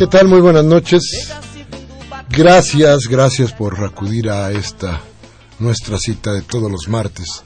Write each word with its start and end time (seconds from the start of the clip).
¿Qué 0.00 0.06
tal? 0.06 0.28
Muy 0.28 0.40
buenas 0.40 0.64
noches. 0.64 1.30
Gracias, 2.30 3.00
gracias 3.06 3.52
por 3.52 3.84
acudir 3.84 4.30
a 4.30 4.50
esta 4.50 4.98
nuestra 5.58 5.98
cita 5.98 6.32
de 6.32 6.40
todos 6.40 6.72
los 6.72 6.88
martes. 6.88 7.42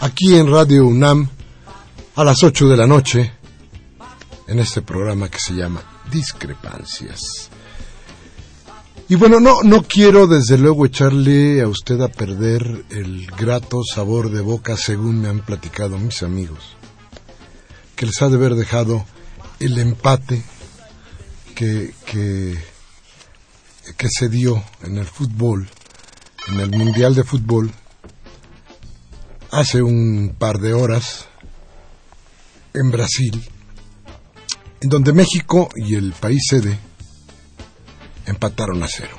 Aquí 0.00 0.34
en 0.34 0.50
Radio 0.50 0.86
UNAM, 0.86 1.28
a 2.16 2.24
las 2.24 2.42
8 2.42 2.66
de 2.66 2.76
la 2.78 2.86
noche, 2.86 3.30
en 4.46 4.58
este 4.58 4.80
programa 4.80 5.28
que 5.28 5.38
se 5.38 5.52
llama 5.52 5.82
Discrepancias. 6.10 7.50
Y 9.10 9.14
bueno, 9.16 9.38
no, 9.38 9.62
no 9.62 9.82
quiero 9.82 10.26
desde 10.26 10.56
luego 10.56 10.86
echarle 10.86 11.60
a 11.60 11.68
usted 11.68 12.00
a 12.00 12.08
perder 12.08 12.86
el 12.88 13.26
grato 13.38 13.82
sabor 13.84 14.30
de 14.30 14.40
boca 14.40 14.78
según 14.78 15.20
me 15.20 15.28
han 15.28 15.40
platicado 15.40 15.98
mis 15.98 16.22
amigos, 16.22 16.74
que 17.96 18.06
les 18.06 18.22
ha 18.22 18.30
de 18.30 18.36
haber 18.36 18.54
dejado 18.54 19.04
el 19.60 19.76
empate 19.78 20.42
que, 21.58 21.92
que, 23.96 24.08
se 24.08 24.28
dio 24.28 24.62
en 24.84 24.96
el 24.96 25.06
fútbol, 25.06 25.68
en 26.46 26.60
el 26.60 26.70
Mundial 26.70 27.16
de 27.16 27.24
Fútbol, 27.24 27.72
hace 29.50 29.82
un 29.82 30.36
par 30.38 30.60
de 30.60 30.72
horas 30.72 31.26
en 32.74 32.92
Brasil, 32.92 33.42
en 34.80 34.88
donde 34.88 35.12
México 35.12 35.68
y 35.74 35.96
el 35.96 36.12
país 36.12 36.42
sede 36.48 36.78
empataron 38.26 38.80
a 38.84 38.86
cero. 38.88 39.16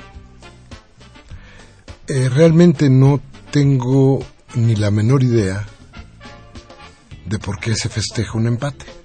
Eh, 2.08 2.30
realmente 2.30 2.90
no 2.90 3.20
tengo 3.52 4.26
ni 4.56 4.78
la 4.78 4.92
menor 4.92 5.24
idea 5.24 5.68
de 7.26 7.38
por 7.38 7.60
qué 7.60 7.76
se 7.76 7.90
festeja 7.90 8.38
un 8.38 8.48
empate. 8.48 8.99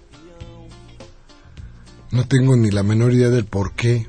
No 2.14 2.28
tengo 2.28 2.56
ni 2.56 2.70
la 2.70 2.84
menor 2.84 3.12
idea 3.12 3.28
del 3.28 3.44
por 3.44 3.72
qué. 3.72 4.06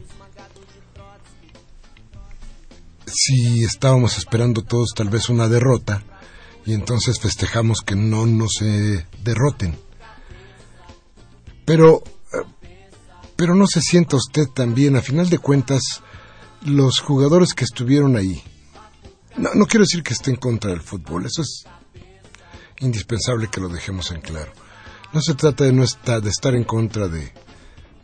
Si 3.07 3.63
estábamos 3.63 4.19
esperando 4.19 4.61
todos 4.61 4.89
tal 4.95 5.09
vez 5.09 5.27
una 5.29 5.47
derrota 5.47 6.03
y 6.67 6.73
entonces 6.73 7.19
festejamos 7.19 7.81
que 7.81 7.95
no 7.95 8.27
nos 8.27 8.59
derroten. 9.23 9.75
Pero 11.65 12.03
pero 13.35 13.55
no 13.55 13.65
se 13.65 13.81
sienta 13.81 14.17
usted 14.17 14.45
también, 14.53 14.95
a 14.95 15.01
final 15.01 15.27
de 15.27 15.39
cuentas, 15.39 15.81
los 16.61 16.99
jugadores 16.99 17.55
que 17.55 17.63
estuvieron 17.63 18.17
ahí. 18.17 18.43
No, 19.35 19.49
no 19.55 19.65
quiero 19.65 19.83
decir 19.83 20.03
que 20.03 20.13
esté 20.13 20.29
en 20.29 20.37
contra 20.37 20.69
del 20.69 20.81
fútbol, 20.81 21.25
eso 21.25 21.41
es 21.41 21.65
indispensable 22.81 23.47
que 23.47 23.61
lo 23.61 23.67
dejemos 23.67 24.11
en 24.11 24.21
claro. 24.21 24.53
No 25.11 25.21
se 25.21 25.33
trata 25.33 25.63
de, 25.63 25.73
no 25.73 25.83
estar, 25.83 26.21
de 26.21 26.29
estar 26.29 26.53
en 26.53 26.65
contra 26.65 27.07
de, 27.07 27.33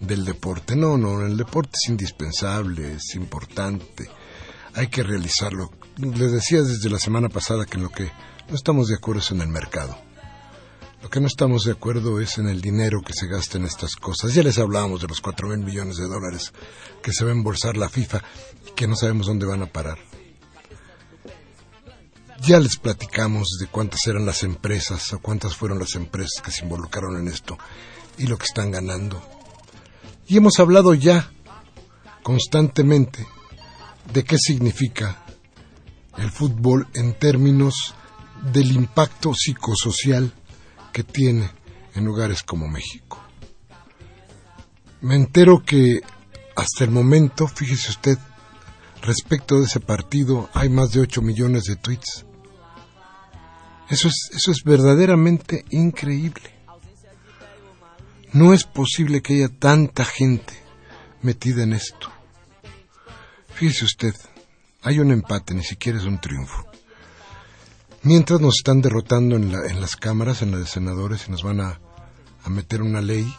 del 0.01 0.25
deporte, 0.25 0.75
no, 0.75 0.97
no, 0.97 1.25
el 1.25 1.37
deporte 1.37 1.71
es 1.81 1.89
indispensable, 1.89 2.95
es 2.95 3.15
importante, 3.15 4.09
hay 4.73 4.87
que 4.87 5.03
realizarlo. 5.03 5.71
Les 5.97 6.31
decía 6.31 6.61
desde 6.61 6.89
la 6.89 6.99
semana 6.99 7.29
pasada 7.29 7.65
que 7.65 7.77
en 7.77 7.83
lo 7.83 7.89
que 7.89 8.11
no 8.49 8.55
estamos 8.55 8.89
de 8.89 8.95
acuerdo 8.95 9.21
es 9.21 9.31
en 9.31 9.41
el 9.41 9.47
mercado 9.47 9.97
lo 11.01 11.09
que 11.09 11.19
no 11.19 11.27
estamos 11.27 11.63
de 11.63 11.71
acuerdo 11.71 12.19
es 12.19 12.37
en 12.37 12.47
el 12.47 12.61
dinero 12.61 13.01
que 13.01 13.13
se 13.13 13.27
gasta 13.27 13.57
en 13.57 13.65
estas 13.65 13.95
cosas. 13.95 14.33
Ya 14.35 14.43
les 14.43 14.59
hablábamos 14.59 15.01
de 15.01 15.07
los 15.07 15.19
cuatro 15.19 15.47
mil 15.47 15.59
millones 15.59 15.97
de 15.97 16.07
dólares 16.07 16.53
que 17.01 17.11
se 17.11 17.23
va 17.25 17.31
a 17.31 17.33
embolsar 17.33 17.75
la 17.75 17.89
FIFA 17.89 18.23
y 18.67 18.71
que 18.75 18.87
no 18.87 18.95
sabemos 18.95 19.25
dónde 19.25 19.47
van 19.47 19.63
a 19.63 19.71
parar. 19.71 19.97
Ya 22.41 22.59
les 22.59 22.77
platicamos 22.77 23.57
de 23.59 23.67
cuántas 23.67 24.05
eran 24.07 24.25
las 24.25 24.43
empresas 24.43 25.11
o 25.13 25.19
cuántas 25.19 25.55
fueron 25.55 25.79
las 25.79 25.95
empresas 25.95 26.41
que 26.43 26.51
se 26.51 26.63
involucraron 26.63 27.17
en 27.17 27.27
esto 27.27 27.57
y 28.17 28.27
lo 28.27 28.37
que 28.37 28.45
están 28.45 28.71
ganando. 28.71 29.21
Y 30.31 30.37
hemos 30.37 30.61
hablado 30.61 30.93
ya 30.93 31.29
constantemente 32.23 33.27
de 34.13 34.23
qué 34.23 34.37
significa 34.37 35.25
el 36.17 36.31
fútbol 36.31 36.87
en 36.93 37.19
términos 37.19 37.93
del 38.53 38.71
impacto 38.71 39.33
psicosocial 39.33 40.33
que 40.93 41.03
tiene 41.03 41.51
en 41.95 42.05
lugares 42.05 42.43
como 42.43 42.69
México. 42.69 43.21
Me 45.01 45.15
entero 45.15 45.65
que 45.65 45.99
hasta 46.55 46.85
el 46.85 46.91
momento, 46.91 47.45
fíjese 47.49 47.89
usted, 47.89 48.17
respecto 49.01 49.59
de 49.59 49.65
ese 49.65 49.81
partido 49.81 50.49
hay 50.53 50.69
más 50.69 50.91
de 50.91 51.01
8 51.01 51.21
millones 51.21 51.65
de 51.65 51.75
tweets. 51.75 52.25
Eso 53.89 54.07
es, 54.07 54.29
eso 54.33 54.51
es 54.51 54.63
verdaderamente 54.63 55.65
increíble. 55.71 56.60
No 58.33 58.53
es 58.53 58.63
posible 58.63 59.21
que 59.21 59.35
haya 59.35 59.49
tanta 59.49 60.05
gente 60.05 60.53
metida 61.21 61.63
en 61.63 61.73
esto. 61.73 62.09
Fíjese 63.53 63.85
usted, 63.85 64.15
hay 64.81 64.99
un 64.99 65.11
empate, 65.11 65.53
ni 65.53 65.63
siquiera 65.63 65.99
es 65.99 66.05
un 66.05 66.19
triunfo. 66.21 66.65
Mientras 68.03 68.39
nos 68.39 68.55
están 68.57 68.81
derrotando 68.81 69.35
en, 69.35 69.51
las 69.51 69.95
cámaras, 69.97 70.41
en 70.41 70.51
las 70.51 70.61
de 70.61 70.65
senadores, 70.65 71.27
y 71.27 71.31
nos 71.31 71.43
van 71.43 71.59
a, 71.59 71.79
a 72.43 72.49
meter 72.49 72.81
una 72.81 73.01
ley 73.01 73.31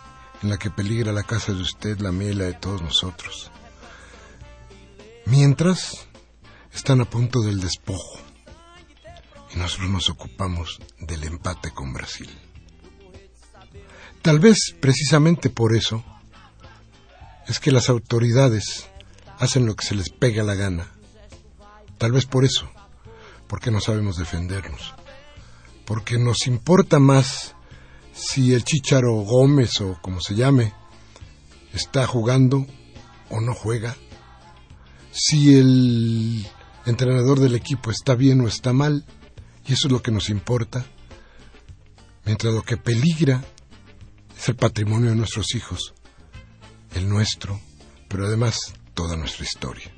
en 0.43 0.51
la 0.51 0.59
que 0.59 0.71
peligra 0.71 1.11
la 1.11 1.23
casa 1.23 1.53
de 1.53 1.63
usted, 1.63 1.99
la 1.99 2.13
mía 2.13 2.31
y 2.31 2.35
la 2.35 2.45
de 2.45 2.55
todos 2.55 2.83
nosotros. 2.83 3.51
Mientras 5.25 6.07
están 6.73 7.01
a 7.01 7.05
punto 7.07 7.41
del 7.41 7.61
despojo 7.61 8.19
y 9.55 9.59
nosotros 9.59 9.91
nos 9.91 10.11
ocupamos 10.11 10.81
del 11.01 11.25
empate 11.25 11.71
con 11.71 11.93
Brasil. 11.93 12.31
Tal 14.23 14.39
vez 14.39 14.57
precisamente 14.81 15.51
por 15.51 15.75
eso 15.75 16.05
es 17.49 17.59
que 17.59 17.73
las 17.73 17.89
autoridades 17.89 18.89
hacen 19.39 19.67
lo 19.67 19.75
que 19.75 19.85
se 19.85 19.97
les 19.97 20.11
pega 20.11 20.45
la 20.45 20.55
gana. 20.55 20.87
Tal 21.99 22.13
vez 22.13 22.27
por 22.27 22.45
eso 22.45 22.71
porque 23.53 23.71
no 23.71 23.83
sabemos 23.83 24.17
defendernos, 24.17 24.95
porque 25.85 26.17
nos 26.17 26.47
importa 26.47 26.99
más 26.99 27.55
si 28.15 28.55
el 28.55 28.65
Chicharo 28.65 29.13
Gómez 29.17 29.79
o 29.83 29.99
como 30.01 30.23
se 30.23 30.35
llame 30.35 30.73
está 31.75 32.07
jugando 32.07 32.67
o 33.29 33.43
no 33.43 33.55
juega, 33.55 33.95
si 35.11 35.55
el 35.59 36.47
entrenador 36.87 37.41
del 37.41 37.55
equipo 37.55 37.91
está 37.91 38.15
bien 38.15 38.41
o 38.41 38.49
está 38.49 38.73
mal, 38.73 39.05
y 39.67 39.75
eso 39.75 39.89
es 39.89 39.93
lo 39.93 40.01
que 40.01 40.13
nos 40.13 40.31
importa, 40.31 40.87
mientras 42.25 42.55
lo 42.55 42.63
que 42.63 42.79
peligra 42.79 43.45
es 44.43 44.49
el 44.49 44.57
patrimonio 44.57 45.11
de 45.11 45.15
nuestros 45.15 45.55
hijos, 45.55 45.95
el 46.97 47.09
nuestro, 47.09 47.61
pero 48.09 48.27
además 48.27 48.75
toda 48.93 49.17
nuestra 49.17 49.45
historia. 49.45 49.95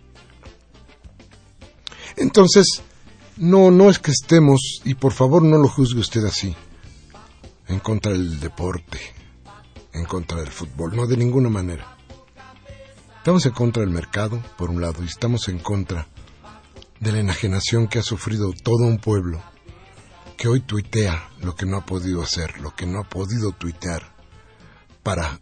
Entonces, 2.17 2.83
no, 3.39 3.71
no 3.71 3.89
es 3.89 3.99
que 3.99 4.11
estemos, 4.11 4.83
y 4.85 4.97
por 4.97 5.15
favor 5.15 5.43
no 5.43 5.57
lo 5.57 5.67
juzgue 5.67 6.01
usted 6.01 6.27
así, 6.27 6.55
en 7.69 7.79
contra 7.79 8.13
del 8.13 8.39
deporte, 8.39 9.01
en 9.95 10.05
contra 10.05 10.41
del 10.41 10.51
fútbol, 10.51 10.95
no 10.95 11.07
de 11.07 11.17
ninguna 11.17 11.49
manera. 11.49 11.97
Estamos 13.17 13.47
en 13.47 13.53
contra 13.53 13.81
del 13.81 13.95
mercado, 13.95 14.43
por 14.59 14.69
un 14.69 14.83
lado, 14.83 15.03
y 15.03 15.07
estamos 15.07 15.49
en 15.49 15.59
contra 15.59 16.07
de 17.01 17.13
la 17.13 17.21
enajenación 17.21 17.89
que 17.89 17.99
ha 17.99 18.03
sufrido 18.03 18.53
todo 18.63 18.85
un 18.85 18.99
pueblo, 18.99 19.43
que 20.37 20.49
hoy 20.49 20.61
tuitea 20.61 21.31
lo 21.41 21.55
que 21.55 21.65
no 21.65 21.79
ha 21.79 21.87
podido 21.87 22.23
hacer, 22.23 22.61
lo 22.61 22.75
que 22.75 22.85
no 22.85 23.01
ha 23.01 23.05
podido 23.05 23.53
tuitear, 23.53 24.14
para, 25.05 25.41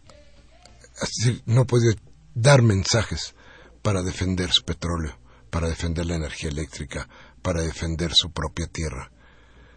no 1.45 1.65
podido 1.65 1.95
dar 2.35 2.61
mensajes 2.61 3.33
para 3.81 4.03
defender 4.03 4.51
su 4.51 4.63
petróleo, 4.63 5.17
para 5.49 5.69
defender 5.69 6.05
la 6.05 6.15
energía 6.15 6.49
eléctrica, 6.49 7.07
para 7.41 7.61
defender 7.63 8.11
su 8.13 8.31
propia 8.31 8.67
tierra. 8.67 9.11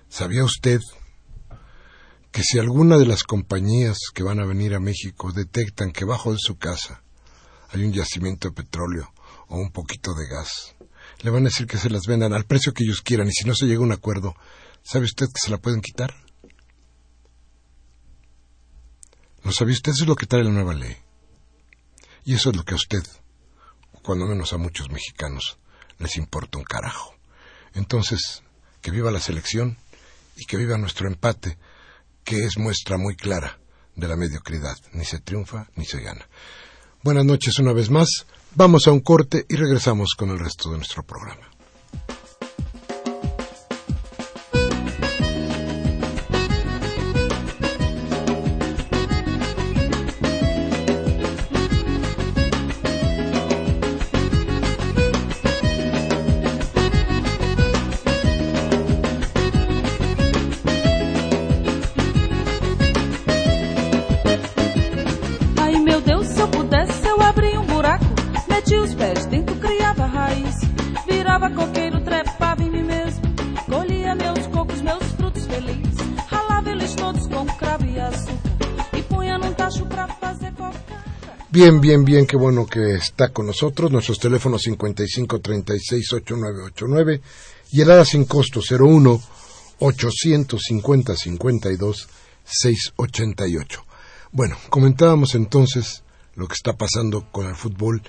¿Sabía 0.08 0.44
usted 0.44 0.80
que 2.30 2.42
si 2.42 2.58
alguna 2.58 2.98
de 2.98 3.06
las 3.06 3.22
compañías 3.22 3.96
que 4.12 4.22
van 4.22 4.40
a 4.40 4.44
venir 4.44 4.74
a 4.74 4.80
México 4.80 5.32
detectan 5.32 5.92
que 5.92 6.04
bajo 6.04 6.32
de 6.32 6.38
su 6.38 6.58
casa 6.58 7.02
hay 7.70 7.84
un 7.84 7.92
yacimiento 7.92 8.48
de 8.48 8.54
petróleo 8.54 9.12
o 9.48 9.58
un 9.58 9.70
poquito 9.70 10.14
de 10.14 10.26
gas, 10.26 10.74
le 11.22 11.30
van 11.30 11.42
a 11.42 11.48
decir 11.48 11.66
que 11.66 11.78
se 11.78 11.90
las 11.90 12.06
vendan 12.06 12.32
al 12.32 12.44
precio 12.44 12.74
que 12.74 12.84
ellos 12.84 13.02
quieran 13.02 13.28
y 13.28 13.32
si 13.32 13.46
no 13.46 13.54
se 13.54 13.66
llega 13.66 13.80
a 13.80 13.84
un 13.84 13.92
acuerdo, 13.92 14.34
¿sabe 14.82 15.04
usted 15.04 15.26
que 15.26 15.40
se 15.40 15.50
la 15.50 15.58
pueden 15.58 15.80
quitar? 15.80 16.25
¿No 19.46 19.52
sabía 19.52 19.74
usted? 19.74 19.92
Es 19.92 20.04
lo 20.08 20.16
que 20.16 20.26
trae 20.26 20.42
la 20.42 20.50
nueva 20.50 20.74
ley. 20.74 20.96
Y 22.24 22.34
eso 22.34 22.50
es 22.50 22.56
lo 22.56 22.64
que 22.64 22.74
a 22.74 22.76
usted, 22.76 23.04
cuando 24.02 24.26
menos 24.26 24.52
a 24.52 24.58
muchos 24.58 24.90
mexicanos, 24.90 25.58
les 26.00 26.16
importa 26.16 26.58
un 26.58 26.64
carajo. 26.64 27.14
Entonces, 27.72 28.42
que 28.82 28.90
viva 28.90 29.12
la 29.12 29.20
selección 29.20 29.78
y 30.34 30.46
que 30.46 30.56
viva 30.56 30.76
nuestro 30.78 31.06
empate, 31.06 31.58
que 32.24 32.44
es 32.44 32.58
muestra 32.58 32.98
muy 32.98 33.14
clara 33.14 33.60
de 33.94 34.08
la 34.08 34.16
mediocridad. 34.16 34.76
Ni 34.90 35.04
se 35.04 35.20
triunfa 35.20 35.68
ni 35.76 35.84
se 35.84 36.00
gana. 36.00 36.28
Buenas 37.04 37.24
noches 37.24 37.56
una 37.60 37.72
vez 37.72 37.88
más. 37.88 38.26
Vamos 38.56 38.88
a 38.88 38.90
un 38.90 38.98
corte 38.98 39.46
y 39.48 39.54
regresamos 39.54 40.16
con 40.18 40.30
el 40.30 40.40
resto 40.40 40.72
de 40.72 40.78
nuestro 40.78 41.04
programa. 41.04 41.48
Bien, 81.56 81.80
bien, 81.80 82.04
bien, 82.04 82.26
qué 82.26 82.36
bueno 82.36 82.66
que 82.66 82.96
está 82.96 83.30
con 83.30 83.46
nosotros. 83.46 83.90
Nuestros 83.90 84.18
teléfonos 84.18 84.60
55 84.60 85.40
36 85.40 86.12
8989 86.12 87.22
y 87.72 87.80
el 87.80 87.90
ADA 87.90 88.04
sin 88.04 88.26
costo 88.26 88.60
01 88.60 89.18
850 89.78 91.16
52 91.16 92.08
688. 92.44 93.86
Bueno, 94.32 94.58
comentábamos 94.68 95.34
entonces 95.34 96.02
lo 96.34 96.46
que 96.46 96.52
está 96.52 96.74
pasando 96.74 97.32
con 97.32 97.46
el 97.46 97.54
fútbol 97.54 98.02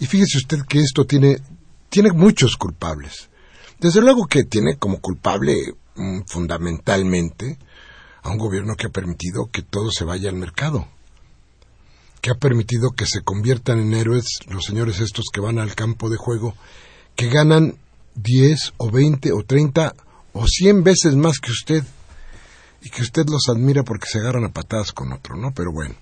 y 0.00 0.06
fíjese 0.06 0.38
usted 0.38 0.60
que 0.66 0.80
esto 0.80 1.04
tiene 1.04 1.42
tiene 1.90 2.12
muchos 2.12 2.56
culpables. 2.56 3.28
Desde 3.78 4.00
luego 4.00 4.26
que 4.26 4.44
tiene 4.44 4.78
como 4.78 5.02
culpable 5.02 5.54
mm, 5.96 6.20
fundamentalmente 6.26 7.58
a 8.22 8.30
un 8.30 8.38
gobierno 8.38 8.74
que 8.74 8.86
ha 8.86 8.90
permitido 8.90 9.50
que 9.52 9.60
todo 9.60 9.90
se 9.90 10.06
vaya 10.06 10.30
al 10.30 10.36
mercado 10.36 10.95
que 12.20 12.30
ha 12.30 12.34
permitido 12.34 12.90
que 12.90 13.06
se 13.06 13.22
conviertan 13.22 13.78
en 13.78 13.94
héroes 13.94 14.38
los 14.48 14.64
señores 14.64 15.00
estos 15.00 15.26
que 15.32 15.40
van 15.40 15.58
al 15.58 15.74
campo 15.74 16.10
de 16.10 16.16
juego, 16.16 16.54
que 17.14 17.28
ganan 17.28 17.76
10 18.14 18.74
o 18.78 18.90
20 18.90 19.32
o 19.32 19.42
30 19.44 19.94
o 20.32 20.46
100 20.46 20.84
veces 20.84 21.14
más 21.14 21.38
que 21.38 21.50
usted 21.50 21.84
y 22.82 22.90
que 22.90 23.02
usted 23.02 23.26
los 23.28 23.48
admira 23.48 23.82
porque 23.82 24.08
se 24.08 24.18
agarran 24.18 24.44
a 24.44 24.52
patadas 24.52 24.92
con 24.92 25.12
otro, 25.12 25.36
¿no? 25.36 25.52
Pero 25.52 25.72
bueno. 25.72 25.94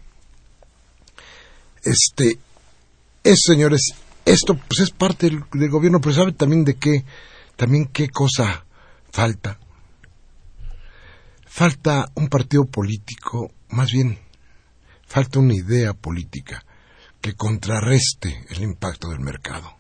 Este, 1.83 2.39
es, 3.23 3.41
señores, 3.45 3.95
esto 4.25 4.55
pues 4.55 4.81
es 4.81 4.91
parte 4.91 5.27
del, 5.29 5.45
del 5.53 5.71
gobierno, 5.71 6.01
pero 6.01 6.15
¿sabe 6.15 6.33
también 6.33 6.65
de 6.65 6.75
qué? 6.75 7.05
También 7.57 7.87
qué 7.87 8.09
cosa 8.09 8.65
falta. 9.11 9.59
Falta 11.47 12.11
un 12.15 12.29
partido 12.29 12.65
político, 12.65 13.53
más 13.69 13.93
bien 13.93 14.19
Falta 15.15 15.39
una 15.39 15.55
idea 15.55 15.95
política 15.95 16.65
que 17.21 17.35
contrarreste 17.35 18.47
el 18.51 18.65
impacto 18.65 19.11
del 19.11 19.21
mercado. 19.21 19.77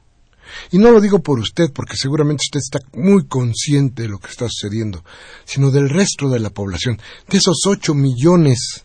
Y 0.70 0.78
no 0.78 0.92
lo 0.92 1.00
digo 1.00 1.24
por 1.24 1.40
usted, 1.40 1.72
porque 1.72 1.96
seguramente 1.96 2.44
usted 2.46 2.60
está 2.60 2.78
muy 2.96 3.26
consciente 3.26 4.02
de 4.02 4.08
lo 4.10 4.20
que 4.20 4.30
está 4.30 4.46
sucediendo, 4.48 5.04
sino 5.44 5.72
del 5.72 5.90
resto 5.90 6.28
de 6.28 6.38
la 6.38 6.50
población, 6.50 7.00
de 7.28 7.38
esos 7.38 7.66
ocho 7.66 7.94
millones 7.94 8.84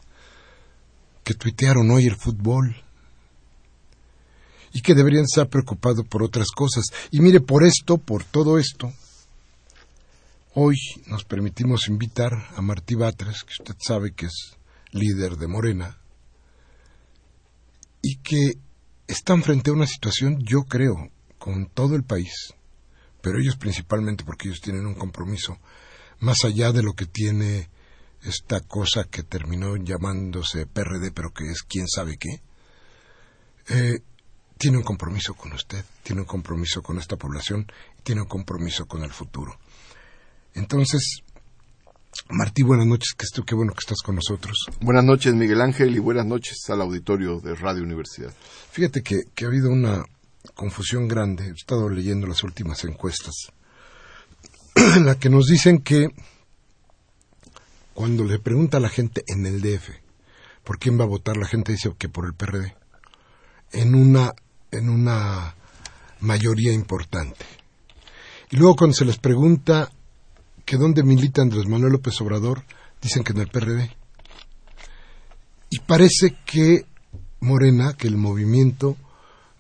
que 1.24 1.36
tuitearon 1.36 1.92
hoy 1.92 2.08
el 2.08 2.16
fútbol 2.16 2.84
y 4.74 4.82
que 4.82 4.96
deberían 4.96 5.26
estar 5.26 5.50
preocupados 5.50 6.04
por 6.08 6.24
otras 6.24 6.48
cosas. 6.50 6.86
Y 7.12 7.20
mire, 7.20 7.42
por 7.42 7.64
esto, 7.64 8.00
por 8.00 8.24
todo 8.24 8.58
esto, 8.58 8.92
hoy 10.56 10.78
nos 11.06 11.26
permitimos 11.26 11.88
invitar 11.88 12.32
a 12.56 12.62
Martí 12.64 12.96
Batres, 12.96 13.44
que 13.44 13.54
usted 13.62 13.76
sabe 13.80 14.14
que 14.14 14.26
es 14.26 14.58
líder 14.94 15.36
de 15.36 15.48
Morena, 15.48 16.00
y 18.02 18.18
que 18.18 18.54
están 19.08 19.44
frente 19.44 19.70
a 19.70 19.74
una 19.74 19.88
situación, 19.88 20.40
yo 20.42 20.64
creo, 20.64 21.10
con 21.38 21.68
todo 21.68 21.96
el 21.96 22.04
país, 22.04 22.54
pero 23.22 23.40
ellos 23.40 23.58
principalmente 23.58 24.24
porque 24.24 24.48
ellos 24.48 24.62
tienen 24.62 24.86
un 24.86 24.96
compromiso 24.96 25.58
más 26.20 26.44
allá 26.44 26.72
de 26.72 26.84
lo 26.84 26.94
que 26.94 27.06
tiene 27.06 27.70
esta 28.24 28.60
cosa 28.62 29.06
que 29.06 29.24
terminó 29.24 29.78
llamándose 29.78 30.66
PRD, 30.66 31.12
pero 31.12 31.32
que 31.32 31.46
es 31.50 31.64
quién 31.64 31.88
sabe 31.88 32.18
qué, 32.18 32.42
eh, 33.70 34.02
tiene 34.58 34.78
un 34.78 34.84
compromiso 34.84 35.34
con 35.36 35.54
usted, 35.54 35.86
tiene 36.04 36.22
un 36.22 36.28
compromiso 36.28 36.84
con 36.84 36.98
esta 36.98 37.16
población, 37.16 37.66
tiene 38.04 38.22
un 38.22 38.28
compromiso 38.28 38.88
con 38.88 39.04
el 39.04 39.12
futuro. 39.12 39.58
Entonces, 40.54 41.22
Martí, 42.30 42.64
buenas 42.64 42.86
noches, 42.86 43.14
que 43.18 43.26
qué 43.44 43.56
bueno 43.56 43.74
que 43.74 43.80
estás 43.80 44.02
con 44.04 44.16
nosotros. 44.16 44.68
Buenas 44.82 45.04
noches, 45.04 45.34
Miguel 45.34 45.62
Ángel, 45.62 45.96
y 45.96 46.00
buenas 46.00 46.26
noches 46.26 46.58
al 46.70 46.82
auditorio 46.82 47.40
de 47.40 47.56
Radio 47.56 47.84
Universidad. 47.84 48.34
Fíjate 48.72 49.02
que, 49.02 49.24
ha 49.44 49.48
habido 49.48 49.72
una 49.72 50.04
confusión 50.54 51.08
grande, 51.08 51.48
he 51.48 51.52
estado 51.52 51.90
leyendo 51.90 52.28
las 52.28 52.44
últimas 52.44 52.84
encuestas, 52.84 53.52
en 54.76 55.06
la 55.06 55.20
que 55.20 55.30
nos 55.30 55.48
dicen 55.48 55.82
que 55.82 56.10
cuando 57.94 58.24
le 58.24 58.40
pregunta 58.40 58.78
a 58.78 58.82
la 58.82 58.90
gente 58.90 59.24
en 59.28 59.46
el 59.46 59.62
DF 59.62 59.90
por 60.64 60.78
quién 60.78 61.00
va 61.00 61.04
a 61.04 61.08
votar, 61.08 61.36
la 61.38 61.48
gente 61.48 61.72
dice 61.72 61.94
que 61.98 62.10
por 62.10 62.26
el 62.26 62.34
PRD, 62.34 62.76
en 63.72 63.96
una, 63.96 64.34
en 64.72 64.90
una 64.90 65.56
mayoría 66.20 66.74
importante. 66.74 67.46
Y 68.52 68.58
luego 68.58 68.76
cuando 68.76 68.96
se 68.96 69.06
les 69.06 69.18
pregunta 69.18 69.92
que 70.70 70.78
donde 70.78 71.02
milita 71.02 71.42
Andrés 71.42 71.66
Manuel 71.66 71.94
López 71.94 72.22
Obrador, 72.22 72.64
dicen 73.02 73.24
que 73.24 73.32
en 73.32 73.40
el 73.40 73.48
PRD. 73.48 73.90
Y 75.72 75.80
parece 75.80 76.38
que 76.46 76.86
Morena, 77.40 77.94
que 77.94 78.08
el 78.08 78.18
movimiento 78.18 78.96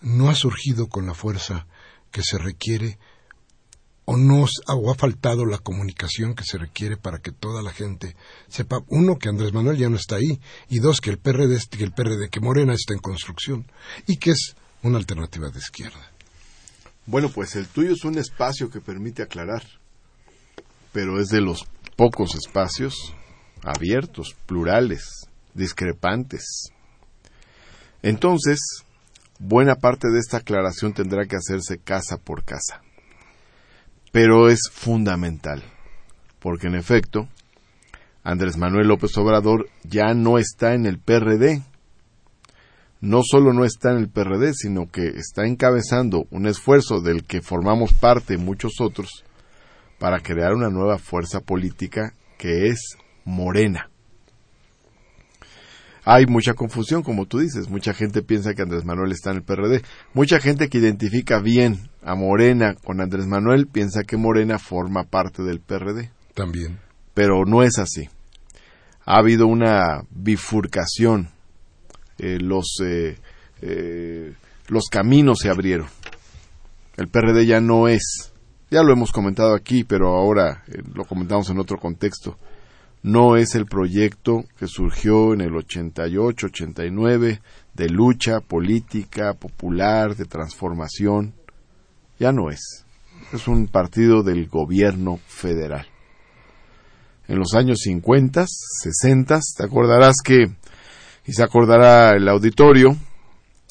no 0.02 0.30
ha 0.30 0.36
surgido 0.36 0.88
con 0.88 1.08
la 1.08 1.16
fuerza 1.16 1.66
que 2.12 2.22
se 2.22 2.38
requiere 2.38 3.00
o 4.06 4.18
no 4.18 4.46
o 4.68 4.92
ha 4.92 4.94
faltado 4.94 5.48
la 5.48 5.58
comunicación 5.58 6.36
que 6.36 6.44
se 6.44 6.60
requiere 6.60 6.96
para 6.96 7.18
que 7.18 7.32
toda 7.32 7.64
la 7.64 7.72
gente 7.72 8.16
sepa 8.48 8.84
uno 8.90 9.18
que 9.18 9.30
Andrés 9.30 9.52
Manuel 9.52 9.78
ya 9.78 9.90
no 9.90 9.96
está 9.96 10.18
ahí 10.18 10.40
y 10.70 10.78
dos 10.78 11.02
que 11.02 11.10
el 11.10 11.18
PRD 11.18 11.60
que 11.72 11.84
el 11.84 11.92
PRD 11.92 12.30
que 12.30 12.40
Morena 12.40 12.76
está 12.76 12.94
en 12.94 13.00
construcción 13.00 13.66
y 14.06 14.18
que 14.18 14.30
es 14.30 14.56
una 14.84 15.00
alternativa 15.00 15.50
de 15.50 15.58
izquierda. 15.58 16.12
Bueno, 17.08 17.30
pues 17.30 17.56
el 17.56 17.66
tuyo 17.66 17.94
es 17.94 18.04
un 18.04 18.20
espacio 18.20 18.70
que 18.70 18.80
permite 18.80 19.24
aclarar 19.24 19.64
pero 20.92 21.20
es 21.20 21.30
de 21.30 21.42
los 21.42 21.66
pocos 21.96 22.36
espacios 22.36 23.14
abiertos, 23.64 24.36
plurales, 24.46 25.28
discrepantes. 25.54 26.72
Entonces, 28.02 28.60
buena 29.40 29.76
parte 29.76 30.10
de 30.10 30.20
esta 30.20 30.38
aclaración 30.38 30.94
tendrá 30.94 31.26
que 31.26 31.36
hacerse 31.36 31.78
casa 31.78 32.18
por 32.18 32.44
casa. 32.44 32.82
Pero 34.12 34.50
es 34.50 34.62
fundamental, 34.72 35.64
porque 36.40 36.68
en 36.68 36.76
efecto, 36.76 37.28
Andrés 38.24 38.58
Manuel 38.58 38.88
López 38.88 39.16
Obrador 39.18 39.70
ya 39.84 40.14
no 40.14 40.38
está 40.38 40.74
en 40.74 40.86
el 40.86 41.00
PRD. 41.00 41.62
No 43.02 43.22
solo 43.24 43.54
no 43.54 43.64
está 43.64 43.92
en 43.92 43.98
el 43.98 44.10
PRD, 44.10 44.54
sino 44.54 44.90
que 44.92 45.08
está 45.08 45.46
encabezando 45.46 46.26
un 46.32 46.48
esfuerzo 46.48 47.00
del 47.00 47.24
que 47.24 47.42
formamos 47.42 47.94
parte 47.94 48.38
muchos 48.38 48.82
otros 48.82 49.24
para 50.00 50.22
crear 50.22 50.54
una 50.54 50.70
nueva 50.70 50.98
fuerza 50.98 51.42
política 51.42 52.14
que 52.38 52.68
es 52.68 52.98
Morena. 53.26 53.90
hay 56.06 56.26
mucha 56.26 56.54
confusión, 56.56 57.04
como 57.04 57.28
tú 57.28 57.40
dices. 57.40 57.70
Mucha 57.70 57.94
gente 57.94 58.24
piensa 58.24 58.56
que 58.56 58.64
Andrés 58.64 58.86
Manuel 58.86 59.12
está 59.12 59.30
en 59.30 59.38
el 59.38 59.44
PRD. 59.44 59.84
Mucha 60.14 60.40
gente 60.40 60.70
que 60.70 60.80
identifica 60.80 61.40
bien 61.40 61.90
a 62.02 62.16
Morena 62.16 62.74
con 62.74 63.02
Andrés 63.02 63.28
Manuel 63.28 63.68
piensa 63.68 64.04
que 64.04 64.18
Morena 64.18 64.58
forma 64.58 65.04
parte 65.04 65.44
del 65.44 65.60
PRD. 65.60 66.10
También. 66.34 66.80
Pero 67.14 67.46
no 67.46 67.62
es 67.62 67.78
así. 67.78 68.10
Ha 69.06 69.18
habido 69.20 69.46
una 69.46 70.04
bifurcación. 70.10 71.30
Eh, 72.18 72.40
los, 72.40 72.78
eh, 72.84 73.18
eh, 73.62 74.34
los 74.68 74.86
caminos 74.90 75.40
se 75.40 75.50
abrieron. 75.50 75.88
El 76.98 77.08
PRD 77.08 77.46
ya 77.46 77.62
no 77.62 77.88
es, 77.88 78.34
ya 78.70 78.84
lo 78.84 78.94
hemos 78.94 79.12
comentado 79.12 79.56
aquí, 79.56 79.84
pero 79.84 80.16
ahora 80.16 80.64
lo 80.94 81.06
comentamos 81.06 81.50
en 81.50 81.60
otro 81.60 81.78
contexto 81.78 82.38
no 83.02 83.38
es 83.38 83.56
el 83.56 83.66
proyecto 83.66 84.44
que 84.58 84.68
surgió 84.68 85.34
en 85.34 85.42
el 85.42 85.56
88, 85.56 86.48
89 86.48 87.42
de 87.74 87.90
lucha 87.90 88.42
política 88.42 89.34
popular, 89.34 90.16
de 90.16 90.26
transformación. 90.26 91.34
Ya 92.20 92.32
no 92.32 92.50
es. 92.50 92.86
Es 93.32 93.48
un 93.48 93.68
partido 93.68 94.24
del 94.24 94.48
gobierno 94.48 95.18
federal. 95.28 95.88
En 97.28 97.38
los 97.38 97.54
años 97.54 97.80
50, 97.84 98.46
60, 98.48 99.40
te 99.56 99.64
acordarás 99.64 100.16
que, 100.24 100.48
y 101.26 101.32
se 101.32 101.44
acordará 101.44 102.12
el 102.18 102.28
auditorio, 102.28 102.98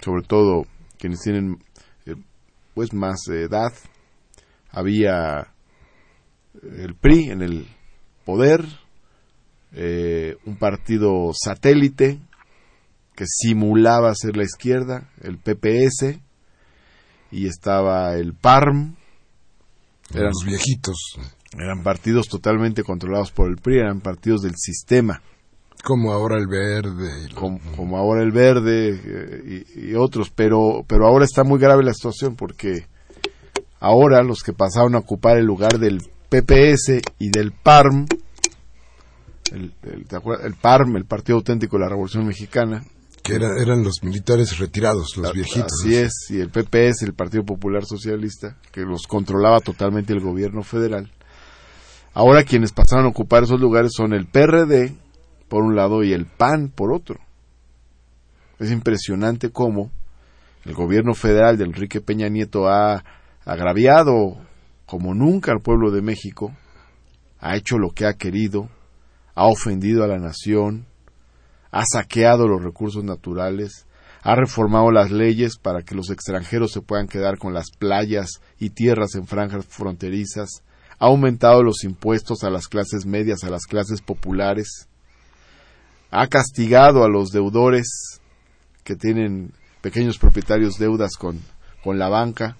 sobre 0.02 0.23
todo 0.23 0.64
quienes 0.99 1.21
tienen 1.21 1.59
eh, 2.07 2.14
pues 2.73 2.95
más 2.95 3.26
edad, 3.28 3.73
había 4.70 5.52
el 6.62 6.94
PRI 6.94 7.30
en 7.30 7.42
el 7.42 7.66
poder, 8.25 8.64
eh, 9.72 10.37
un 10.44 10.56
partido 10.56 11.30
satélite 11.32 12.18
que 13.14 13.25
simulaba 13.26 14.14
ser 14.14 14.37
la 14.37 14.44
izquierda, 14.44 15.10
el 15.22 15.38
PPS, 15.38 16.20
y 17.30 17.46
estaba 17.46 18.14
el 18.14 18.34
PARM. 18.34 18.96
Eran 20.14 20.30
los 20.32 20.44
viejitos. 20.44 20.96
Eran 21.52 21.82
partidos 21.82 22.28
totalmente 22.28 22.82
controlados 22.82 23.32
por 23.32 23.48
el 23.48 23.56
PRI, 23.56 23.78
eran 23.78 24.00
partidos 24.00 24.42
del 24.42 24.54
sistema. 24.56 25.22
Como 25.82 26.12
ahora 26.12 26.37
el 26.38 26.46
verde. 26.46 27.28
Como, 27.34 27.96
ahora 27.96 28.22
el 28.22 28.32
verde 28.32 28.90
eh, 28.90 29.64
y, 29.75 29.90
y, 29.90 29.94
otros, 29.94 30.30
pero, 30.30 30.84
pero 30.87 31.06
ahora 31.06 31.25
está 31.25 31.44
muy 31.44 31.58
grave 31.58 31.84
la 31.84 31.94
situación 31.94 32.37
porque 32.37 32.87
ahora 33.80 34.23
los 34.23 34.42
que 34.42 34.52
pasaron 34.52 34.94
a 34.94 34.99
ocupar 34.99 35.37
el 35.37 35.44
lugar 35.44 35.78
del 35.78 36.02
PPS 36.28 37.00
y 37.18 37.30
del 37.30 37.52
PARM 37.52 38.06
el, 39.52 39.73
el, 39.82 40.54
PARM, 40.54 40.97
el 40.97 41.04
Partido 41.04 41.37
Auténtico 41.37 41.76
de 41.76 41.85
la 41.85 41.88
Revolución 41.88 42.26
Mexicana. 42.26 42.85
Que 43.23 43.35
eran 43.35 43.82
los 43.85 44.02
militares 44.02 44.58
retirados, 44.58 45.16
los 45.16 45.32
viejitos. 45.32 45.73
Así 45.80 45.97
es, 45.97 46.12
y 46.30 46.40
el 46.40 46.50
PPS, 46.50 47.02
el 47.02 47.14
Partido 47.14 47.44
Popular 47.44 47.85
Socialista, 47.85 48.56
que 48.73 48.82
los 48.82 49.06
controlaba 49.06 49.61
totalmente 49.61 50.12
el 50.12 50.20
gobierno 50.20 50.62
federal. 50.62 51.11
Ahora 52.14 52.44
quienes 52.44 52.73
pasaron 52.73 53.04
a 53.04 53.08
ocupar 53.08 53.42
esos 53.42 53.61
lugares 53.61 53.92
son 53.94 54.14
el 54.14 54.26
PRD, 54.26 54.94
por 55.49 55.62
un 55.62 55.76
lado, 55.76 56.02
y 56.02 56.12
el 56.12 56.26
PAN, 56.26 56.73
por 56.75 56.92
otro. 56.92 57.18
Es 58.58 58.70
impresionante 58.70 59.50
cómo 59.50 59.90
el 60.64 60.75
gobierno 60.75 61.14
federal 61.14 61.58
de 61.58 61.64
Enrique 61.64 62.00
Peña 62.00 62.28
Nieto 62.28 62.66
ha 62.66 63.04
agraviado 63.49 64.37
como 64.85 65.14
nunca 65.14 65.52
al 65.52 65.62
pueblo 65.62 65.90
de 65.90 66.02
México, 66.02 66.55
ha 67.40 67.57
hecho 67.57 67.78
lo 67.78 67.90
que 67.90 68.05
ha 68.05 68.12
querido, 68.12 68.69
ha 69.35 69.47
ofendido 69.47 70.05
a 70.05 70.07
la 70.07 70.19
nación, 70.19 70.87
ha 71.71 71.83
saqueado 71.90 72.47
los 72.47 72.62
recursos 72.62 73.05
naturales, 73.05 73.87
ha 74.23 74.35
reformado 74.35 74.90
las 74.90 75.11
leyes 75.11 75.57
para 75.57 75.83
que 75.83 75.95
los 75.95 76.11
extranjeros 76.11 76.73
se 76.73 76.83
puedan 76.83 77.09
quedar 77.09 77.38
con 77.38 77.55
las 77.55 77.71
playas 77.71 78.43
y 78.59 78.71
tierras 78.71 79.14
en 79.14 79.26
franjas 79.26 79.64
fronterizas, 79.64 80.62
ha 80.99 81.07
aumentado 81.07 81.62
los 81.62 81.85
impuestos 81.85 82.45
a 82.45 82.50
las 82.50 82.69
clases 82.69 83.07
medias, 83.07 83.45
a 83.45 83.50
las 83.50 83.64
clases 83.64 84.02
populares, 84.02 84.88
ha 86.11 86.26
castigado 86.26 87.02
a 87.02 87.09
los 87.09 87.31
deudores 87.31 88.21
que 88.85 88.95
tienen 88.95 89.52
pequeños 89.81 90.19
propietarios 90.19 90.75
deudas 90.75 91.12
con, 91.19 91.40
con 91.83 91.99
la 91.99 92.11
banca, 92.11 92.57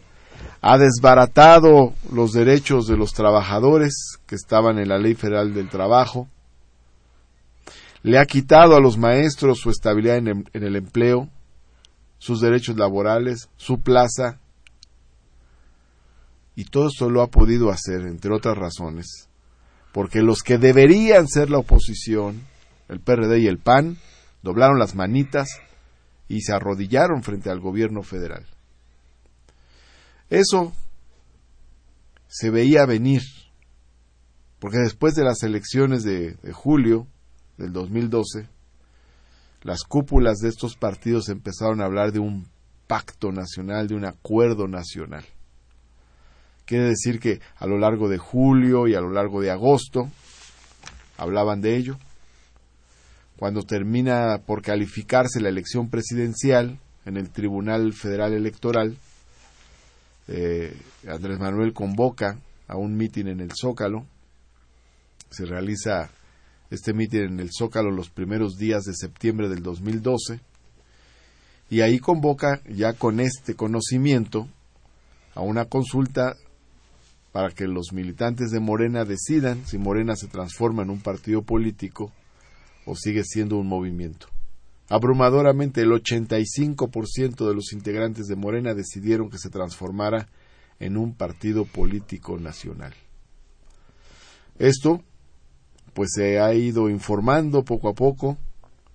ha 0.61 0.79
desbaratado 0.79 1.95
los 2.13 2.33
derechos 2.33 2.87
de 2.87 2.97
los 2.97 3.13
trabajadores 3.13 4.19
que 4.27 4.35
estaban 4.35 4.79
en 4.79 4.89
la 4.89 4.99
Ley 4.99 5.15
Federal 5.15 5.55
del 5.55 5.69
Trabajo, 5.69 6.29
le 8.03 8.19
ha 8.19 8.27
quitado 8.27 8.77
a 8.77 8.81
los 8.81 8.97
maestros 8.97 9.59
su 9.59 9.71
estabilidad 9.71 10.17
en, 10.17 10.49
el 10.53 10.77
empleo, 10.77 11.29
sus 12.19 12.41
derechos 12.41 12.77
laborales, 12.77 13.49
su 13.57 13.81
plaza, 13.81 14.41
y 16.57 16.65
todo 16.65 16.89
esto 16.89 17.09
lo 17.09 17.23
ha 17.23 17.29
podido 17.29 17.71
hacer, 17.71 18.01
entre 18.03 18.33
otras 18.33 18.57
razones, 18.57 19.29
porque 19.93 20.23
los 20.23 20.43
que 20.43 20.59
deberían 20.59 21.29
ser 21.29 21.51
la 21.51 21.59
oposición, 21.59 22.43
el 22.89 23.01
PRD 23.01 23.41
y 23.41 23.47
el 23.47 23.59
PAN, 23.59 23.97
doblaron 24.43 24.79
las 24.79 24.95
manitas 24.95 25.49
y 26.29 26.41
se 26.41 26.53
arrodillaron 26.53 27.23
frente 27.23 27.51
al 27.51 27.61
gobierno 27.61 28.03
federal. 28.03 28.47
Eso 30.31 30.73
se 32.27 32.51
veía 32.51 32.87
venir, 32.87 33.23
porque 34.59 34.79
después 34.79 35.15
de 35.15 35.25
las 35.25 35.43
elecciones 35.43 36.03
de 36.03 36.37
julio, 36.53 37.07
del 37.59 37.73
2012, 37.73 38.47
las 39.63 39.83
cúpulas 39.83 40.39
de 40.39 40.49
estos 40.49 40.77
partidos 40.77 41.29
empezaron 41.29 41.81
a 41.81 41.85
hablar 41.85 42.13
de 42.13 42.21
un 42.21 42.47
pacto 42.87 43.33
nacional, 43.33 43.89
de 43.89 43.97
un 43.97 44.05
acuerdo 44.05 44.69
nacional. 44.69 45.25
Quiere 46.65 46.85
decir 46.85 47.19
que 47.19 47.41
a 47.57 47.67
lo 47.67 47.79
largo 47.79 48.09
de 48.09 48.19
julio 48.19 48.87
y 48.87 48.95
a 48.95 49.01
lo 49.01 49.11
largo 49.11 49.41
de 49.41 49.51
agosto 49.51 50.09
hablaban 51.17 51.61
de 51.61 51.77
ello. 51.77 51.99
Cuando 53.37 53.63
termina 53.63 54.43
por 54.47 54.63
calificarse 54.63 55.41
la 55.41 55.49
elección 55.49 55.91
presidencial 55.91 56.79
en 57.05 57.17
el 57.17 57.31
Tribunal 57.31 57.93
Federal 57.93 58.33
Electoral, 58.33 58.97
eh, 60.29 60.77
Andrés 61.09 61.39
Manuel 61.39 61.73
convoca 61.73 62.39
a 62.67 62.77
un 62.77 62.97
mitin 62.97 63.29
en 63.29 63.41
el 63.41 63.51
Zócalo, 63.59 64.07
se 65.31 65.47
realiza 65.47 66.11
este 66.71 66.93
mitin 66.93 67.23
en 67.23 67.41
el 67.41 67.51
Zócalo 67.51 67.91
los 67.91 68.11
primeros 68.11 68.57
días 68.57 68.85
de 68.85 68.95
septiembre 68.95 69.49
del 69.49 69.63
2012 69.63 70.41
y 71.71 71.81
ahí 71.81 71.99
convoca 71.99 72.63
ya 72.69 72.93
con 72.93 73.21
este 73.21 73.55
conocimiento 73.55 74.49
a 75.35 75.41
una 75.41 75.67
consulta 75.67 76.37
para 77.33 77.51
que 77.51 77.67
los 77.67 77.93
militantes 77.93 78.51
de 78.51 78.61
Morena 78.61 79.05
decidan 79.05 79.67
si 79.67 79.79
Morena 79.79 80.17
se 80.17 80.29
transforma 80.29 80.83
en 80.83 80.91
un 80.91 81.01
partido 81.01 81.43
político 81.43 82.13
o 82.87 82.95
sigue 82.95 83.23
siendo 83.25 83.57
un 83.57 83.67
movimiento. 83.67 84.29
Abrumadoramente 84.89 85.83
el 85.83 85.91
85% 85.91 87.47
de 87.47 87.55
los 87.55 87.73
integrantes 87.73 88.27
de 88.27 88.37
Morena 88.37 88.75
decidieron 88.75 89.29
que 89.29 89.39
se 89.39 89.51
transformara 89.51 90.29
en 90.81 90.97
un 90.97 91.15
partido 91.15 91.67
político 91.67 92.39
nacional. 92.39 92.95
Esto 94.59 95.03
pues 95.93 96.11
se 96.15 96.41
ha 96.41 96.55
ido 96.55 96.89
informando 96.89 97.65
poco 97.65 97.89
a 97.89 97.93
poco. 97.93 98.39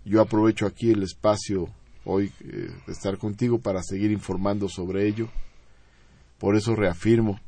Yo 0.04 0.22
aprovecho 0.22 0.66
aquí 0.66 0.92
el 0.92 1.04
espacio 1.04 1.70
hoy 2.06 2.32
eh, 2.42 2.72
estar 2.88 3.18
contigo 3.18 3.60
para 3.60 3.84
seguir 3.84 4.12
informando 4.12 4.70
sobre 4.70 5.08
ello. 5.08 5.30
Por 6.40 6.56
eso 6.56 6.76
reafirmo 6.76 7.40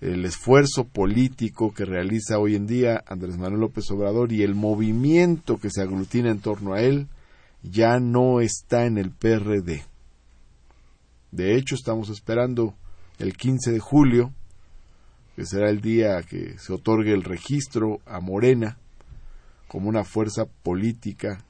el 0.00 0.24
esfuerzo 0.24 0.84
político 0.84 1.74
que 1.74 1.84
realiza 1.84 2.38
hoy 2.38 2.54
en 2.54 2.66
día 2.66 3.02
Andrés 3.06 3.36
Manuel 3.36 3.60
López 3.60 3.90
Obrador 3.90 4.32
y 4.32 4.42
el 4.42 4.54
movimiento 4.54 5.58
que 5.58 5.68
se 5.68 5.82
aglutina 5.82 6.30
en 6.30 6.40
torno 6.40 6.74
a 6.74 6.82
él 6.82 7.08
ya 7.62 7.98
no 8.00 8.40
está 8.40 8.86
en 8.86 8.98
el 8.98 9.10
PRD. 9.10 9.82
De 11.30 11.56
hecho, 11.56 11.74
estamos 11.74 12.08
esperando 12.10 12.74
el 13.18 13.36
15 13.36 13.72
de 13.72 13.78
julio 13.78 14.32
que 15.36 15.46
será 15.46 15.70
el 15.70 15.80
día 15.80 16.22
que 16.22 16.58
se 16.58 16.72
otorgue 16.72 17.12
el 17.12 17.22
registro 17.22 18.00
a 18.04 18.20
Morena 18.20 18.78
como 19.68 19.88
una 19.88 20.04
fuerza 20.04 20.44
política 20.44 21.44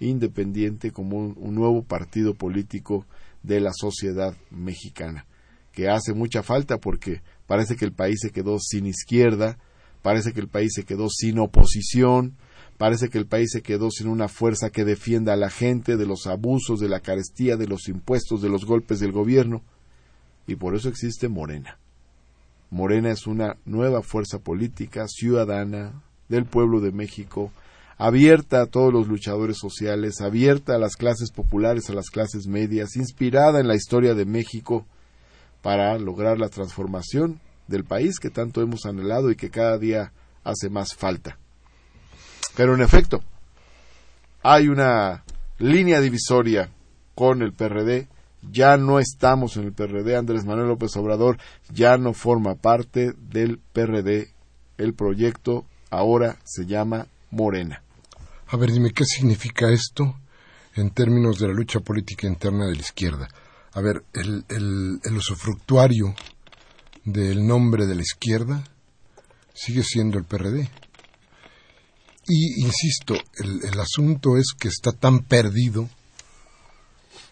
independiente, 0.00 0.90
como 0.90 1.18
un, 1.18 1.54
nuevo 1.54 1.82
partido 1.82 2.34
político 2.34 3.06
de 3.42 3.60
la 3.60 3.70
sociedad 3.72 4.36
mexicana, 4.50 5.26
que 5.72 5.88
hace 5.88 6.12
mucha 6.12 6.42
falta 6.42 6.78
porque 6.78 7.22
parece 7.46 7.76
que 7.76 7.84
el 7.84 7.92
país 7.92 8.18
se 8.20 8.30
quedó 8.30 8.58
sin 8.58 8.86
izquierda, 8.86 9.56
parece 10.02 10.32
que 10.32 10.40
el 10.40 10.48
país 10.48 10.72
se 10.74 10.84
quedó 10.84 11.08
sin 11.08 11.38
oposición, 11.38 12.36
parece 12.80 13.10
que 13.10 13.18
el 13.18 13.26
país 13.26 13.50
se 13.52 13.60
quedó 13.60 13.90
sin 13.90 14.08
una 14.08 14.26
fuerza 14.26 14.70
que 14.70 14.86
defienda 14.86 15.34
a 15.34 15.36
la 15.36 15.50
gente 15.50 15.98
de 15.98 16.06
los 16.06 16.26
abusos, 16.26 16.80
de 16.80 16.88
la 16.88 17.00
carestía, 17.00 17.58
de 17.58 17.66
los 17.66 17.88
impuestos, 17.88 18.40
de 18.40 18.48
los 18.48 18.64
golpes 18.64 19.00
del 19.00 19.12
gobierno, 19.12 19.60
y 20.46 20.54
por 20.54 20.74
eso 20.74 20.88
existe 20.88 21.28
Morena. 21.28 21.76
Morena 22.70 23.10
es 23.10 23.26
una 23.26 23.58
nueva 23.66 24.00
fuerza 24.00 24.38
política 24.38 25.04
ciudadana 25.08 26.02
del 26.30 26.46
pueblo 26.46 26.80
de 26.80 26.90
México, 26.90 27.52
abierta 27.98 28.62
a 28.62 28.66
todos 28.66 28.94
los 28.94 29.08
luchadores 29.08 29.58
sociales, 29.58 30.22
abierta 30.22 30.76
a 30.76 30.78
las 30.78 30.96
clases 30.96 31.32
populares, 31.32 31.90
a 31.90 31.92
las 31.92 32.08
clases 32.08 32.46
medias, 32.46 32.96
inspirada 32.96 33.60
en 33.60 33.68
la 33.68 33.76
historia 33.76 34.14
de 34.14 34.24
México 34.24 34.86
para 35.60 35.98
lograr 35.98 36.38
la 36.38 36.48
transformación 36.48 37.40
del 37.68 37.84
país 37.84 38.18
que 38.18 38.30
tanto 38.30 38.62
hemos 38.62 38.86
anhelado 38.86 39.30
y 39.30 39.36
que 39.36 39.50
cada 39.50 39.76
día 39.76 40.14
hace 40.44 40.70
más 40.70 40.94
falta. 40.94 41.39
Pero 42.56 42.74
en 42.74 42.82
efecto, 42.82 43.22
hay 44.42 44.68
una 44.68 45.24
línea 45.58 46.00
divisoria 46.00 46.70
con 47.14 47.42
el 47.42 47.52
PRD, 47.52 48.08
ya 48.50 48.76
no 48.76 48.98
estamos 48.98 49.56
en 49.56 49.64
el 49.64 49.72
PRD, 49.72 50.16
Andrés 50.16 50.44
Manuel 50.44 50.68
López 50.68 50.96
Obrador 50.96 51.36
ya 51.70 51.98
no 51.98 52.14
forma 52.14 52.54
parte 52.54 53.12
del 53.12 53.58
PRD, 53.72 54.32
el 54.78 54.94
proyecto 54.94 55.66
ahora 55.90 56.38
se 56.44 56.64
llama 56.64 57.06
Morena. 57.30 57.82
A 58.48 58.56
ver, 58.56 58.72
dime, 58.72 58.92
¿qué 58.92 59.04
significa 59.04 59.70
esto 59.70 60.16
en 60.74 60.90
términos 60.90 61.38
de 61.38 61.48
la 61.48 61.54
lucha 61.54 61.80
política 61.80 62.26
interna 62.26 62.66
de 62.66 62.74
la 62.74 62.80
izquierda? 62.80 63.28
A 63.72 63.80
ver, 63.80 64.02
el, 64.12 64.44
el, 64.48 65.16
usufructuario 65.16 66.14
del 67.04 67.46
nombre 67.46 67.86
de 67.86 67.94
la 67.94 68.02
izquierda 68.02 68.64
sigue 69.54 69.82
siendo 69.84 70.18
el 70.18 70.24
PRD. 70.24 70.68
Y, 72.32 72.62
insisto, 72.64 73.14
el, 73.42 73.80
asunto 73.80 74.36
es 74.36 74.52
que 74.56 74.68
está 74.68 74.92
tan 74.92 75.24
perdido 75.24 75.88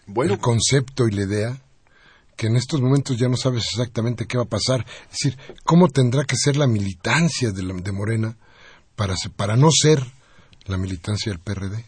el 0.08 0.38
concepto 0.40 1.06
y 1.06 1.12
la 1.12 1.22
idea 1.22 1.62
que 2.34 2.48
en 2.48 2.56
estos 2.56 2.80
momentos 2.80 3.16
ya 3.16 3.28
no 3.28 3.36
sabes 3.36 3.62
exactamente 3.70 4.26
qué 4.26 4.36
va 4.36 4.42
a 4.42 4.48
pasar. 4.48 4.84
Es 5.04 5.10
decir, 5.10 5.38
¿cómo 5.64 5.88
tendrá 5.88 6.24
que 6.24 6.34
ser 6.34 6.56
la 6.56 6.66
militancia 6.66 7.52
de, 7.52 7.62
de 7.62 7.92
Morena 7.92 8.36
para, 8.96 9.14
para 9.36 9.56
no 9.56 9.70
ser 9.70 10.02
la 10.66 10.76
militancia 10.76 11.30
del 11.30 11.40
PRD? 11.40 11.84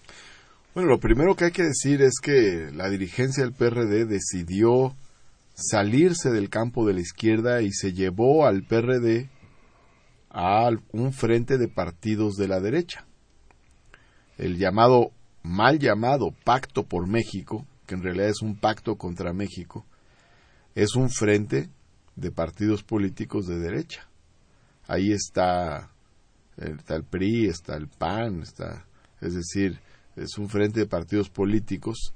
Bueno, 0.72 0.90
lo 0.90 1.00
primero 1.00 1.34
que 1.34 1.46
hay 1.46 1.52
que 1.52 1.64
decir 1.64 2.02
es 2.02 2.20
que 2.22 2.70
la 2.72 2.88
dirigencia 2.90 3.42
del 3.42 3.52
PRD 3.52 4.04
decidió 4.04 4.94
salirse 5.54 6.30
del 6.30 6.48
campo 6.48 6.86
de 6.86 6.94
la 6.94 7.00
izquierda 7.00 7.60
y 7.60 7.72
se 7.72 7.92
llevó 7.92 8.46
al 8.46 8.62
PRD 8.62 9.28
a 10.30 10.70
un 10.92 11.12
frente 11.12 11.58
de 11.58 11.68
partidos 11.68 12.36
de 12.36 12.48
la 12.48 12.60
derecha. 12.60 13.04
El 14.38 14.56
llamado, 14.56 15.10
mal 15.42 15.78
llamado 15.78 16.30
Pacto 16.44 16.84
por 16.84 17.06
México, 17.06 17.66
que 17.86 17.94
en 17.94 18.02
realidad 18.02 18.28
es 18.28 18.40
un 18.40 18.56
pacto 18.56 18.96
contra 18.96 19.32
México, 19.32 19.84
es 20.74 20.94
un 20.94 21.10
frente 21.10 21.68
de 22.16 22.30
partidos 22.30 22.82
políticos 22.82 23.46
de 23.46 23.58
derecha. 23.58 24.08
Ahí 24.86 25.12
está 25.12 25.90
está 26.56 26.94
el 26.94 27.04
PRI, 27.04 27.46
está 27.46 27.76
el 27.76 27.88
PAN, 27.88 28.42
está, 28.42 28.86
es 29.20 29.34
decir, 29.34 29.80
es 30.16 30.36
un 30.38 30.48
frente 30.48 30.80
de 30.80 30.86
partidos 30.86 31.30
políticos 31.30 32.14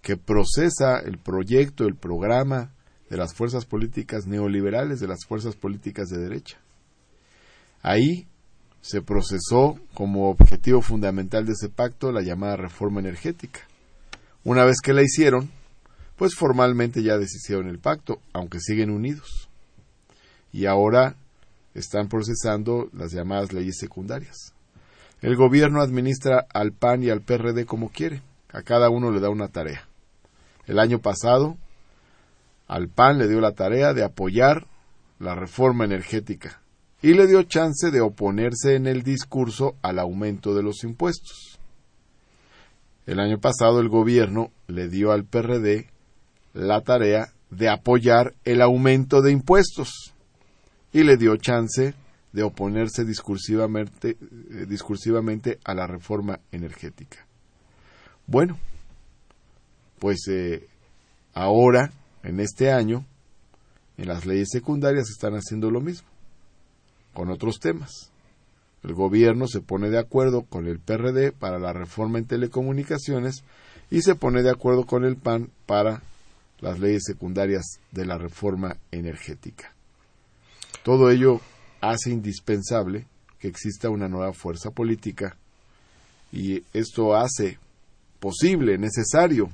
que 0.00 0.16
procesa 0.16 0.98
el 0.98 1.18
proyecto, 1.18 1.84
el 1.84 1.96
programa 1.96 2.72
de 3.10 3.16
las 3.16 3.34
fuerzas 3.34 3.66
políticas 3.66 4.26
neoliberales, 4.26 5.00
de 5.00 5.08
las 5.08 5.24
fuerzas 5.26 5.56
políticas 5.56 6.08
de 6.08 6.18
derecha. 6.18 6.58
Ahí 7.86 8.26
se 8.80 9.00
procesó 9.00 9.78
como 9.94 10.28
objetivo 10.28 10.82
fundamental 10.82 11.46
de 11.46 11.52
ese 11.52 11.68
pacto 11.68 12.10
la 12.10 12.20
llamada 12.20 12.56
reforma 12.56 12.98
energética. 12.98 13.60
Una 14.42 14.64
vez 14.64 14.78
que 14.82 14.92
la 14.92 15.02
hicieron, 15.02 15.50
pues 16.16 16.34
formalmente 16.34 17.04
ya 17.04 17.16
deshicieron 17.16 17.68
el 17.68 17.78
pacto, 17.78 18.18
aunque 18.32 18.58
siguen 18.58 18.90
unidos. 18.90 19.48
Y 20.52 20.66
ahora 20.66 21.14
están 21.74 22.08
procesando 22.08 22.90
las 22.92 23.12
llamadas 23.12 23.52
leyes 23.52 23.78
secundarias. 23.78 24.52
El 25.22 25.36
gobierno 25.36 25.80
administra 25.80 26.44
al 26.52 26.72
PAN 26.72 27.04
y 27.04 27.10
al 27.10 27.20
PRD 27.20 27.66
como 27.66 27.90
quiere. 27.90 28.20
A 28.52 28.62
cada 28.62 28.90
uno 28.90 29.12
le 29.12 29.20
da 29.20 29.30
una 29.30 29.46
tarea. 29.46 29.86
El 30.66 30.80
año 30.80 30.98
pasado, 30.98 31.56
al 32.66 32.88
PAN 32.88 33.18
le 33.18 33.28
dio 33.28 33.40
la 33.40 33.52
tarea 33.52 33.94
de 33.94 34.02
apoyar 34.02 34.66
la 35.20 35.36
reforma 35.36 35.84
energética 35.84 36.60
y 37.06 37.14
le 37.14 37.28
dio 37.28 37.44
chance 37.44 37.92
de 37.92 38.00
oponerse 38.00 38.74
en 38.74 38.88
el 38.88 39.04
discurso 39.04 39.76
al 39.80 40.00
aumento 40.00 40.56
de 40.56 40.64
los 40.64 40.82
impuestos. 40.82 41.60
El 43.06 43.20
año 43.20 43.38
pasado 43.38 43.78
el 43.78 43.88
gobierno 43.88 44.50
le 44.66 44.88
dio 44.88 45.12
al 45.12 45.24
PRD 45.24 45.88
la 46.52 46.80
tarea 46.80 47.28
de 47.48 47.68
apoyar 47.68 48.34
el 48.44 48.60
aumento 48.60 49.22
de 49.22 49.30
impuestos 49.30 50.14
y 50.92 51.04
le 51.04 51.16
dio 51.16 51.36
chance 51.36 51.94
de 52.32 52.42
oponerse 52.42 53.04
discursivamente, 53.04 54.16
eh, 54.20 54.66
discursivamente 54.68 55.60
a 55.64 55.74
la 55.74 55.86
reforma 55.86 56.40
energética. 56.50 57.24
Bueno, 58.26 58.58
pues 60.00 60.26
eh, 60.28 60.66
ahora, 61.34 61.92
en 62.24 62.40
este 62.40 62.72
año, 62.72 63.06
en 63.96 64.08
las 64.08 64.26
leyes 64.26 64.48
secundarias 64.50 65.08
están 65.08 65.34
haciendo 65.34 65.70
lo 65.70 65.80
mismo, 65.80 66.15
con 67.16 67.30
otros 67.30 67.60
temas. 67.60 68.10
El 68.84 68.92
gobierno 68.92 69.48
se 69.48 69.62
pone 69.62 69.88
de 69.88 69.98
acuerdo 69.98 70.42
con 70.42 70.66
el 70.66 70.78
PRD 70.78 71.32
para 71.32 71.58
la 71.58 71.72
reforma 71.72 72.18
en 72.18 72.26
telecomunicaciones 72.26 73.42
y 73.90 74.02
se 74.02 74.16
pone 74.16 74.42
de 74.42 74.50
acuerdo 74.50 74.84
con 74.84 75.06
el 75.06 75.16
PAN 75.16 75.50
para 75.64 76.02
las 76.60 76.78
leyes 76.78 77.04
secundarias 77.06 77.80
de 77.90 78.04
la 78.04 78.18
reforma 78.18 78.76
energética. 78.92 79.74
Todo 80.82 81.10
ello 81.10 81.40
hace 81.80 82.10
indispensable 82.10 83.06
que 83.38 83.48
exista 83.48 83.88
una 83.88 84.08
nueva 84.08 84.34
fuerza 84.34 84.70
política 84.70 85.38
y 86.32 86.64
esto 86.74 87.16
hace 87.16 87.58
posible, 88.20 88.76
necesario 88.76 89.48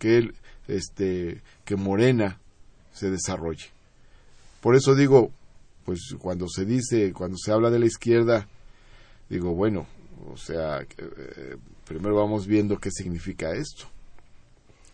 que 0.00 0.32
este 0.66 1.40
que 1.64 1.76
Morena 1.76 2.40
se 2.92 3.12
desarrolle. 3.12 3.66
Por 4.60 4.74
eso 4.74 4.96
digo, 4.96 5.30
pues 5.84 6.14
cuando 6.18 6.48
se 6.48 6.64
dice, 6.64 7.12
cuando 7.12 7.36
se 7.36 7.52
habla 7.52 7.70
de 7.70 7.78
la 7.78 7.86
izquierda, 7.86 8.48
digo, 9.28 9.54
bueno, 9.54 9.86
o 10.32 10.36
sea, 10.36 10.80
eh, 10.82 11.56
primero 11.86 12.16
vamos 12.16 12.46
viendo 12.46 12.78
qué 12.78 12.90
significa 12.90 13.52
esto. 13.52 13.86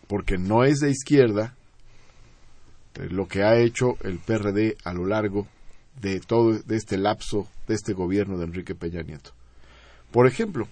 Porque 0.07 0.37
no 0.37 0.63
es 0.63 0.79
de 0.79 0.91
izquierda 0.91 1.55
eh, 2.95 3.07
lo 3.09 3.27
que 3.27 3.43
ha 3.43 3.57
hecho 3.57 3.97
el 4.03 4.19
PRD 4.19 4.77
a 4.83 4.93
lo 4.93 5.05
largo 5.05 5.47
de 6.01 6.19
todo 6.19 6.53
de 6.53 6.75
este 6.75 6.97
lapso 6.97 7.47
de 7.67 7.75
este 7.75 7.93
gobierno 7.93 8.37
de 8.37 8.45
Enrique 8.45 8.75
Peña 8.75 9.01
Nieto. 9.01 9.31
Por 10.11 10.27
ejemplo, 10.27 10.67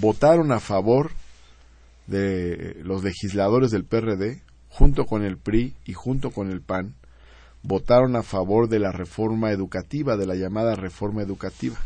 votaron 0.00 0.50
a 0.50 0.60
favor 0.60 1.12
de 2.06 2.80
los 2.82 3.04
legisladores 3.04 3.70
del 3.70 3.84
PRD 3.84 4.42
junto 4.68 5.06
con 5.06 5.24
el 5.24 5.38
PRI 5.38 5.74
y 5.84 5.92
junto 5.92 6.30
con 6.30 6.50
el 6.50 6.60
PAN 6.60 6.94
votaron 7.64 8.14
a 8.14 8.22
favor 8.22 8.68
de 8.68 8.78
la 8.78 8.92
reforma 8.92 9.50
educativa, 9.50 10.16
de 10.16 10.26
la 10.26 10.36
llamada 10.36 10.76
reforma 10.76 11.22
educativa. 11.22 11.76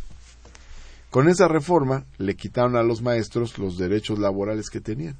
Con 1.10 1.28
esa 1.28 1.48
reforma 1.48 2.04
le 2.18 2.34
quitaron 2.34 2.76
a 2.76 2.82
los 2.82 3.00
maestros 3.00 3.58
los 3.58 3.78
derechos 3.78 4.18
laborales 4.18 4.68
que 4.68 4.80
tenían. 4.80 5.16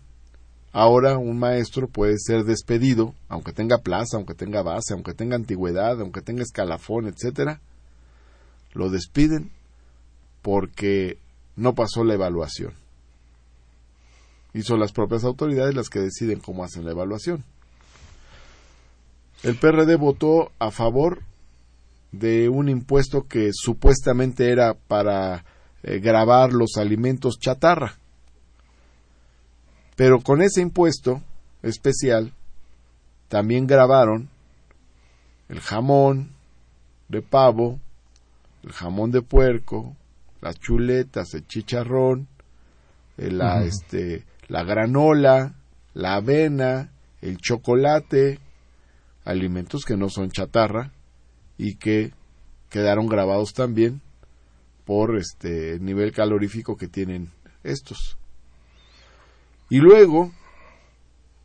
Ahora 0.73 1.16
un 1.16 1.38
maestro 1.38 1.88
puede 1.88 2.16
ser 2.18 2.44
despedido, 2.44 3.14
aunque 3.29 3.53
tenga 3.53 3.79
plaza, 3.79 4.16
aunque 4.16 4.35
tenga 4.35 4.62
base, 4.62 4.92
aunque 4.92 5.14
tenga 5.14 5.37
antigüedad, 5.37 6.01
aunque 6.01 6.21
tenga 6.21 6.42
escalafón, 6.42 7.07
etcétera. 7.07 7.61
Lo 8.75 8.90
despiden 8.90 9.51
porque 10.42 11.18
no 11.57 11.75
pasó 11.75 12.05
la 12.05 12.14
evaluación. 12.14 12.75
Y 14.53 14.62
son 14.62 14.81
las 14.81 14.92
propias 14.92 15.25
autoridades 15.25 15.75
las 15.75 15.88
que 15.88 16.01
deciden 16.01 16.40
cómo 16.40 16.64
hacen 16.64 16.85
la 16.85 16.90
evaluación. 16.90 17.44
El 19.42 19.57
PRD 19.57 19.96
votó 19.96 20.51
a 20.59 20.70
favor 20.70 21.22
de 22.12 22.48
un 22.48 22.68
impuesto 22.68 23.29
que 23.29 23.51
supuestamente 23.53 24.51
era 24.51 24.74
para 24.74 25.44
eh, 25.83 26.01
grabar 26.01 26.53
los 26.53 26.77
alimentos 26.77 27.38
chatarra. 27.38 27.94
Pero 29.94 30.20
con 30.20 30.42
ese 30.42 30.61
impuesto 30.61 31.22
especial 31.62 32.33
también 33.29 33.66
grabaron 33.66 34.29
el 35.48 35.61
jamón 35.61 36.33
de 37.09 37.22
pavo, 37.22 37.79
el 38.62 38.72
jamón 38.72 39.11
de 39.11 39.22
puerco, 39.22 39.96
las 40.40 40.59
chuletas, 40.59 41.35
el 41.35 41.46
chicharrón, 41.46 42.29
la, 43.16 43.62
este, 43.64 44.24
la 44.46 44.62
granola, 44.62 45.55
la 45.94 46.14
avena, 46.16 46.90
el 47.20 47.38
chocolate, 47.38 48.38
alimentos 49.28 49.84
que 49.84 49.96
no 49.96 50.08
son 50.08 50.30
chatarra 50.30 50.90
y 51.58 51.76
que 51.76 52.12
quedaron 52.70 53.06
grabados 53.06 53.52
también 53.52 54.00
por 54.86 55.18
este 55.18 55.78
nivel 55.80 56.12
calorífico 56.12 56.76
que 56.76 56.88
tienen 56.88 57.30
estos. 57.62 58.16
Y 59.68 59.78
luego, 59.78 60.32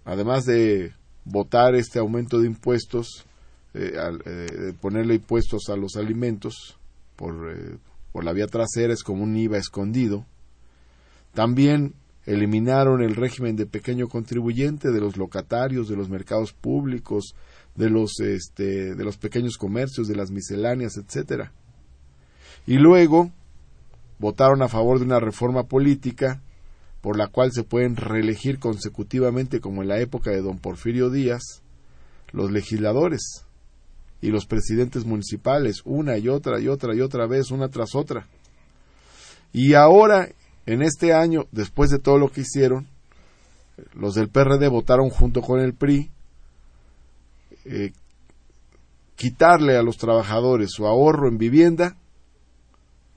además 0.05 0.45
de 0.45 0.93
votar 1.25 1.75
este 1.75 1.99
aumento 1.99 2.39
de 2.39 2.47
impuestos, 2.47 3.25
eh, 3.73 3.91
eh, 4.25 4.73
ponerle 4.79 5.15
impuestos 5.15 5.67
a 5.69 5.75
los 5.75 5.97
alimentos 5.97 6.77
por, 7.17 7.51
eh, 7.51 7.77
por 8.13 8.23
la 8.23 8.31
vía 8.31 8.47
trasera, 8.47 8.93
es 8.93 9.03
como 9.03 9.23
un 9.23 9.35
IVA 9.35 9.57
escondido. 9.57 10.25
También 11.33 11.95
eliminaron 12.25 13.03
el 13.03 13.15
régimen 13.17 13.57
de 13.57 13.65
pequeño 13.65 14.07
contribuyente 14.07 14.91
de 14.91 15.01
los 15.01 15.17
locatarios, 15.17 15.89
de 15.89 15.97
los 15.97 16.09
mercados 16.09 16.53
públicos, 16.53 17.35
de 17.75 17.89
los, 17.89 18.19
este, 18.19 18.95
de 18.95 19.03
los 19.03 19.17
pequeños 19.17 19.57
comercios, 19.57 20.07
de 20.07 20.15
las 20.15 20.31
misceláneas, 20.31 20.97
etcétera. 20.97 21.51
Y 22.65 22.77
luego 22.77 23.31
votaron 24.19 24.61
a 24.61 24.69
favor 24.69 24.99
de 24.99 25.05
una 25.05 25.19
reforma 25.19 25.63
política 25.63 26.41
por 27.01 27.17
la 27.17 27.27
cual 27.27 27.51
se 27.51 27.63
pueden 27.63 27.97
reelegir 27.97 28.59
consecutivamente, 28.59 29.59
como 29.59 29.81
en 29.81 29.89
la 29.89 29.99
época 29.99 30.31
de 30.31 30.41
don 30.41 30.57
Porfirio 30.57 31.09
Díaz, 31.09 31.61
los 32.31 32.49
legisladores 32.49 33.45
y 34.21 34.29
los 34.29 34.45
presidentes 34.45 35.03
municipales, 35.03 35.81
una 35.83 36.17
y 36.17 36.29
otra 36.29 36.61
y 36.61 36.69
otra 36.69 36.95
y 36.95 37.01
otra 37.01 37.27
vez, 37.27 37.51
una 37.51 37.67
tras 37.67 37.93
otra. 37.93 38.27
Y 39.51 39.73
ahora, 39.73 40.29
en 40.65 40.81
este 40.81 41.13
año, 41.13 41.45
después 41.51 41.89
de 41.89 41.99
todo 41.99 42.17
lo 42.17 42.31
que 42.31 42.41
hicieron, 42.41 42.87
los 43.93 44.15
del 44.15 44.29
PRD 44.29 44.69
votaron 44.69 45.09
junto 45.09 45.41
con 45.41 45.59
el 45.59 45.73
PRI 45.73 46.09
eh, 47.65 47.91
quitarle 49.15 49.77
a 49.77 49.83
los 49.83 49.97
trabajadores 49.97 50.71
su 50.71 50.85
ahorro 50.85 51.27
en 51.27 51.37
vivienda 51.37 51.95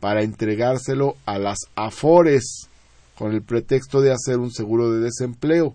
para 0.00 0.22
entregárselo 0.22 1.16
a 1.24 1.38
las 1.38 1.58
AFORES 1.74 2.68
con 3.16 3.32
el 3.32 3.42
pretexto 3.42 4.00
de 4.00 4.12
hacer 4.12 4.38
un 4.38 4.50
seguro 4.50 4.92
de 4.92 5.00
desempleo. 5.00 5.74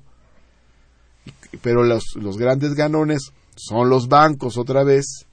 Pero 1.61 1.83
los, 1.83 2.03
los 2.15 2.37
grandes 2.37 2.75
ganones 2.75 3.31
son 3.55 3.89
los 3.89 4.07
bancos 4.07 4.57
otra 4.57 4.83
vez 4.83 5.25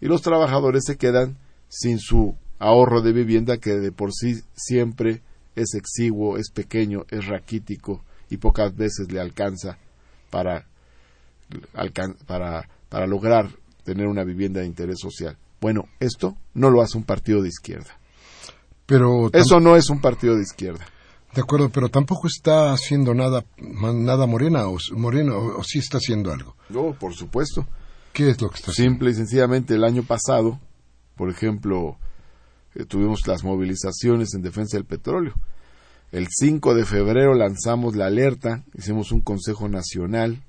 y 0.00 0.06
los 0.06 0.22
trabajadores 0.22 0.84
se 0.86 0.96
quedan 0.96 1.36
sin 1.68 1.98
su 1.98 2.36
ahorro 2.58 3.02
de 3.02 3.12
vivienda 3.12 3.58
que 3.58 3.74
de 3.74 3.92
por 3.92 4.12
sí 4.12 4.40
siempre 4.54 5.22
es 5.56 5.74
exiguo, 5.74 6.38
es 6.38 6.50
pequeño, 6.50 7.04
es 7.10 7.26
raquítico 7.26 8.04
y 8.30 8.36
pocas 8.36 8.74
veces 8.74 9.10
le 9.10 9.20
alcanza 9.20 9.78
para, 10.30 10.66
para, 12.26 12.68
para 12.94 13.08
lograr 13.08 13.50
tener 13.82 14.06
una 14.06 14.22
vivienda 14.22 14.60
de 14.60 14.68
interés 14.68 15.00
social. 15.00 15.36
Bueno, 15.60 15.88
esto 15.98 16.36
no 16.54 16.70
lo 16.70 16.80
hace 16.80 16.96
un 16.96 17.02
partido 17.02 17.42
de 17.42 17.48
izquierda. 17.48 17.98
Pero 18.86 19.32
eso 19.32 19.58
no 19.58 19.74
es 19.74 19.90
un 19.90 20.00
partido 20.00 20.36
de 20.36 20.42
izquierda. 20.42 20.86
De 21.34 21.40
acuerdo, 21.40 21.70
pero 21.70 21.88
tampoco 21.88 22.28
está 22.28 22.72
haciendo 22.72 23.12
nada, 23.12 23.44
nada 23.58 24.26
Morena 24.26 24.68
o 24.68 24.78
Morena 24.92 25.34
o, 25.34 25.64
sí 25.64 25.80
está 25.80 25.96
haciendo 25.96 26.32
algo. 26.32 26.54
No, 26.68 26.92
por 26.96 27.14
supuesto. 27.14 27.66
¿Qué 28.12 28.30
es 28.30 28.40
lo 28.40 28.48
que 28.48 28.58
está 28.58 28.70
haciendo? 28.70 28.92
Simple 28.92 29.10
y 29.10 29.14
sencillamente 29.14 29.74
el 29.74 29.82
año 29.82 30.04
pasado, 30.04 30.60
por 31.16 31.30
ejemplo, 31.30 31.96
eh, 32.76 32.84
tuvimos 32.84 33.26
las 33.26 33.42
movilizaciones 33.42 34.34
en 34.34 34.42
defensa 34.42 34.76
del 34.76 34.86
petróleo. 34.86 35.34
El 36.12 36.28
5 36.30 36.76
de 36.76 36.84
febrero 36.84 37.34
lanzamos 37.34 37.96
la 37.96 38.06
alerta, 38.06 38.62
hicimos 38.72 39.10
un 39.10 39.20
Consejo 39.20 39.68
Nacional, 39.68 40.44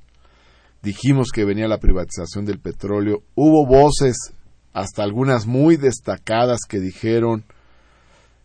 dijimos 0.85 1.31
que 1.33 1.45
venía 1.45 1.67
la 1.67 1.79
privatización 1.79 2.45
del 2.45 2.59
petróleo. 2.59 3.23
Hubo 3.33 3.65
voces, 3.65 4.31
hasta 4.71 5.03
algunas 5.03 5.47
muy 5.47 5.77
destacadas, 5.77 6.59
que 6.69 6.79
dijeron 6.79 7.43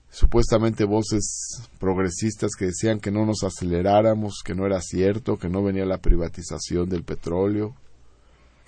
supuestamente 0.09 0.85
voces 0.85 1.69
progresistas 1.79 2.53
que 2.59 2.67
decían 2.67 2.99
que 2.99 3.13
no 3.13 3.27
nos 3.27 3.45
aceleráramos, 3.45 4.41
que 4.43 4.55
no 4.55 4.67
era 4.67 4.81
cierto, 4.81 5.37
que 5.37 5.51
no 5.51 5.63
venía 5.63 5.85
la 5.85 5.99
privatización 5.99 6.89
del 6.89 7.05
petróleo, 7.05 7.77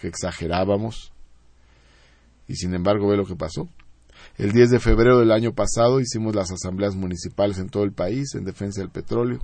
que 0.01 0.07
exagerábamos. 0.07 1.13
Y 2.47 2.57
sin 2.57 2.75
embargo, 2.75 3.09
ve 3.09 3.17
lo 3.17 3.25
que 3.25 3.37
pasó. 3.37 3.69
El 4.37 4.53
10 4.53 4.71
de 4.71 4.81
febrero 4.81 5.19
del 5.19 5.33
año 5.33 5.55
pasado 5.55 5.99
hicimos 5.99 6.35
las 6.35 6.53
asambleas 6.53 6.95
municipales 6.95 7.59
en 7.59 7.71
todo 7.71 7.85
el 7.85 7.93
país 7.93 8.35
en 8.35 8.45
defensa 8.45 8.83
del 8.83 8.91
petróleo. 8.91 9.41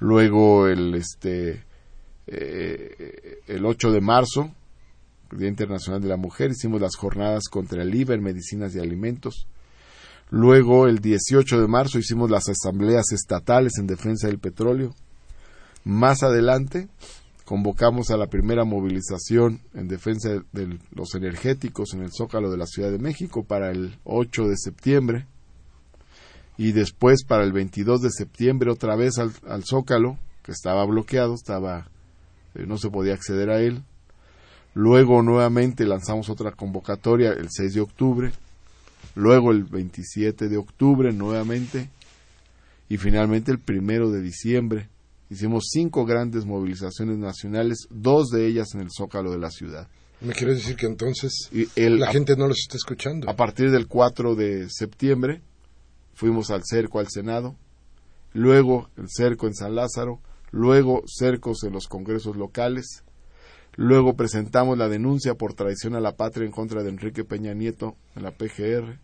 Luego 0.00 0.66
el 0.66 0.94
este 0.96 1.64
eh, 2.26 3.40
el 3.46 3.64
8 3.64 3.92
de 3.92 4.00
marzo, 4.00 4.50
Día 5.30 5.48
Internacional 5.48 6.00
de 6.00 6.08
la 6.08 6.16
Mujer, 6.16 6.50
hicimos 6.52 6.80
las 6.80 6.96
jornadas 6.96 7.44
contra 7.50 7.82
el 7.82 7.94
IVA 7.94 8.16
medicinas 8.18 8.74
y 8.74 8.78
alimentos. 8.78 9.46
Luego, 10.30 10.86
el 10.86 11.00
18 11.00 11.60
de 11.60 11.68
marzo, 11.68 11.98
hicimos 11.98 12.30
las 12.30 12.48
asambleas 12.48 13.12
estatales 13.12 13.74
en 13.78 13.86
defensa 13.86 14.26
del 14.26 14.38
petróleo. 14.38 14.94
Más 15.84 16.22
adelante, 16.22 16.88
convocamos 17.44 18.10
a 18.10 18.16
la 18.16 18.28
primera 18.28 18.64
movilización 18.64 19.60
en 19.74 19.86
defensa 19.86 20.30
de 20.52 20.78
los 20.92 21.14
energéticos 21.14 21.92
en 21.94 22.02
el 22.02 22.10
Zócalo 22.10 22.50
de 22.50 22.56
la 22.56 22.66
Ciudad 22.66 22.90
de 22.90 22.98
México 22.98 23.44
para 23.44 23.70
el 23.70 23.98
8 24.04 24.48
de 24.48 24.56
septiembre. 24.56 25.26
Y 26.56 26.72
después, 26.72 27.24
para 27.24 27.44
el 27.44 27.52
22 27.52 28.00
de 28.00 28.10
septiembre, 28.10 28.70
otra 28.70 28.96
vez 28.96 29.18
al, 29.18 29.64
Zócalo, 29.64 30.18
que 30.42 30.52
estaba 30.52 30.84
bloqueado, 30.86 31.34
estaba, 31.34 31.90
no 32.66 32.78
se 32.78 32.90
podía 32.90 33.14
acceder 33.14 33.50
a 33.50 33.60
él. 33.60 33.82
Luego, 34.74 35.22
nuevamente, 35.22 35.86
lanzamos 35.86 36.28
otra 36.30 36.52
convocatoria 36.52 37.30
el 37.32 37.48
6 37.50 37.74
de 37.74 37.80
octubre 37.80 38.32
luego 39.14 39.50
el 39.50 39.64
27 39.64 40.48
de 40.48 40.56
octubre 40.56 41.12
nuevamente 41.12 41.90
y 42.88 42.96
finalmente 42.96 43.50
el 43.50 43.58
primero 43.58 44.10
de 44.10 44.20
diciembre. 44.20 44.88
Hicimos 45.30 45.64
cinco 45.70 46.04
grandes 46.04 46.44
movilizaciones 46.44 47.18
nacionales, 47.18 47.86
dos 47.90 48.28
de 48.28 48.46
ellas 48.46 48.74
en 48.74 48.82
el 48.82 48.88
zócalo 48.96 49.32
de 49.32 49.38
la 49.38 49.50
ciudad. 49.50 49.88
¿Me 50.20 50.32
quieres 50.32 50.58
decir 50.58 50.76
que 50.76 50.86
entonces 50.86 51.50
la 51.74 52.12
gente 52.12 52.36
no 52.36 52.46
los 52.46 52.58
está 52.58 52.76
escuchando? 52.76 53.28
A 53.28 53.34
partir 53.34 53.70
del 53.70 53.88
4 53.88 54.34
de 54.34 54.68
septiembre 54.70 55.42
fuimos 56.14 56.50
al 56.50 56.62
cerco 56.64 56.98
al 56.98 57.08
Senado, 57.08 57.56
luego 58.32 58.88
el 58.96 59.06
cerco 59.08 59.46
en 59.46 59.54
San 59.54 59.74
Lázaro, 59.74 60.20
luego 60.54 61.02
cercos 61.06 61.64
en 61.64 61.72
los 61.72 61.88
congresos 61.88 62.36
locales, 62.36 63.02
luego 63.74 64.14
presentamos 64.14 64.78
la 64.78 64.88
denuncia 64.88 65.34
por 65.34 65.54
traición 65.54 65.96
a 65.96 66.00
la 66.00 66.16
patria 66.16 66.46
en 66.46 66.52
contra 66.52 66.84
de 66.84 66.90
Enrique 66.90 67.24
Peña 67.24 67.54
Nieto 67.54 67.96
en 68.14 68.22
la 68.22 68.30
PGR, 68.30 69.00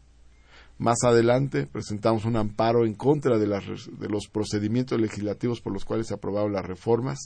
más 0.78 1.02
adelante 1.02 1.66
presentamos 1.66 2.24
un 2.24 2.36
amparo 2.36 2.86
en 2.86 2.94
contra 2.94 3.36
de, 3.36 3.46
de, 3.48 4.08
los 4.08 4.28
procedimientos 4.28 5.00
legislativos 5.00 5.60
por 5.60 5.72
los 5.72 5.84
cuales 5.84 6.06
se 6.06 6.14
aprobaron 6.14 6.52
las 6.52 6.64
reformas 6.64 7.18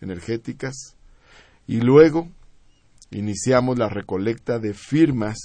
energéticas 0.00 0.96
y 1.66 1.80
luego 1.80 2.28
iniciamos 3.10 3.76
la 3.76 3.88
recolecta 3.88 4.60
de 4.60 4.72
firmas 4.72 5.36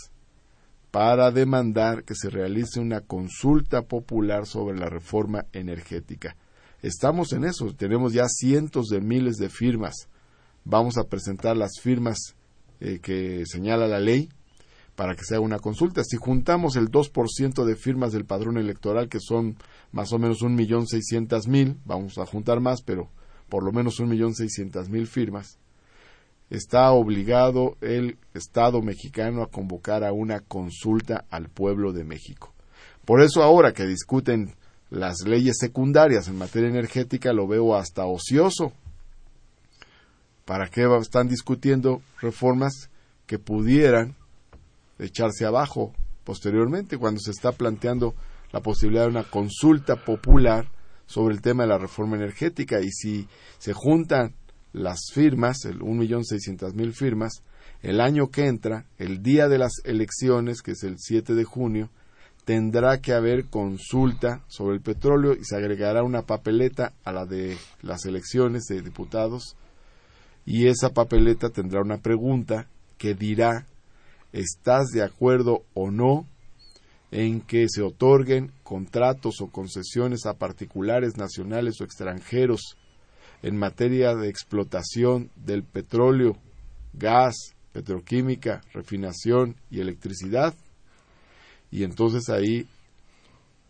para 0.92 1.32
demandar 1.32 2.04
que 2.04 2.14
se 2.14 2.30
realice 2.30 2.80
una 2.80 3.02
consulta 3.02 3.82
popular 3.82 4.46
sobre 4.46 4.78
la 4.78 4.88
reforma 4.88 5.46
energética. 5.52 6.36
Estamos 6.82 7.34
en 7.34 7.44
eso, 7.44 7.74
tenemos 7.76 8.14
ya 8.14 8.28
cientos 8.30 8.88
de 8.88 9.02
miles 9.02 9.36
de 9.36 9.50
firmas. 9.50 10.08
Vamos 10.64 10.98
a 10.98 11.04
presentar 11.04 11.58
las 11.58 11.80
firmas 11.82 12.36
eh, 12.80 13.00
que 13.02 13.44
señala 13.46 13.88
la 13.88 14.00
ley 14.00 14.30
para 14.96 15.16
que 15.16 15.26
sea 15.26 15.42
una 15.42 15.60
consulta. 15.60 16.04
Si 16.06 16.16
juntamos 16.16 16.78
el 16.78 16.90
2% 16.90 17.66
de 17.66 17.76
firmas 17.76 18.14
del 18.14 18.26
padrón 18.26 18.58
electoral, 18.58 19.10
que 19.10 19.20
son 19.20 19.58
más 19.92 20.14
o 20.14 20.20
menos 20.20 20.42
un 20.42 20.56
millón 20.56 20.88
seiscientas 20.88 21.48
mil, 21.48 21.78
vamos 21.84 22.18
a 22.18 22.26
juntar 22.26 22.62
más, 22.62 22.82
pero 22.82 23.10
por 23.50 23.64
lo 23.64 23.74
menos 23.74 24.00
un 24.00 24.08
millón 24.08 24.34
seiscientas 24.34 24.90
mil 24.90 25.08
firmas, 25.08 25.60
está 26.50 26.92
obligado 26.92 27.78
el 27.82 28.18
Estado 28.34 28.82
mexicano 28.82 29.44
a 29.44 29.50
convocar 29.50 30.06
a 30.06 30.14
una 30.14 30.40
consulta 30.40 31.26
al 31.30 31.50
pueblo 31.50 31.92
de 31.92 32.06
México. 32.06 32.54
Por 33.04 33.22
eso 33.22 33.44
ahora 33.44 33.74
que 33.74 33.86
discuten 33.86 34.56
las 34.90 35.22
leyes 35.26 35.58
secundarias 35.60 36.28
en 36.28 36.38
materia 36.38 36.70
energética 36.70 37.34
lo 37.34 37.48
veo 37.48 37.76
hasta 37.76 38.06
ocioso. 38.06 38.74
¿Para 40.46 40.68
qué 40.68 40.88
están 41.00 41.28
discutiendo 41.28 42.02
reformas 42.20 42.90
que 43.28 43.38
pudieran 43.38 44.16
echarse 44.98 45.46
abajo 45.46 45.94
posteriormente 46.24 46.98
cuando 46.98 47.20
se 47.20 47.32
está 47.32 47.52
planteando 47.52 48.16
la 48.52 48.62
posibilidad 48.62 49.04
de 49.04 49.12
una 49.12 49.24
consulta 49.24 49.96
popular 49.96 50.68
sobre 51.06 51.36
el 51.36 51.42
tema 51.42 51.64
de 51.64 51.70
la 51.70 51.78
reforma 51.78 52.16
energética 52.16 52.82
y 52.82 52.90
si 52.92 53.28
se 53.58 53.74
juntan 53.74 54.36
las 54.74 55.00
firmas, 55.14 55.66
el 55.66 55.80
1.600.000 55.80 56.94
firmas, 56.94 57.44
el 57.82 58.02
año 58.02 58.30
que 58.30 58.46
entra, 58.46 58.86
el 58.98 59.24
día 59.24 59.48
de 59.48 59.58
las 59.58 59.74
elecciones, 59.84 60.62
que 60.62 60.72
es 60.72 60.84
el 60.84 60.96
7 60.98 61.34
de 61.34 61.44
junio, 61.44 61.90
tendrá 62.46 63.00
que 63.00 63.14
haber 63.14 63.46
consulta 63.46 64.44
sobre 64.48 64.76
el 64.76 64.82
petróleo 64.82 65.34
y 65.34 65.44
se 65.44 65.56
agregará 65.56 66.04
una 66.04 66.24
papeleta 66.24 66.94
a 67.04 67.12
la 67.12 67.26
de 67.26 67.58
las 67.82 68.06
elecciones 68.06 68.66
de 68.66 68.82
diputados 68.82 69.56
y 70.46 70.68
esa 70.68 70.90
papeleta 70.90 71.50
tendrá 71.50 71.82
una 71.82 71.98
pregunta 71.98 72.68
que 72.98 73.14
dirá 73.14 73.68
¿Estás 74.32 74.90
de 74.90 75.02
acuerdo 75.02 75.64
o 75.74 75.90
no 75.90 76.28
en 77.12 77.42
que 77.42 77.66
se 77.68 77.82
otorguen 77.82 78.52
contratos 78.62 79.42
o 79.42 79.48
concesiones 79.48 80.28
a 80.28 80.36
particulares 80.36 81.18
nacionales 81.18 81.82
o 81.82 81.84
extranjeros 81.84 82.78
en 83.42 83.58
materia 83.58 84.14
de 84.14 84.30
explotación 84.30 85.32
del 85.36 85.64
petróleo, 85.64 86.38
gas, 86.94 87.36
petroquímica, 87.74 88.62
refinación 88.74 89.56
y 89.72 89.80
electricidad? 89.80 90.54
Y 91.72 91.84
entonces 91.84 92.30
ahí 92.30 92.68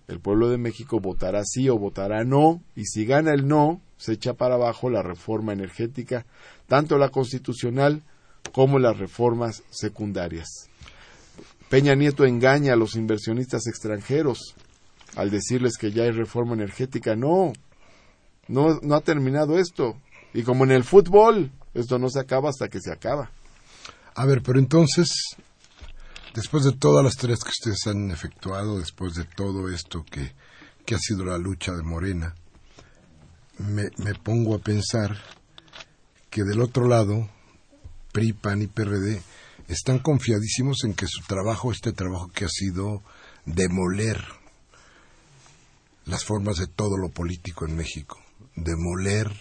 El 0.09 0.19
pueblo 0.19 0.49
de 0.49 0.57
México 0.57 0.99
votará 0.99 1.43
sí 1.45 1.69
o 1.69 1.77
votará 1.77 2.23
no, 2.23 2.63
y 2.75 2.85
si 2.85 3.05
gana 3.05 3.31
el 3.31 3.47
no, 3.47 3.79
se 3.97 4.13
echa 4.13 4.33
para 4.33 4.55
abajo 4.55 4.89
la 4.89 5.03
reforma 5.03 5.53
energética, 5.53 6.25
tanto 6.67 6.97
la 6.97 7.09
constitucional 7.09 8.01
como 8.51 8.79
las 8.79 8.97
reformas 8.97 9.61
secundarias. 9.69 10.47
Peña 11.69 11.93
Nieto 11.93 12.25
engaña 12.25 12.73
a 12.73 12.75
los 12.75 12.95
inversionistas 12.95 13.67
extranjeros 13.67 14.55
al 15.15 15.29
decirles 15.29 15.77
que 15.77 15.91
ya 15.91 16.03
hay 16.03 16.11
reforma 16.11 16.55
energética. 16.55 17.15
No, 17.15 17.53
no, 18.47 18.79
no 18.81 18.95
ha 18.95 19.01
terminado 19.01 19.59
esto. 19.59 19.95
Y 20.33 20.41
como 20.41 20.63
en 20.63 20.71
el 20.71 20.83
fútbol, 20.83 21.51
esto 21.75 21.99
no 21.99 22.09
se 22.09 22.19
acaba 22.19 22.49
hasta 22.49 22.67
que 22.67 22.81
se 22.81 22.91
acaba. 22.91 23.29
A 24.15 24.25
ver, 24.25 24.41
pero 24.41 24.57
entonces, 24.57 25.09
después 26.33 26.63
de 26.63 26.71
todas 26.73 27.03
las 27.03 27.17
tareas 27.17 27.43
que 27.43 27.49
ustedes 27.49 27.87
han 27.87 28.11
efectuado, 28.11 28.79
después 28.79 29.13
de 29.15 29.25
todo 29.25 29.69
esto 29.69 30.03
que, 30.03 30.33
que 30.85 30.95
ha 30.95 30.99
sido 30.99 31.25
la 31.25 31.37
lucha 31.37 31.73
de 31.73 31.83
Morena, 31.83 32.35
me, 33.57 33.89
me 33.97 34.15
pongo 34.15 34.55
a 34.55 34.59
pensar 34.59 35.17
que 36.29 36.43
del 36.43 36.61
otro 36.61 36.87
lado, 36.87 37.29
PRI, 38.11 38.33
PAN 38.33 38.61
y 38.61 38.67
PRD 38.67 39.21
están 39.67 39.99
confiadísimos 39.99 40.83
en 40.83 40.93
que 40.93 41.07
su 41.07 41.21
trabajo, 41.23 41.71
este 41.71 41.91
trabajo 41.91 42.29
que 42.29 42.45
ha 42.45 42.49
sido 42.49 43.03
demoler 43.45 44.23
las 46.05 46.25
formas 46.25 46.57
de 46.57 46.67
todo 46.67 46.97
lo 46.97 47.09
político 47.09 47.65
en 47.65 47.75
México, 47.75 48.17
demoler 48.55 49.31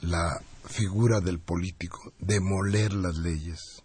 la 0.00 0.40
figura 0.66 1.20
del 1.20 1.40
político, 1.40 2.12
demoler 2.18 2.92
las 2.92 3.16
leyes. 3.16 3.81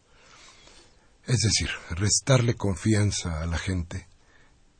Es 1.27 1.41
decir, 1.41 1.69
restarle 1.89 2.55
confianza 2.55 3.41
a 3.41 3.45
la 3.47 3.57
gente 3.57 4.07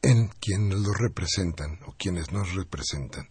en 0.01 0.29
quienes 0.39 0.79
los 0.79 0.97
representan 0.97 1.79
o 1.85 1.93
quienes 1.97 2.31
nos 2.31 2.55
representan. 2.55 3.27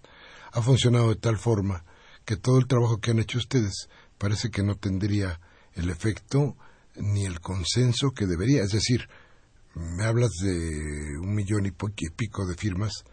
Ha 0.52 0.60
funcionado 0.60 1.08
de 1.08 1.16
tal 1.16 1.38
forma 1.38 1.82
que 2.26 2.36
todo 2.36 2.58
el 2.58 2.66
trabajo 2.66 3.00
que 3.00 3.12
han 3.12 3.18
hecho 3.18 3.38
ustedes 3.38 3.88
parece 4.18 4.50
que 4.50 4.62
no 4.62 4.76
tendría 4.76 5.40
el 5.72 5.88
efecto 5.88 6.58
ni 6.94 7.24
el 7.24 7.40
consenso 7.40 8.10
que 8.10 8.26
debería. 8.26 8.62
Es 8.62 8.72
decir, 8.72 9.08
me 9.74 10.04
hablas 10.04 10.32
de 10.42 11.18
un 11.18 11.34
millón 11.34 11.64
y 11.64 11.70
pico 11.70 12.46
de 12.46 12.54
firmas 12.54 13.04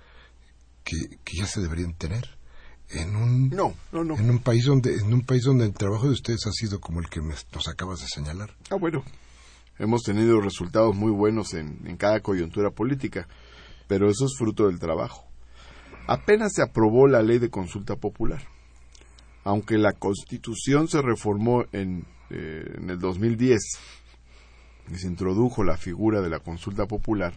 que, 0.83 0.97
ya 1.33 1.47
se 1.47 1.61
deberían 1.61 1.93
tener 1.93 2.37
en 2.89 3.15
un 3.15 3.49
no, 3.49 3.73
no, 3.93 4.03
no. 4.03 4.17
en 4.17 4.29
un 4.29 4.39
país 4.39 4.65
donde 4.65 4.95
en 4.95 5.13
un 5.13 5.21
país 5.21 5.43
donde 5.43 5.63
el 5.63 5.73
trabajo 5.73 6.07
de 6.07 6.13
ustedes 6.13 6.45
ha 6.45 6.51
sido 6.51 6.81
como 6.81 6.99
el 6.99 7.07
que 7.07 7.21
nos 7.21 7.67
acabas 7.69 8.01
de 8.01 8.07
señalar. 8.07 8.53
Ah, 8.69 8.75
bueno. 8.75 9.05
Hemos 9.79 10.03
tenido 10.03 10.39
resultados 10.39 10.95
muy 10.95 11.11
buenos 11.11 11.53
en, 11.53 11.79
en 11.85 11.97
cada 11.97 12.19
coyuntura 12.19 12.69
política, 12.69 13.27
pero 13.87 14.09
eso 14.09 14.25
es 14.25 14.35
fruto 14.37 14.67
del 14.67 14.79
trabajo. 14.79 15.25
Apenas 16.07 16.53
se 16.53 16.61
aprobó 16.61 17.07
la 17.07 17.21
ley 17.21 17.39
de 17.39 17.49
consulta 17.49 17.95
popular. 17.95 18.43
Aunque 19.43 19.77
la 19.77 19.93
Constitución 19.93 20.87
se 20.87 21.01
reformó 21.01 21.65
en 21.71 22.05
eh, 22.35 22.77
en 22.77 22.89
el 22.89 22.97
2010 22.97 23.59
y 24.91 24.95
se 24.95 25.07
introdujo 25.07 25.63
la 25.63 25.77
figura 25.77 26.19
de 26.21 26.31
la 26.31 26.39
consulta 26.39 26.87
popular, 26.87 27.33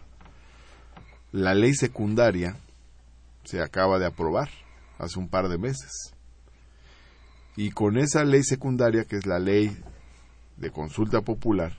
la 1.31 1.53
ley 1.53 1.75
secundaria 1.75 2.57
se 3.43 3.61
acaba 3.61 3.99
de 3.99 4.07
aprobar 4.07 4.49
hace 4.97 5.19
un 5.19 5.29
par 5.29 5.49
de 5.49 5.59
meses. 5.59 6.15
Y 7.55 7.69
con 7.69 7.97
esa 7.99 8.23
ley 8.23 8.41
secundaria, 8.43 9.03
que 9.03 9.17
es 9.17 9.27
la 9.27 9.37
ley 9.37 9.77
de 10.55 10.71
consulta 10.71 11.21
popular, 11.21 11.77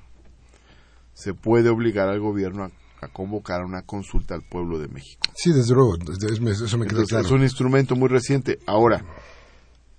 se 1.18 1.34
puede 1.34 1.68
obligar 1.68 2.08
al 2.08 2.20
gobierno 2.20 2.64
a, 3.00 3.08
convocar 3.08 3.64
una 3.64 3.82
consulta 3.82 4.34
al 4.34 4.42
pueblo 4.42 4.78
de 4.78 4.86
México. 4.86 5.20
Sí, 5.34 5.52
desde 5.52 5.74
luego, 5.74 5.96
eso 5.96 6.78
me 6.78 6.86
queda 6.86 7.04
claro. 7.04 7.26
Es 7.26 7.32
un 7.32 7.42
instrumento 7.42 7.96
muy 7.96 8.08
reciente. 8.08 8.60
Ahora, 8.66 9.04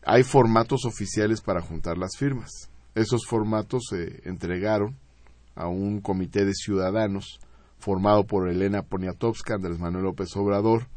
hay 0.06 0.24
formatos 0.24 0.86
oficiales 0.86 1.42
para 1.42 1.62
juntar 1.62 1.98
las 1.98 2.16
firmas. 2.18 2.70
Esos 2.96 3.26
formatos 3.26 3.88
se 3.90 4.22
entregaron 4.28 4.98
a 5.56 5.68
un 5.68 6.00
comité 6.00 6.46
de 6.46 6.54
ciudadanos 6.54 7.40
formado 7.80 8.26
por 8.26 8.50
Elena 8.50 8.84
Poniatowska, 8.84 9.56
Andrés 9.56 9.78
Manuel 9.78 10.06
López 10.06 10.36
Obrador, 10.38 10.88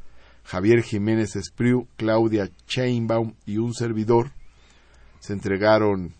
Javier 0.44 0.82
Jiménez 0.82 1.34
Espriu, 1.34 1.88
Claudia 1.96 2.48
Chainbaum 2.66 3.34
y 3.44 3.58
un 3.58 3.74
servidor. 3.74 4.30
Se 5.18 5.32
entregaron 5.32 6.14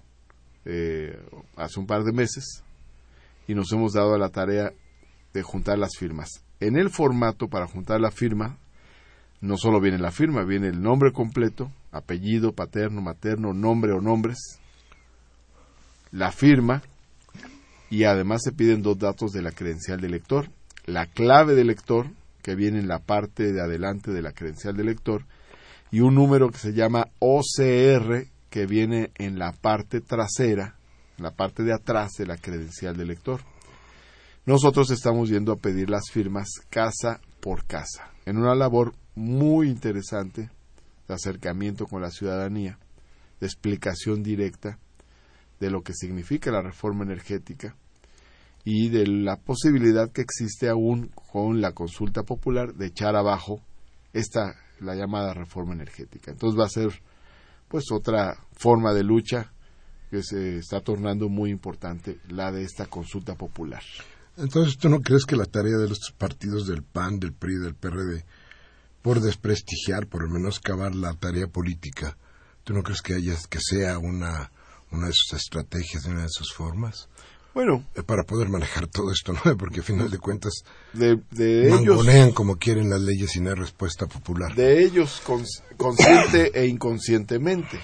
eh, 0.65 1.17
hace 1.57 1.79
un 1.79 1.87
par 1.87 2.03
de 2.03 2.13
meses 2.13 2.65
y 3.47 3.55
nos 3.55 3.73
hemos 3.73 3.93
dado 3.93 4.15
a 4.15 4.19
la 4.19 4.31
tarea 4.31 4.73
de 5.33 5.43
juntar 5.43 5.79
las 5.79 5.97
firmas. 5.99 6.45
En 6.61 6.77
el 6.77 6.91
formato 6.91 7.49
para 7.49 7.67
juntar 7.67 8.01
la 8.01 8.11
firma, 8.11 8.59
no 9.41 9.57
solo 9.57 9.81
viene 9.81 9.99
la 9.99 10.13
firma, 10.13 10.45
viene 10.45 10.69
el 10.69 10.81
nombre 10.81 11.13
completo, 11.13 11.71
apellido, 11.91 12.53
paterno, 12.53 13.01
materno, 13.01 13.53
nombre 13.53 13.93
o 13.93 14.01
nombres, 14.01 14.61
la 16.13 16.31
firma 16.31 16.83
y 17.91 18.05
además 18.05 18.43
se 18.45 18.53
piden 18.53 18.83
dos 18.83 18.99
datos 18.99 19.33
de 19.33 19.43
la 19.43 19.51
credencial 19.51 20.01
del 20.01 20.13
lector, 20.13 20.49
la 20.87 21.07
clave 21.07 21.55
del 21.55 21.67
lector, 21.67 22.07
que 22.41 22.55
viene 22.55 22.79
en 22.79 22.89
la 22.89 23.01
parte 23.01 23.53
de 23.53 23.61
adelante 23.61 24.13
de 24.13 24.23
la 24.23 24.33
credencial 24.33 24.77
del 24.77 24.87
lector, 24.87 25.27
y 25.91 26.01
un 26.01 26.15
número 26.15 26.51
que 26.51 26.59
se 26.59 26.73
llama 26.73 27.09
OCR, 27.19 28.27
que 28.49 28.67
viene 28.67 29.11
en 29.17 29.39
la 29.39 29.53
parte 29.53 30.01
trasera, 30.01 30.77
la 31.23 31.33
parte 31.33 31.63
de 31.63 31.73
atrás 31.73 32.13
de 32.19 32.27
la 32.27 32.37
credencial 32.37 32.97
del 32.97 33.09
lector. 33.09 33.41
Nosotros 34.45 34.91
estamos 34.91 35.29
yendo 35.29 35.53
a 35.53 35.57
pedir 35.57 35.89
las 35.89 36.11
firmas 36.11 36.49
casa 36.69 37.21
por 37.41 37.65
casa, 37.65 38.11
en 38.27 38.39
una 38.39 38.55
labor 38.55 38.95
muy 39.15 39.69
interesante 39.69 40.51
de 41.07 41.15
acercamiento 41.15 41.87
con 41.87 42.03
la 42.03 42.11
ciudadanía, 42.11 42.79
de 43.41 43.47
explicación 43.47 44.23
directa 44.23 44.79
de 45.61 45.71
lo 45.71 45.83
que 45.83 45.95
significa 45.95 46.51
la 46.51 46.63
reforma 46.63 47.05
energética 47.05 47.77
y 48.65 48.89
de 48.89 49.07
la 49.07 49.37
posibilidad 49.37 50.11
que 50.11 50.23
existe 50.23 50.69
aún 50.69 51.11
con 51.33 51.61
la 51.61 51.73
consulta 51.73 52.23
popular 52.23 52.75
de 52.75 52.87
echar 52.87 53.17
abajo 53.17 53.61
esta 54.13 54.55
la 54.81 54.95
llamada 54.95 55.35
reforma 55.35 55.75
energética. 55.75 56.33
Entonces 56.33 56.59
va 56.59 56.67
a 56.67 56.69
ser 56.69 56.91
pues 57.69 57.85
otra 57.93 58.37
forma 58.53 58.93
de 58.93 59.05
lucha 59.05 59.53
que 60.13 60.23
se 60.23 60.59
está 60.59 60.83
tornando 60.83 61.31
muy 61.31 61.51
importante 61.51 62.19
la 62.29 62.53
de 62.53 62.65
esta 62.65 62.85
consulta 62.85 63.35
popular. 63.35 63.83
Entonces, 64.37 64.77
¿tú 64.77 64.91
no 64.91 65.01
crees 65.01 65.25
que 65.25 65.37
la 65.37 65.47
tarea 65.47 65.79
de 65.79 65.89
los 65.89 66.13
partidos 66.19 66.67
del 66.67 66.83
PAN, 66.83 67.19
del 67.19 67.33
PRI, 67.33 67.55
del 67.57 67.75
PRD, 67.75 68.23
por 69.01 69.21
desprestigiar, 69.21 70.07
por 70.09 70.23
lo 70.23 70.29
menos 70.29 70.61
cavar 70.61 70.95
la 70.95 71.15
tarea 71.15 71.47
política, 71.47 72.19
¿tú 72.63 72.75
no 72.75 72.83
crees 72.83 73.01
que 73.01 73.15
haya 73.15 73.35
que 73.49 73.59
sea 73.59 73.99
una 73.99 74.53
una 74.91 75.07
de 75.07 75.15
sus 75.15 75.33
estrategias, 75.33 76.05
una 76.05 76.25
de 76.25 76.29
sus 76.29 76.53
formas. 76.53 77.09
Bueno, 77.55 77.83
eh, 77.95 78.03
para 78.03 78.25
poder 78.25 78.51
manejar 78.51 78.89
todo 78.89 79.11
esto, 79.11 79.33
¿no? 79.33 79.57
Porque 79.57 79.81
a 79.81 79.83
final 79.83 80.11
de 80.11 80.19
cuentas 80.19 80.53
de, 80.93 81.19
de 81.31 81.69
ellos 81.69 82.07
como 82.35 82.57
quieren 82.57 82.91
las 82.91 83.01
leyes 83.01 83.31
sin 83.31 83.49
hay 83.49 83.55
respuesta 83.55 84.07
popular. 84.07 84.55
De 84.55 84.85
ellos 84.85 85.23
consciente 85.79 86.51
e 86.53 86.67
inconscientemente 86.67 87.81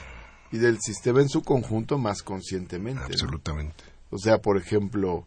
y 0.50 0.58
del 0.58 0.78
sistema 0.80 1.20
en 1.20 1.28
su 1.28 1.42
conjunto 1.42 1.98
más 1.98 2.22
conscientemente. 2.22 3.02
Absolutamente. 3.04 3.84
O 4.10 4.18
sea, 4.18 4.38
por 4.38 4.56
ejemplo, 4.56 5.26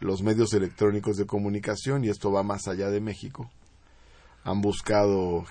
los 0.00 0.22
medios 0.22 0.52
electrónicos 0.52 1.16
de 1.16 1.26
comunicación 1.26 2.04
y 2.04 2.08
esto 2.08 2.30
va 2.30 2.42
más 2.42 2.68
allá 2.68 2.90
de 2.90 3.00
México 3.00 3.50
han 4.44 4.60
buscado 4.60 5.44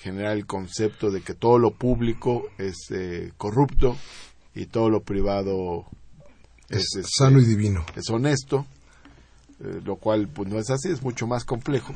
generar 0.00 0.36
el 0.36 0.46
concepto 0.46 1.10
de 1.10 1.20
que 1.20 1.34
todo 1.34 1.58
lo 1.58 1.72
público 1.72 2.44
es 2.56 2.76
eh, 2.90 3.32
corrupto 3.36 3.96
y 4.54 4.66
todo 4.66 4.90
lo 4.90 5.02
privado 5.02 5.86
es, 6.68 6.84
este, 6.96 7.02
sano 7.04 7.40
y 7.40 7.44
divino. 7.44 7.84
Es 7.94 8.08
honesto, 8.10 8.66
eh, 9.60 9.80
lo 9.84 9.96
cual 9.96 10.28
pues 10.28 10.48
no 10.48 10.58
es 10.58 10.70
así, 10.70 10.88
es 10.88 11.02
mucho 11.02 11.26
más 11.26 11.44
complejo. 11.44 11.94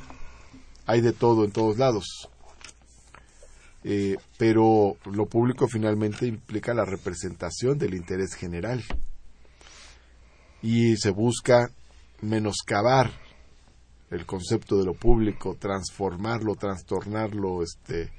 Hay 0.86 1.00
de 1.00 1.12
todo 1.12 1.44
en 1.44 1.52
todos 1.52 1.78
lados. 1.78 2.28
Eh, 3.84 4.16
pero 4.38 4.96
lo 5.10 5.26
público 5.26 5.66
finalmente 5.66 6.26
implica 6.26 6.72
la 6.72 6.84
representación 6.84 7.78
del 7.78 7.94
interés 7.94 8.34
general 8.34 8.84
y 10.62 10.96
se 10.96 11.10
busca 11.10 11.68
menoscabar 12.20 13.10
el 14.10 14.24
concepto 14.24 14.78
de 14.78 14.84
lo 14.84 14.94
público, 14.94 15.56
transformarlo, 15.58 16.54
trastornarlo, 16.54 17.62
este, 17.62 18.12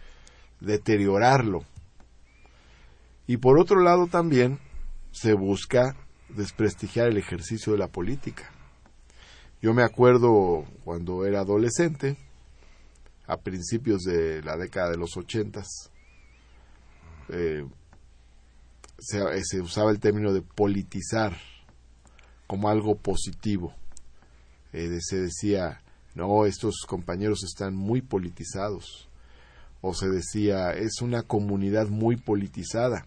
deteriorarlo 0.60 1.64
y 3.26 3.38
por 3.38 3.60
otro 3.60 3.82
lado 3.82 4.08
también 4.08 4.60
se 5.12 5.34
busca 5.34 5.96
desprestigiar 6.30 7.08
el 7.08 7.18
ejercicio 7.18 7.74
de 7.74 7.80
la 7.80 7.88
política. 7.88 8.52
Yo 9.62 9.74
me 9.74 9.84
acuerdo 9.84 10.66
cuando 10.84 11.26
era 11.26 11.42
adolescente, 11.42 12.18
a 13.28 13.38
principios 13.38 14.04
de 14.04 14.42
la 14.42 14.58
década 14.58 14.92
de 14.92 14.98
los 14.98 15.16
ochentas, 15.18 15.92
eh, 17.30 17.66
se, 19.00 19.62
usaba 19.62 19.92
el 19.92 20.00
término 20.00 20.34
de 20.34 20.42
politizar 20.42 21.36
como 22.48 22.70
algo 22.70 22.96
positivo. 22.96 23.74
Eh, 24.72 24.98
se 25.02 25.22
decía, 25.22 25.82
no, 26.16 26.46
estos 26.46 26.86
compañeros 26.88 27.44
están 27.44 27.76
muy 27.76 28.02
politizados. 28.02 29.10
O 29.82 29.94
se 29.94 30.10
decía, 30.10 30.72
es 30.72 31.02
una 31.02 31.24
comunidad 31.24 31.88
muy 31.88 32.16
politizada. 32.16 33.06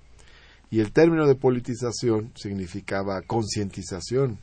Y 0.70 0.80
el 0.80 0.92
término 0.92 1.26
de 1.26 1.34
politización 1.34 2.32
significaba 2.34 3.22
concientización. 3.22 4.38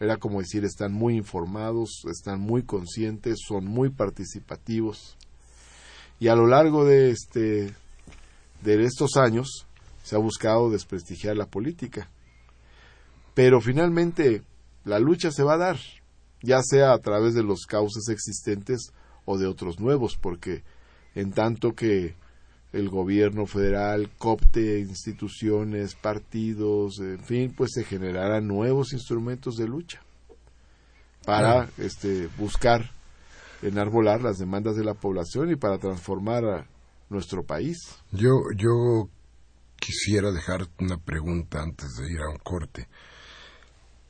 Era 0.00 0.16
como 0.16 0.40
decir, 0.40 0.64
están 0.64 0.92
muy 0.92 1.16
informados, 1.16 2.02
están 2.10 2.40
muy 2.40 2.62
conscientes, 2.62 3.38
son 3.46 3.64
muy 3.64 3.90
participativos. 3.90 5.16
Y 6.18 6.28
a 6.28 6.34
lo 6.34 6.46
largo 6.46 6.84
de, 6.84 7.10
este, 7.10 7.74
de 8.62 8.84
estos 8.84 9.16
años 9.16 9.66
se 10.02 10.16
ha 10.16 10.18
buscado 10.18 10.70
desprestigiar 10.70 11.36
la 11.36 11.46
política. 11.46 12.10
Pero 13.34 13.60
finalmente 13.60 14.42
la 14.84 14.98
lucha 14.98 15.30
se 15.30 15.42
va 15.42 15.54
a 15.54 15.58
dar, 15.58 15.78
ya 16.42 16.60
sea 16.62 16.92
a 16.92 16.98
través 16.98 17.34
de 17.34 17.42
los 17.42 17.66
cauces 17.66 18.08
existentes 18.08 18.92
o 19.24 19.38
de 19.38 19.46
otros 19.46 19.80
nuevos, 19.80 20.16
porque 20.20 20.62
en 21.14 21.32
tanto 21.32 21.74
que 21.74 22.14
el 22.74 22.88
gobierno 22.88 23.46
federal 23.46 24.10
copte 24.18 24.80
instituciones, 24.80 25.94
partidos, 25.94 26.98
en 26.98 27.20
fin, 27.20 27.54
pues 27.56 27.70
se 27.72 27.84
generarán 27.84 28.48
nuevos 28.48 28.92
instrumentos 28.92 29.56
de 29.56 29.68
lucha 29.68 30.02
para 31.24 31.70
este, 31.78 32.28
buscar 32.36 32.90
enarbolar 33.62 34.22
las 34.22 34.38
demandas 34.38 34.74
de 34.74 34.84
la 34.84 34.94
población 34.94 35.50
y 35.52 35.56
para 35.56 35.78
transformar 35.78 36.44
a 36.44 36.66
nuestro 37.10 37.44
país. 37.44 37.78
Yo, 38.10 38.32
yo 38.56 39.08
quisiera 39.78 40.32
dejar 40.32 40.66
una 40.80 40.98
pregunta 40.98 41.62
antes 41.62 41.94
de 41.96 42.12
ir 42.12 42.20
a 42.20 42.28
un 42.28 42.38
corte. 42.38 42.88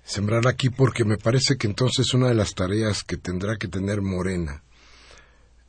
Sembrar 0.02 0.46
aquí 0.48 0.70
porque 0.70 1.04
me 1.04 1.18
parece 1.18 1.56
que 1.58 1.66
entonces 1.66 2.14
una 2.14 2.28
de 2.28 2.34
las 2.34 2.54
tareas 2.54 3.04
que 3.04 3.18
tendrá 3.18 3.56
que 3.58 3.68
tener 3.68 4.00
Morena 4.00 4.62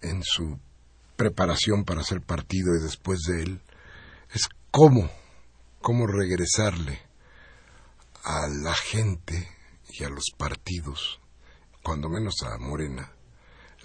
en 0.02 0.22
su 0.24 0.60
preparación 1.16 1.84
para 1.84 2.04
ser 2.04 2.22
partido 2.22 2.76
y 2.76 2.84
después 2.84 3.22
de 3.28 3.44
él 3.44 3.62
es 4.34 4.48
cómo, 4.72 5.10
cómo 5.82 6.08
regresarle 6.08 7.00
a 8.24 8.48
la 8.48 8.74
gente 8.74 9.48
y 9.90 10.04
a 10.04 10.10
los 10.10 10.26
partidos, 10.38 11.20
cuando 11.84 12.10
menos 12.10 12.42
a 12.44 12.58
Morena, 12.58 13.12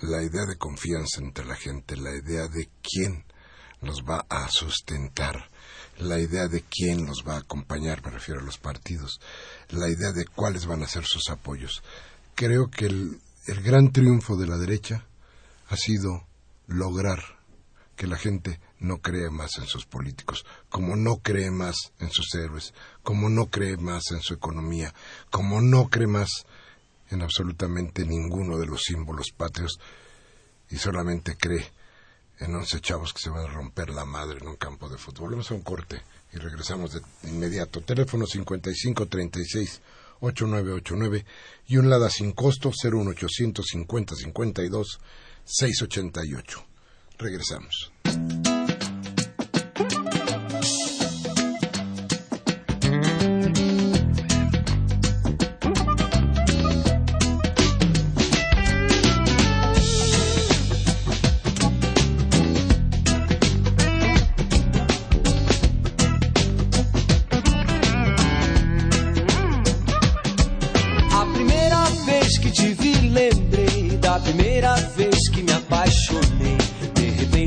la 0.01 0.23
idea 0.23 0.47
de 0.47 0.57
confianza 0.57 1.21
entre 1.21 1.45
la 1.45 1.57
gente, 1.57 1.97
la 1.97 2.17
idea 2.17 2.49
de 2.49 2.69
quién 2.83 3.25
nos 3.83 4.03
va 4.03 4.25
a 4.29 4.49
sustentar, 4.49 5.51
la 5.99 6.19
idea 6.19 6.49
de 6.49 6.63
quién 6.63 7.05
nos 7.05 7.23
va 7.27 7.35
a 7.35 7.41
acompañar, 7.41 8.03
me 8.05 8.11
refiero 8.11 8.41
a 8.41 8.45
los 8.45 8.59
partidos, 8.59 9.21
la 9.69 9.89
idea 9.89 10.13
de 10.13 10.25
cuáles 10.25 10.67
van 10.67 10.83
a 10.83 10.89
ser 10.89 11.05
sus 11.05 11.29
apoyos. 11.29 11.83
Creo 12.35 12.71
que 12.71 12.87
el, 12.87 13.21
el 13.47 13.63
gran 13.63 13.93
triunfo 13.93 14.37
de 14.37 14.47
la 14.47 14.57
derecha 14.57 15.07
ha 15.69 15.77
sido 15.77 16.27
lograr 16.71 17.21
que 17.97 18.07
la 18.07 18.17
gente 18.17 18.61
no 18.79 19.03
cree 19.03 19.29
más 19.29 19.59
en 19.59 19.67
sus 19.67 19.85
políticos, 19.85 20.47
como 20.71 20.97
no 20.97 21.19
cree 21.19 21.51
más 21.51 21.93
en 21.99 22.11
sus 22.11 22.35
héroes, 22.35 22.73
como 23.03 23.29
no 23.29 23.51
cree 23.51 23.77
más 23.77 24.11
en 24.13 24.23
su 24.23 24.33
economía, 24.33 24.95
como 25.31 25.61
no 25.61 25.91
cree 25.91 26.07
más 26.07 26.47
en 27.11 27.23
absolutamente 27.23 28.07
ninguno 28.07 28.57
de 28.57 28.67
los 28.67 28.83
símbolos 28.85 29.33
patrios 29.37 29.79
y 30.71 30.77
solamente 30.77 31.37
cree 31.37 31.71
en 32.39 32.55
once 32.55 32.81
chavos 32.81 33.13
que 33.13 33.21
se 33.21 33.29
van 33.29 33.45
a 33.45 33.53
romper 33.53 33.91
la 33.91 34.07
madre 34.07 34.39
en 34.39 34.49
un 34.49 34.57
campo 34.57 34.89
de 34.89 34.97
fútbol. 34.97 35.33
Vamos 35.33 35.51
a 35.51 35.55
un 35.55 35.63
corte 35.63 36.01
y 36.33 36.39
regresamos 36.39 36.93
de 36.93 37.03
inmediato. 37.25 37.83
Teléfono 37.83 38.27
5536 38.27 39.83
8989 40.21 41.27
y 41.67 41.77
un 41.77 41.91
LADA 41.91 42.11
sin 42.11 42.33
costo 42.33 42.71
01800 42.71 43.67
50 43.67 44.15
52 44.15 45.01
688. 45.51 46.65
Regresamos. 47.19 47.91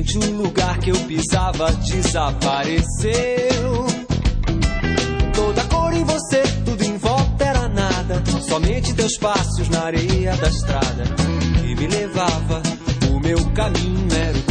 Repente, 0.04 0.18
o 0.18 0.32
lugar 0.32 0.78
que 0.80 0.92
eu 0.92 0.96
pisava 0.96 1.72
desapareceu. 1.72 2.84
Toda 5.34 5.64
cor 5.66 5.94
em 5.94 6.04
você, 6.04 6.44
tudo 6.66 6.84
em 6.84 6.98
volta 6.98 7.44
era 7.44 7.70
nada. 7.70 8.22
Somente 8.48 8.94
teus 8.94 9.18
passos 9.18 9.70
na 9.70 9.86
areia 9.86 10.36
da 10.36 10.48
estrada 10.48 11.04
que 11.62 11.76
me 11.76 11.88
levava. 11.88 12.62
O 13.12 13.20
meu 13.20 13.40
caminho 13.52 14.08
era 14.14 14.38
o 14.38 14.44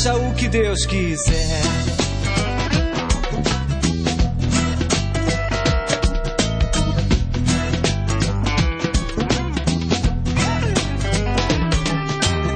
seja 0.00 0.14
o 0.16 0.34
que 0.34 0.48
Deus 0.48 0.86
quiser. 0.86 1.60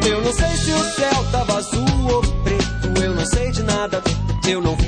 Eu 0.06 0.22
não 0.22 0.32
sei 0.32 0.56
se 0.56 0.72
o 0.72 0.84
céu 0.94 1.24
tava 1.30 1.58
azul 1.58 2.06
ou 2.14 2.22
preto. 2.42 3.02
Eu 3.02 3.14
não 3.14 3.26
sei 3.26 3.50
de 3.50 3.62
nada, 3.62 4.02
eu 4.48 4.62
não 4.62 4.83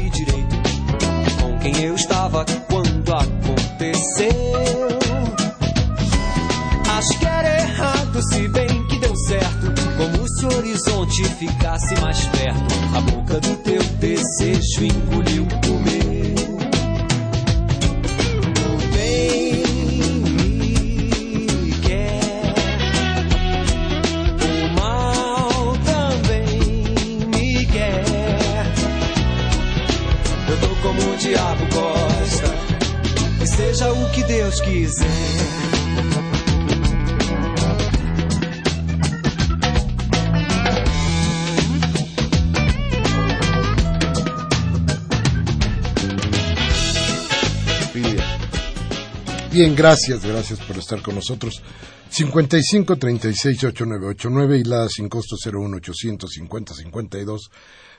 gracias, 49.76 50.24
gracias 50.24 50.58
por 50.60 50.78
estar 50.78 51.02
con 51.02 51.14
nosotros. 51.14 51.62
55 52.08 52.96
36 52.96 53.64
8989 53.64 54.58
y 54.58 54.64
la 54.64 54.88
sin 54.88 55.08
costo 55.08 55.36
01 55.36 55.76
850 55.76 56.74
52 56.74 57.50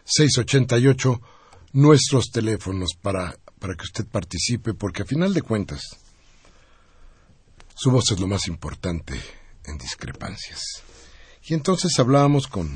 688 0.04 1.22
nuestros 1.74 2.32
teléfonos 2.32 2.96
para, 3.00 3.38
para 3.60 3.76
que 3.76 3.84
usted 3.84 4.08
participe, 4.08 4.74
porque 4.74 5.04
a 5.04 5.06
final 5.06 5.34
de 5.34 5.42
cuentas 5.42 5.82
su 7.76 7.92
voz 7.92 8.12
es 8.12 8.20
lo 8.20 8.28
más 8.28 8.48
importante 8.48 9.22
en 9.66 9.78
discrepancias. 9.78 10.62
Y 11.48 11.54
entonces 11.54 11.98
hablábamos 12.00 12.48
con, 12.48 12.76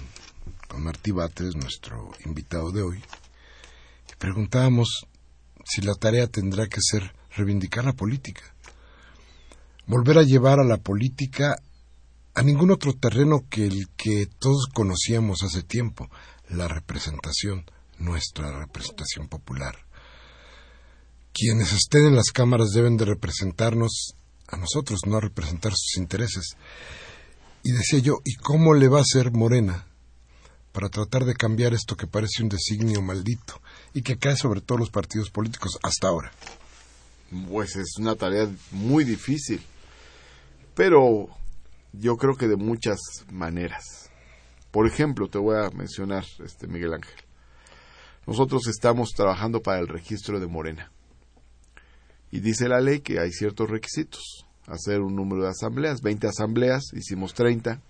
con 0.67 0.83
Martí 0.83 1.11
Batres, 1.11 1.55
nuestro 1.55 2.11
invitado 2.25 2.71
de 2.71 2.83
hoy, 2.83 2.97
y 2.97 4.15
preguntábamos 4.19 5.07
si 5.65 5.81
la 5.81 5.95
tarea 5.95 6.27
tendrá 6.27 6.67
que 6.67 6.79
ser 6.81 7.15
reivindicar 7.35 7.85
la 7.85 7.93
política 7.93 8.50
volver 9.91 10.19
a 10.19 10.23
llevar 10.23 10.61
a 10.61 10.63
la 10.63 10.77
política 10.77 11.57
a 12.33 12.41
ningún 12.43 12.71
otro 12.71 12.93
terreno 12.93 13.43
que 13.49 13.65
el 13.65 13.89
que 13.97 14.25
todos 14.39 14.67
conocíamos 14.73 15.43
hace 15.43 15.63
tiempo, 15.63 16.09
la 16.47 16.69
representación, 16.69 17.65
nuestra 17.99 18.57
representación 18.57 19.27
popular. 19.27 19.75
Quienes 21.33 21.73
estén 21.73 22.05
en 22.05 22.15
las 22.15 22.31
cámaras 22.31 22.69
deben 22.71 22.95
de 22.95 23.03
representarnos 23.03 24.15
a 24.47 24.55
nosotros, 24.55 25.01
no 25.05 25.19
representar 25.19 25.73
sus 25.73 25.97
intereses. 25.97 26.55
Y 27.61 27.73
decía 27.73 27.99
yo, 27.99 28.19
¿y 28.23 28.35
cómo 28.35 28.73
le 28.73 28.87
va 28.87 28.99
a 28.99 29.01
hacer 29.01 29.33
Morena 29.33 29.87
para 30.71 30.87
tratar 30.87 31.25
de 31.25 31.35
cambiar 31.35 31.73
esto 31.73 31.97
que 31.97 32.07
parece 32.07 32.43
un 32.43 32.47
designio 32.47 33.01
maldito 33.01 33.61
y 33.93 34.03
que 34.03 34.17
cae 34.17 34.37
sobre 34.37 34.61
todos 34.61 34.79
los 34.79 34.89
partidos 34.89 35.29
políticos 35.31 35.77
hasta 35.83 36.07
ahora? 36.07 36.31
Pues 37.49 37.75
es 37.75 37.97
una 37.97 38.15
tarea 38.15 38.49
muy 38.71 39.03
difícil, 39.03 39.61
pero 40.75 41.27
yo 41.93 42.17
creo 42.17 42.35
que 42.35 42.47
de 42.47 42.55
muchas 42.55 42.99
maneras. 43.31 44.09
Por 44.71 44.87
ejemplo, 44.87 45.27
te 45.27 45.37
voy 45.37 45.57
a 45.57 45.69
mencionar, 45.71 46.23
este 46.43 46.67
Miguel 46.67 46.93
Ángel. 46.93 47.15
Nosotros 48.25 48.67
estamos 48.67 49.09
trabajando 49.09 49.61
para 49.61 49.79
el 49.79 49.87
registro 49.87 50.39
de 50.39 50.47
Morena. 50.47 50.91
Y 52.31 52.39
dice 52.39 52.69
la 52.69 52.79
ley 52.79 53.01
que 53.01 53.19
hay 53.19 53.31
ciertos 53.31 53.69
requisitos. 53.69 54.45
Hacer 54.67 55.01
un 55.01 55.15
número 55.15 55.43
de 55.43 55.49
asambleas, 55.49 56.01
20 56.01 56.27
asambleas, 56.27 56.83
hicimos 56.93 57.33
30. 57.33 57.81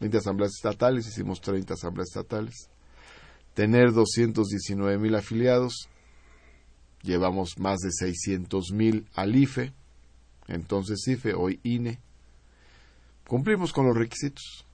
20 0.00 0.18
asambleas 0.18 0.52
estatales, 0.56 1.06
hicimos 1.06 1.40
30 1.40 1.74
asambleas 1.74 2.08
estatales. 2.08 2.68
Tener 3.54 3.92
219 3.92 4.98
mil 4.98 5.14
afiliados, 5.14 5.88
llevamos 7.02 7.58
más 7.58 7.78
de 7.78 7.90
600 7.92 8.72
mil 8.72 9.06
al 9.14 9.36
IFE, 9.36 9.72
entonces 10.48 11.06
IFE, 11.06 11.34
hoy 11.34 11.60
INE. 11.62 12.00
Cumplimos 13.26 13.72
con 13.72 13.86
los 13.86 13.96
requisitos. 13.96 14.66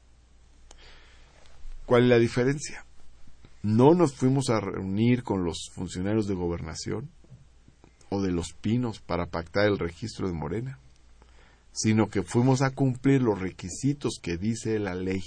¿Cuál 1.87 2.05
es 2.05 2.09
la 2.09 2.19
diferencia? 2.19 2.85
No 3.63 3.95
nos 3.95 4.15
fuimos 4.15 4.49
a 4.51 4.61
reunir 4.61 5.23
con 5.23 5.45
los 5.45 5.71
funcionarios 5.73 6.27
de 6.27 6.35
gobernación 6.35 7.11
o 8.09 8.21
de 8.21 8.33
los 8.33 8.53
pinos 8.53 9.01
para 9.01 9.27
pactar 9.27 9.67
el 9.67 9.79
registro 9.79 10.27
de 10.27 10.35
Morena, 10.35 10.79
sino 11.73 12.09
que 12.09 12.23
fuimos 12.23 12.63
a 12.63 12.71
cumplir 12.71 13.23
los 13.23 13.41
requisitos 13.41 14.19
que 14.21 14.37
dice 14.37 14.79
la 14.79 14.95
ley. 14.95 15.23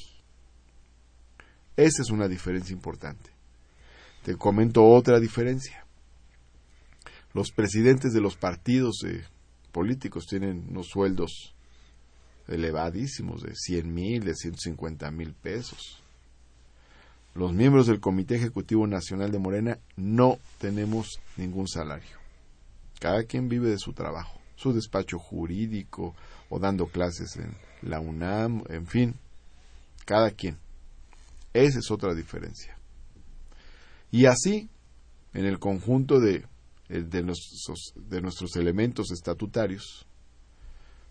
Esa 1.77 2.01
es 2.01 2.09
una 2.09 2.27
diferencia 2.27 2.73
importante. 2.73 3.29
Te 4.23 4.35
comento 4.35 4.85
otra 4.85 5.19
diferencia. 5.19 5.85
Los 7.33 7.51
presidentes 7.51 8.13
de 8.13 8.21
los 8.21 8.35
partidos 8.35 9.03
eh, 9.05 9.23
políticos 9.71 10.25
tienen 10.27 10.67
unos 10.69 10.87
sueldos 10.87 11.55
elevadísimos 12.47 13.41
de 13.43 13.55
100 13.55 13.93
mil, 13.93 14.23
de 14.23 14.35
150 14.35 15.09
mil 15.11 15.33
pesos. 15.33 15.99
Los 17.35 17.53
miembros 17.53 17.87
del 17.87 17.99
Comité 17.99 18.35
Ejecutivo 18.35 18.85
Nacional 18.85 19.31
de 19.31 19.39
Morena 19.39 19.79
no 19.95 20.37
tenemos 20.59 21.19
ningún 21.35 21.67
salario. 21.67 22.17
Cada 22.99 23.23
quien 23.23 23.49
vive 23.49 23.69
de 23.69 23.79
su 23.79 23.93
trabajo, 23.93 24.39
su 24.55 24.71
despacho 24.71 25.17
jurídico 25.17 26.15
o 26.49 26.59
dando 26.59 26.87
clases 26.87 27.35
en 27.37 27.55
la 27.81 27.99
UNAM, 27.99 28.63
en 28.69 28.85
fin, 28.85 29.15
cada 30.05 30.31
quien. 30.31 30.57
Esa 31.53 31.79
es 31.79 31.89
otra 31.89 32.13
diferencia. 32.13 32.77
Y 34.11 34.27
así, 34.27 34.69
en 35.33 35.45
el 35.45 35.57
conjunto 35.57 36.19
de, 36.19 36.45
de 36.87 38.21
nuestros 38.21 38.55
elementos 38.55 39.11
estatutarios, 39.11 40.05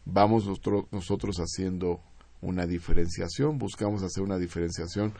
vamos 0.05 0.46
nosotros, 0.46 0.86
nosotros 0.90 1.36
haciendo 1.38 2.00
una 2.40 2.66
diferenciación, 2.66 3.59
buscamos 3.59 4.03
hacer 4.03 4.22
una 4.22 4.38
diferenciación 4.38 5.12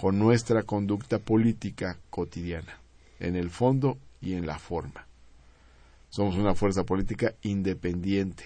con 0.00 0.18
nuestra 0.18 0.62
conducta 0.62 1.18
política 1.18 1.98
cotidiana, 2.08 2.78
en 3.18 3.36
el 3.36 3.50
fondo 3.50 3.98
y 4.20 4.34
en 4.34 4.46
la 4.46 4.58
forma. 4.58 5.06
Somos 6.08 6.36
una 6.36 6.54
fuerza 6.54 6.84
política 6.84 7.34
independiente. 7.42 8.44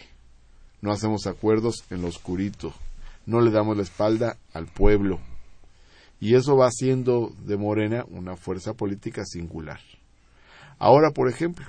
No 0.83 0.93
hacemos 0.93 1.27
acuerdos 1.27 1.85
en 1.91 2.03
lo 2.03 2.09
oscurito. 2.09 2.75
No 3.25 3.41
le 3.41 3.51
damos 3.51 3.77
la 3.77 3.85
espalda 3.85 4.37
al 4.53 4.67
pueblo. 4.67 5.19
Y 6.21 6.35
eso 6.35 6.57
va 6.57 6.67
haciendo 6.67 7.33
de 7.47 7.57
Morena 7.57 8.05
una 8.11 8.37
fuerza 8.37 8.75
política 8.75 9.25
singular. 9.25 9.81
Ahora, 10.79 11.11
por 11.13 11.31
ejemplo, 11.31 11.67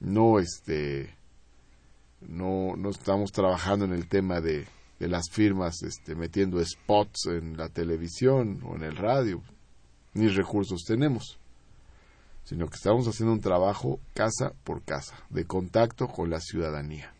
no 0.00 0.38
este 0.38 1.14
no, 2.28 2.76
no 2.76 2.90
estamos 2.90 3.32
trabajando 3.32 3.84
en 3.84 3.92
el 3.92 4.08
tema 4.08 4.40
de 4.40 4.66
de 4.98 5.08
las 5.08 5.28
firmas 5.30 5.82
este, 5.82 6.14
metiendo 6.14 6.64
spots 6.64 7.26
en 7.26 7.56
la 7.56 7.68
televisión 7.68 8.60
o 8.64 8.76
en 8.76 8.82
el 8.82 8.96
radio, 8.96 9.42
ni 10.14 10.28
recursos 10.28 10.84
tenemos, 10.86 11.38
sino 12.44 12.68
que 12.68 12.76
estamos 12.76 13.06
haciendo 13.08 13.32
un 13.32 13.40
trabajo 13.40 13.98
casa 14.14 14.52
por 14.64 14.82
casa, 14.82 15.16
de 15.30 15.44
contacto 15.44 16.06
con 16.06 16.30
la 16.30 16.40
ciudadanía. 16.40 17.12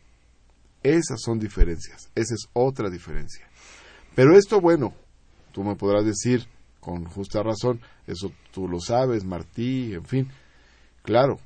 Esas 0.82 1.20
son 1.22 1.38
diferencias, 1.38 2.10
esa 2.14 2.34
es 2.34 2.48
otra 2.52 2.90
diferencia. 2.90 3.48
Pero 4.14 4.36
esto, 4.36 4.60
bueno, 4.60 4.94
tú 5.52 5.64
me 5.64 5.76
podrás 5.76 6.04
decir 6.04 6.46
con 6.78 7.04
justa 7.04 7.42
razón, 7.42 7.80
eso 8.06 8.30
tú 8.52 8.68
lo 8.68 8.78
sabes, 8.78 9.24
Martí, 9.24 9.94
en 9.94 10.04
fin, 10.04 10.28
claro, 11.02 11.38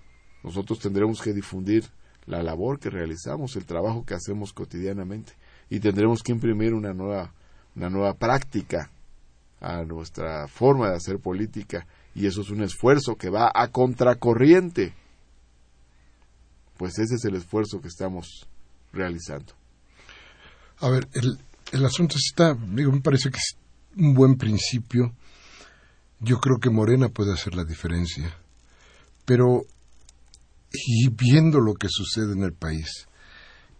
nosotros 0.42 0.80
tendremos 0.80 1.22
que 1.22 1.32
difundir 1.32 1.84
la 2.28 2.42
labor 2.42 2.78
que 2.78 2.90
realizamos, 2.90 3.56
el 3.56 3.64
trabajo 3.64 4.04
que 4.04 4.14
hacemos 4.14 4.52
cotidianamente 4.52 5.32
y 5.70 5.80
tendremos 5.80 6.22
que 6.22 6.32
imprimir 6.32 6.74
una 6.74 6.92
nueva, 6.92 7.32
una 7.74 7.88
nueva 7.88 8.14
práctica 8.14 8.90
a 9.60 9.82
nuestra 9.82 10.46
forma 10.46 10.90
de 10.90 10.96
hacer 10.96 11.18
política 11.18 11.86
y 12.14 12.26
eso 12.26 12.42
es 12.42 12.50
un 12.50 12.62
esfuerzo 12.62 13.16
que 13.16 13.30
va 13.30 13.50
a 13.54 13.68
contracorriente. 13.68 14.94
Pues 16.76 16.98
ese 16.98 17.16
es 17.16 17.24
el 17.24 17.36
esfuerzo 17.36 17.80
que 17.80 17.88
estamos 17.88 18.46
realizando. 18.92 19.54
A 20.80 20.90
ver, 20.90 21.08
el, 21.14 21.38
el 21.72 21.84
asunto 21.84 22.16
está, 22.18 22.54
digo, 22.54 22.92
me 22.92 23.00
parece 23.00 23.30
que 23.30 23.38
es 23.38 23.56
un 23.96 24.14
buen 24.14 24.36
principio. 24.36 25.14
Yo 26.20 26.38
creo 26.38 26.58
que 26.58 26.70
Morena 26.70 27.08
puede 27.08 27.32
hacer 27.32 27.54
la 27.54 27.64
diferencia. 27.64 28.32
Pero, 29.24 29.62
y 30.72 31.08
viendo 31.08 31.60
lo 31.60 31.74
que 31.74 31.88
sucede 31.88 32.32
en 32.32 32.42
el 32.42 32.52
país, 32.52 33.08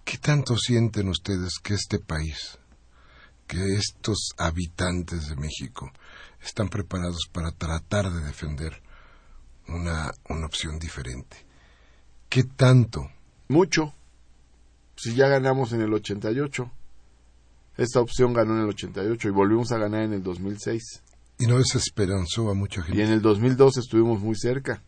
¿Qué 0.08 0.16
tanto 0.16 0.56
sienten 0.56 1.10
ustedes 1.10 1.58
que 1.62 1.74
este 1.74 1.98
país, 1.98 2.58
que 3.46 3.74
estos 3.74 4.30
habitantes 4.38 5.28
de 5.28 5.36
México 5.36 5.92
están 6.42 6.70
preparados 6.70 7.28
para 7.30 7.50
tratar 7.50 8.10
de 8.10 8.24
defender 8.24 8.80
una, 9.68 10.10
una 10.30 10.46
opción 10.46 10.78
diferente? 10.78 11.44
¿Qué 12.30 12.44
tanto? 12.44 13.02
Mucho. 13.48 13.92
Si 14.96 15.14
ya 15.14 15.28
ganamos 15.28 15.74
en 15.74 15.82
el 15.82 15.92
88, 15.92 16.72
esta 17.76 18.00
opción 18.00 18.32
ganó 18.32 18.54
en 18.54 18.62
el 18.62 18.70
88 18.70 19.28
y 19.28 19.30
volvimos 19.30 19.72
a 19.72 19.76
ganar 19.76 20.04
en 20.04 20.14
el 20.14 20.22
2006. 20.22 21.02
Y 21.38 21.46
no 21.48 21.58
desesperanzó 21.58 22.48
a 22.48 22.54
mucha 22.54 22.82
gente. 22.82 22.98
Y 22.98 23.04
en 23.04 23.10
el 23.10 23.20
2002 23.20 23.76
estuvimos 23.76 24.22
muy 24.22 24.36
cerca. 24.36 24.82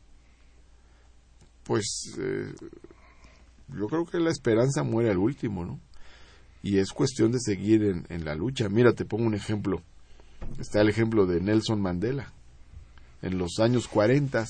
Pues 1.65 2.15
eh, 2.19 2.53
yo 3.69 3.87
creo 3.87 4.05
que 4.05 4.19
la 4.19 4.31
esperanza 4.31 4.83
muere 4.83 5.11
al 5.11 5.19
último, 5.19 5.65
¿no? 5.65 5.81
Y 6.63 6.79
es 6.79 6.93
cuestión 6.93 7.33
de 7.33 7.41
seguir 7.41 7.83
en, 7.85 8.07
en 8.09 8.25
la 8.25 8.35
lucha. 8.35 8.69
Mira, 8.69 8.93
te 8.93 9.05
pongo 9.05 9.25
un 9.25 9.35
ejemplo. 9.35 9.83
Está 10.59 10.81
el 10.81 10.89
ejemplo 10.89 11.27
de 11.27 11.41
Nelson 11.41 11.81
Mandela. 11.81 12.33
En 13.23 13.39
los 13.39 13.59
años 13.61 13.89
40, 13.89 14.47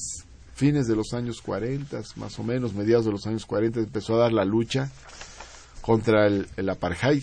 fines 0.55 0.87
de 0.87 0.97
los 0.97 1.13
años 1.13 1.41
40, 1.41 2.03
más 2.17 2.39
o 2.39 2.45
menos, 2.45 2.75
mediados 2.75 3.07
de 3.07 3.13
los 3.13 3.27
años 3.27 3.47
40, 3.47 3.81
empezó 3.81 4.15
a 4.15 4.25
dar 4.25 4.33
la 4.33 4.45
lucha 4.45 4.91
contra 5.81 6.27
el, 6.27 6.47
el 6.57 6.69
apartheid, 6.69 7.23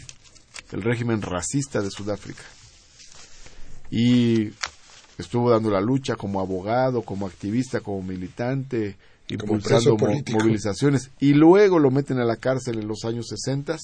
el 0.72 0.82
régimen 0.82 1.22
racista 1.22 1.82
de 1.82 1.92
Sudáfrica. 1.92 2.44
Y 3.90 4.50
estuvo 5.18 5.50
dando 5.50 5.70
la 5.70 5.82
lucha 5.82 6.16
como 6.16 6.40
abogado, 6.40 7.02
como 7.02 7.28
activista, 7.28 7.80
como 7.80 8.02
militante, 8.02 8.98
impulsando 9.30 9.98
movilizaciones. 9.98 11.12
Y 11.20 11.34
luego 11.34 11.80
lo 11.80 11.92
meten 11.92 12.20
a 12.20 12.26
la 12.26 12.38
cárcel 12.38 12.80
en 12.80 12.88
los 12.88 13.04
años 13.06 13.28
60. 13.30 13.78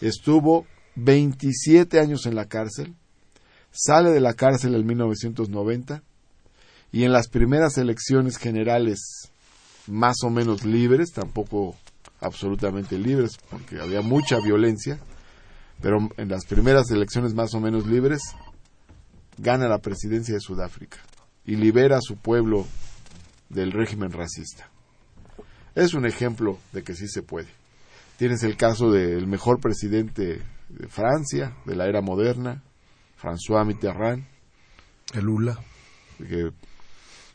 Estuvo 0.00 0.66
27 0.96 2.00
años 2.00 2.26
en 2.26 2.34
la 2.34 2.46
cárcel, 2.46 2.94
sale 3.70 4.10
de 4.10 4.20
la 4.20 4.34
cárcel 4.34 4.74
en 4.74 4.86
1990 4.86 6.02
y 6.90 7.04
en 7.04 7.12
las 7.12 7.28
primeras 7.28 7.78
elecciones 7.78 8.36
generales 8.36 9.30
más 9.86 10.22
o 10.22 10.30
menos 10.30 10.64
libres, 10.64 11.12
tampoco 11.12 11.76
absolutamente 12.20 12.98
libres 12.98 13.38
porque 13.50 13.80
había 13.80 14.00
mucha 14.00 14.40
violencia, 14.40 14.98
pero 15.80 16.08
en 16.16 16.28
las 16.28 16.46
primeras 16.46 16.90
elecciones 16.90 17.34
más 17.34 17.54
o 17.54 17.60
menos 17.60 17.86
libres 17.86 18.22
gana 19.36 19.68
la 19.68 19.78
presidencia 19.78 20.34
de 20.34 20.40
Sudáfrica 20.40 20.98
y 21.44 21.56
libera 21.56 21.98
a 21.98 22.02
su 22.02 22.16
pueblo 22.16 22.66
del 23.48 23.72
régimen 23.72 24.12
racista. 24.12 24.70
Es 25.74 25.94
un 25.94 26.06
ejemplo 26.06 26.58
de 26.72 26.82
que 26.82 26.94
sí 26.94 27.08
se 27.08 27.22
puede. 27.22 27.48
Tienes 28.16 28.42
el 28.42 28.56
caso 28.56 28.90
del 28.90 29.26
mejor 29.26 29.60
presidente 29.60 30.42
de 30.68 30.88
Francia, 30.88 31.56
de 31.64 31.76
la 31.76 31.86
era 31.86 32.00
moderna, 32.00 32.62
François 33.20 33.64
Mitterrand. 33.64 34.24
El 35.14 35.24
Lula. 35.24 35.58
Que 36.18 36.50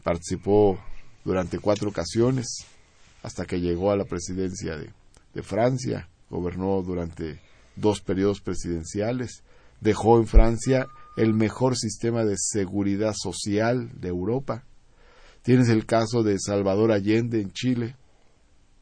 participó 0.03 0.79
durante 1.23 1.59
cuatro 1.59 1.89
ocasiones 1.89 2.65
hasta 3.21 3.45
que 3.45 3.61
llegó 3.61 3.91
a 3.91 3.95
la 3.95 4.03
presidencia 4.03 4.77
de, 4.77 4.91
de 5.33 5.43
Francia 5.43 6.09
gobernó 6.29 6.81
durante 6.81 7.39
dos 7.75 8.01
periodos 8.01 8.41
presidenciales, 8.41 9.43
dejó 9.81 10.17
en 10.17 10.27
Francia 10.27 10.87
el 11.15 11.33
mejor 11.33 11.77
sistema 11.77 12.25
de 12.25 12.35
seguridad 12.37 13.13
social 13.15 13.91
de 13.99 14.09
Europa. 14.09 14.63
Tienes 15.43 15.67
el 15.67 15.85
caso 15.85 16.23
de 16.23 16.39
Salvador 16.39 16.93
Allende 16.93 17.41
en 17.41 17.51
Chile, 17.51 17.97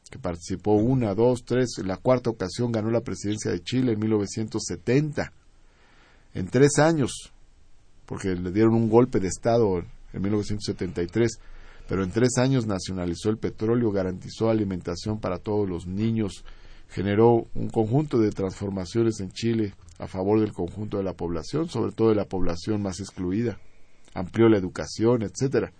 que 0.08 0.20
participó 0.20 0.74
una, 0.74 1.12
dos, 1.12 1.44
tres, 1.44 1.78
en 1.78 1.88
la 1.88 1.96
cuarta 1.96 2.30
ocasión 2.30 2.70
ganó 2.70 2.88
la 2.90 3.00
presidencia 3.00 3.50
de 3.50 3.64
Chile 3.64 3.92
en 3.92 3.98
1970. 3.98 5.32
En 6.34 6.46
tres 6.46 6.78
años, 6.78 7.32
porque 8.06 8.36
le 8.36 8.52
dieron 8.52 8.74
un 8.74 8.88
golpe 8.88 9.18
de 9.18 9.26
Estado 9.26 9.82
en 10.12 10.22
1973, 10.22 11.40
pero 11.88 12.04
en 12.04 12.12
tres 12.12 12.38
años 12.38 12.64
nacionalizó 12.64 13.30
el 13.30 13.38
petróleo, 13.38 13.90
garantizó 13.90 14.48
alimentación 14.48 15.18
para 15.18 15.38
todos 15.38 15.68
los 15.68 15.88
niños, 15.88 16.44
generó 16.90 17.48
un 17.56 17.70
conjunto 17.70 18.20
de 18.20 18.30
transformaciones 18.30 19.18
en 19.18 19.32
Chile 19.32 19.74
a 19.98 20.06
favor 20.06 20.38
del 20.38 20.52
conjunto 20.52 20.98
de 20.98 21.02
la 21.02 21.14
población, 21.14 21.68
sobre 21.68 21.90
todo 21.90 22.10
de 22.10 22.14
la 22.14 22.26
población 22.26 22.82
más 22.82 23.00
excluida, 23.00 23.58
amplió 24.14 24.48
la 24.48 24.58
educación, 24.58 25.22
etcétera. 25.22 25.72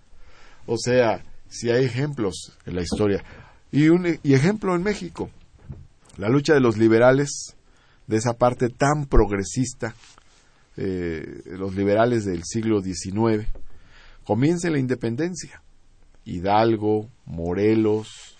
O 0.65 0.77
sea, 0.77 1.23
si 1.47 1.69
hay 1.69 1.85
ejemplos 1.85 2.57
en 2.65 2.75
la 2.75 2.81
historia. 2.81 3.23
Y 3.71 3.89
un 3.89 4.19
y 4.23 4.33
ejemplo 4.33 4.75
en 4.75 4.83
México, 4.83 5.29
la 6.17 6.29
lucha 6.29 6.53
de 6.53 6.59
los 6.59 6.77
liberales, 6.77 7.55
de 8.07 8.17
esa 8.17 8.33
parte 8.33 8.69
tan 8.69 9.05
progresista, 9.05 9.95
eh, 10.77 11.43
los 11.45 11.75
liberales 11.75 12.25
del 12.25 12.43
siglo 12.43 12.81
XIX, 12.81 13.47
comienza 14.23 14.67
en 14.67 14.73
la 14.73 14.79
independencia. 14.79 15.61
Hidalgo, 16.25 17.09
Morelos, 17.25 18.37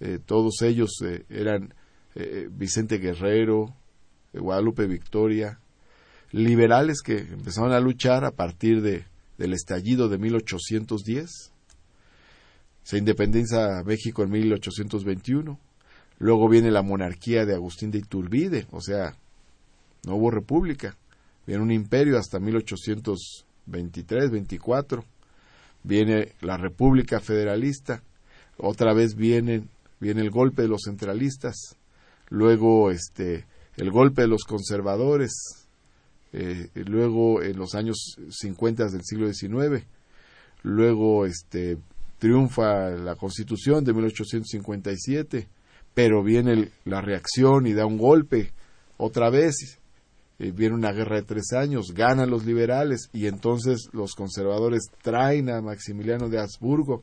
eh, 0.00 0.18
todos 0.24 0.62
ellos 0.62 0.90
eh, 1.04 1.24
eran 1.28 1.74
Vicente 2.50 2.98
Guerrero, 2.98 3.74
Guadalupe 4.34 4.86
Victoria, 4.86 5.60
liberales 6.30 7.00
que 7.00 7.20
empezaron 7.20 7.72
a 7.72 7.80
luchar 7.80 8.26
a 8.26 8.32
partir 8.32 8.82
de, 8.82 9.06
del 9.38 9.54
estallido 9.54 10.10
de 10.10 10.18
1810. 10.18 11.51
Se 12.82 12.98
independiza 12.98 13.82
México 13.84 14.22
en 14.22 14.30
1821. 14.30 15.58
Luego 16.18 16.48
viene 16.48 16.70
la 16.70 16.82
monarquía 16.82 17.44
de 17.46 17.54
Agustín 17.54 17.90
de 17.90 17.98
Iturbide, 17.98 18.66
o 18.70 18.80
sea, 18.80 19.16
no 20.04 20.16
hubo 20.16 20.30
república. 20.30 20.96
Viene 21.46 21.62
un 21.62 21.72
imperio 21.72 22.18
hasta 22.18 22.38
1823, 22.38 24.30
24. 24.30 25.04
Viene 25.82 26.32
la 26.40 26.56
República 26.56 27.20
Federalista. 27.20 28.02
Otra 28.58 28.94
vez 28.94 29.16
viene, 29.16 29.64
viene 29.98 30.20
el 30.20 30.30
golpe 30.30 30.62
de 30.62 30.68
los 30.68 30.82
centralistas. 30.84 31.76
Luego 32.28 32.90
este, 32.90 33.46
el 33.76 33.90
golpe 33.90 34.22
de 34.22 34.28
los 34.28 34.44
conservadores. 34.44 35.32
Eh, 36.32 36.70
luego 36.74 37.42
en 37.42 37.58
los 37.58 37.74
años 37.74 38.16
50 38.30 38.86
del 38.86 39.02
siglo 39.04 39.32
XIX. 39.32 39.84
Luego 40.62 41.26
este, 41.26 41.78
triunfa 42.22 42.90
la 42.90 43.16
Constitución 43.16 43.82
de 43.82 43.92
1857, 43.92 45.48
pero 45.92 46.22
viene 46.22 46.70
la 46.84 47.00
reacción 47.00 47.66
y 47.66 47.72
da 47.72 47.84
un 47.84 47.98
golpe 47.98 48.52
otra 48.96 49.28
vez 49.28 49.80
eh, 50.38 50.52
viene 50.52 50.76
una 50.76 50.92
guerra 50.92 51.16
de 51.16 51.24
tres 51.24 51.52
años, 51.52 51.92
ganan 51.92 52.30
los 52.30 52.46
liberales 52.46 53.10
y 53.12 53.26
entonces 53.26 53.88
los 53.90 54.14
conservadores 54.14 54.84
traen 55.02 55.50
a 55.50 55.60
Maximiliano 55.60 56.28
de 56.28 56.38
Habsburgo 56.38 57.02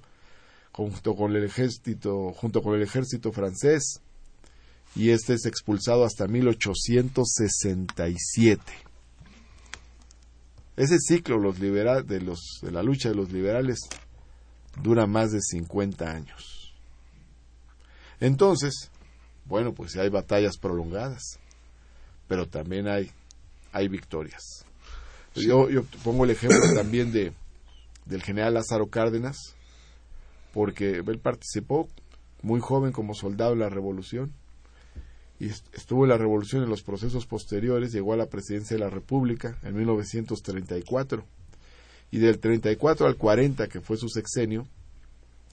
junto 0.71 1.15
con 1.15 1.35
el 1.35 1.43
ejército, 1.43 2.31
junto 2.31 2.61
con 2.61 2.75
el 2.75 2.83
ejército 2.83 3.33
francés 3.33 3.99
y 4.95 5.09
este 5.09 5.33
es 5.33 5.45
expulsado 5.45 6.05
hasta 6.05 6.27
1867. 6.27 8.63
Ese 10.77 10.97
ciclo 10.97 11.37
los 11.37 11.59
liberal, 11.59 12.07
de, 12.07 12.21
los, 12.21 12.61
de 12.61 12.71
la 12.71 12.83
lucha 12.83 13.09
de 13.09 13.15
los 13.15 13.33
liberales 13.33 13.79
dura 14.81 15.07
más 15.07 15.31
de 15.31 15.41
50 15.41 16.09
años. 16.09 16.73
Entonces, 18.19 18.91
bueno, 19.45 19.73
pues 19.73 19.95
hay 19.97 20.09
batallas 20.09 20.57
prolongadas, 20.57 21.39
pero 22.27 22.47
también 22.47 22.87
hay 22.87 23.11
hay 23.71 23.87
victorias. 23.87 24.65
Yo, 25.35 25.69
yo 25.69 25.83
pongo 26.03 26.25
el 26.25 26.31
ejemplo 26.31 26.59
también 26.75 27.11
de 27.11 27.33
del 28.05 28.23
general 28.23 28.55
Lázaro 28.55 28.87
Cárdenas, 28.87 29.55
porque 30.51 31.03
él 31.05 31.19
participó 31.19 31.87
muy 32.41 32.59
joven 32.59 32.91
como 32.91 33.13
soldado 33.13 33.53
en 33.53 33.59
la 33.59 33.69
revolución 33.69 34.33
y 35.39 35.47
estuvo 35.47 36.03
en 36.03 36.09
la 36.09 36.17
revolución 36.17 36.63
en 36.63 36.69
los 36.69 36.81
procesos 36.81 37.25
posteriores, 37.25 37.93
llegó 37.93 38.13
a 38.13 38.17
la 38.17 38.29
presidencia 38.29 38.75
de 38.75 38.83
la 38.83 38.89
República 38.89 39.57
en 39.63 39.75
1934 39.75 41.23
y 42.11 42.19
del 42.19 42.39
34 42.39 43.07
al 43.07 43.15
40, 43.15 43.67
que 43.67 43.81
fue 43.81 43.97
su 43.97 44.09
sexenio, 44.09 44.67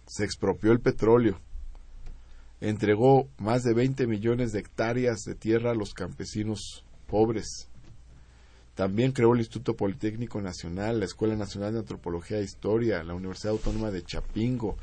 se 0.07 0.25
expropió 0.25 0.73
el 0.73 0.81
petróleo, 0.81 1.39
entregó 2.61 3.29
más 3.39 3.63
de 3.63 3.75
20 3.75 4.07
millones 4.07 4.53
de 4.53 4.61
hectáreas 4.61 5.21
de 5.25 5.35
tierra 5.35 5.73
a 5.73 5.75
los 5.75 5.93
campesinos 5.93 6.85
pobres, 7.07 7.69
también 8.77 9.13
creó 9.13 9.33
el 9.33 9.39
Instituto 9.39 9.75
Politécnico 9.75 10.41
Nacional, 10.43 11.01
la 11.01 11.07
Escuela 11.07 11.35
Nacional 11.35 11.73
de 11.73 11.79
Antropología 11.79 12.39
e 12.39 12.45
Historia, 12.45 13.03
la 13.03 13.15
Universidad 13.15 13.53
Autónoma 13.53 13.91
de 13.91 14.03
Chapingo, 14.03 14.77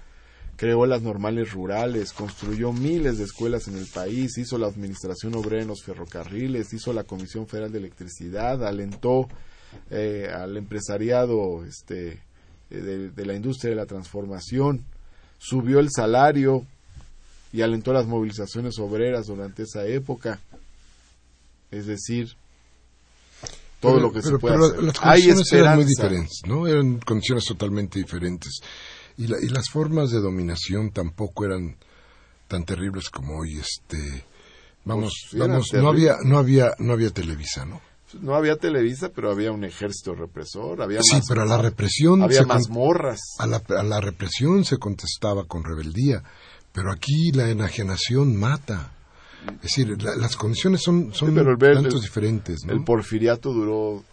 creó 0.55 0.87
las 0.87 1.03
normales 1.03 1.51
rurales, 1.51 2.11
construyó 2.11 2.73
miles 2.73 3.19
de 3.19 3.25
escuelas 3.25 3.67
en 3.67 3.77
el 3.77 3.85
país, 3.85 4.37
hizo 4.39 4.57
la 4.57 4.65
administración 4.65 5.35
obrera 5.35 5.61
en 5.61 5.67
los 5.67 5.83
ferrocarriles, 5.83 6.73
hizo 6.73 6.91
la 6.91 7.03
Comisión 7.03 7.47
Federal 7.47 7.71
de 7.71 7.77
Electricidad, 7.77 8.65
alentó 8.65 9.27
eh, 9.89 10.29
al 10.33 10.57
empresariado 10.57 11.63
este, 11.65 12.21
eh, 12.69 12.77
de, 12.77 13.09
de 13.09 13.25
la 13.25 13.33
industria 13.35 13.71
de 13.71 13.75
la 13.75 13.85
transformación, 13.85 14.85
subió 15.37 15.79
el 15.79 15.89
salario 15.91 16.65
y 17.51 17.61
alentó 17.61 17.93
las 17.93 18.05
movilizaciones 18.07 18.79
obreras 18.79 19.27
durante 19.27 19.63
esa 19.63 19.85
época. 19.85 20.39
Es 21.71 21.85
decir, 21.85 22.35
todo 23.79 23.99
lo 23.99 24.11
que 24.13 24.21
se 24.21 24.37
puede 24.37 24.55
pero 24.55 24.65
hacer. 24.67 24.83
Las 24.83 24.95
Hay 25.01 25.21
condiciones 25.27 25.51
eran 25.53 25.75
muy 25.75 25.85
diferentes, 25.85 26.39
¿no? 26.47 26.67
Eran 26.67 26.99
condiciones 26.99 27.45
totalmente 27.45 27.99
diferentes. 27.99 28.59
Y, 29.17 29.27
la- 29.27 29.37
y 29.41 29.49
las 29.49 29.69
formas 29.69 30.09
de 30.11 30.19
dominación 30.19 30.91
tampoco 30.91 31.45
eran 31.45 31.75
tan 32.47 32.63
terribles 32.65 33.09
como 33.09 33.39
hoy. 33.39 33.59
Este, 33.59 34.25
vamos, 34.85 35.13
Pues, 35.31 35.39
vamos, 35.47 35.73
no 35.73 35.89
había, 35.89 36.15
no 36.23 36.37
había, 36.39 36.71
no 36.79 36.93
había 36.93 37.09
Televisa, 37.11 37.65
¿no? 37.65 37.81
No 38.21 38.35
había 38.35 38.55
Televisa, 38.57 39.09
pero 39.09 39.31
había 39.31 39.51
un 39.51 39.63
ejército 39.63 40.13
represor, 40.15 40.81
había 40.81 41.01
Sí, 41.01 41.15
más- 41.15 41.25
pero 41.27 41.41
a 41.41 41.45
la 41.45 41.57
represión 41.57 42.21
había 42.21 42.43
mazmorras. 42.45 43.19
a 43.39 43.47
la, 43.47 43.61
a 43.77 43.83
la 43.83 43.99
represión 44.01 44.63
se 44.65 44.77
contestaba 44.77 45.45
con 45.45 45.63
rebeldía, 45.63 46.23
pero 46.71 46.91
aquí 46.91 47.31
la 47.31 47.49
enajenación 47.49 48.35
mata. 48.39 48.91
Es 49.55 49.61
decir, 49.75 50.01
la- 50.01 50.15
las 50.15 50.35
condiciones 50.37 50.81
son, 50.81 51.13
son 51.13 51.29
Sí, 51.29 51.35
pero 51.35 51.51
el 51.51 51.57
tantos 51.57 51.95
el- 51.95 52.01
diferentes, 52.01 52.63
¿no? 52.65 52.73
El 52.73 52.83
porfiriato 52.83 53.51
duró 53.51 54.03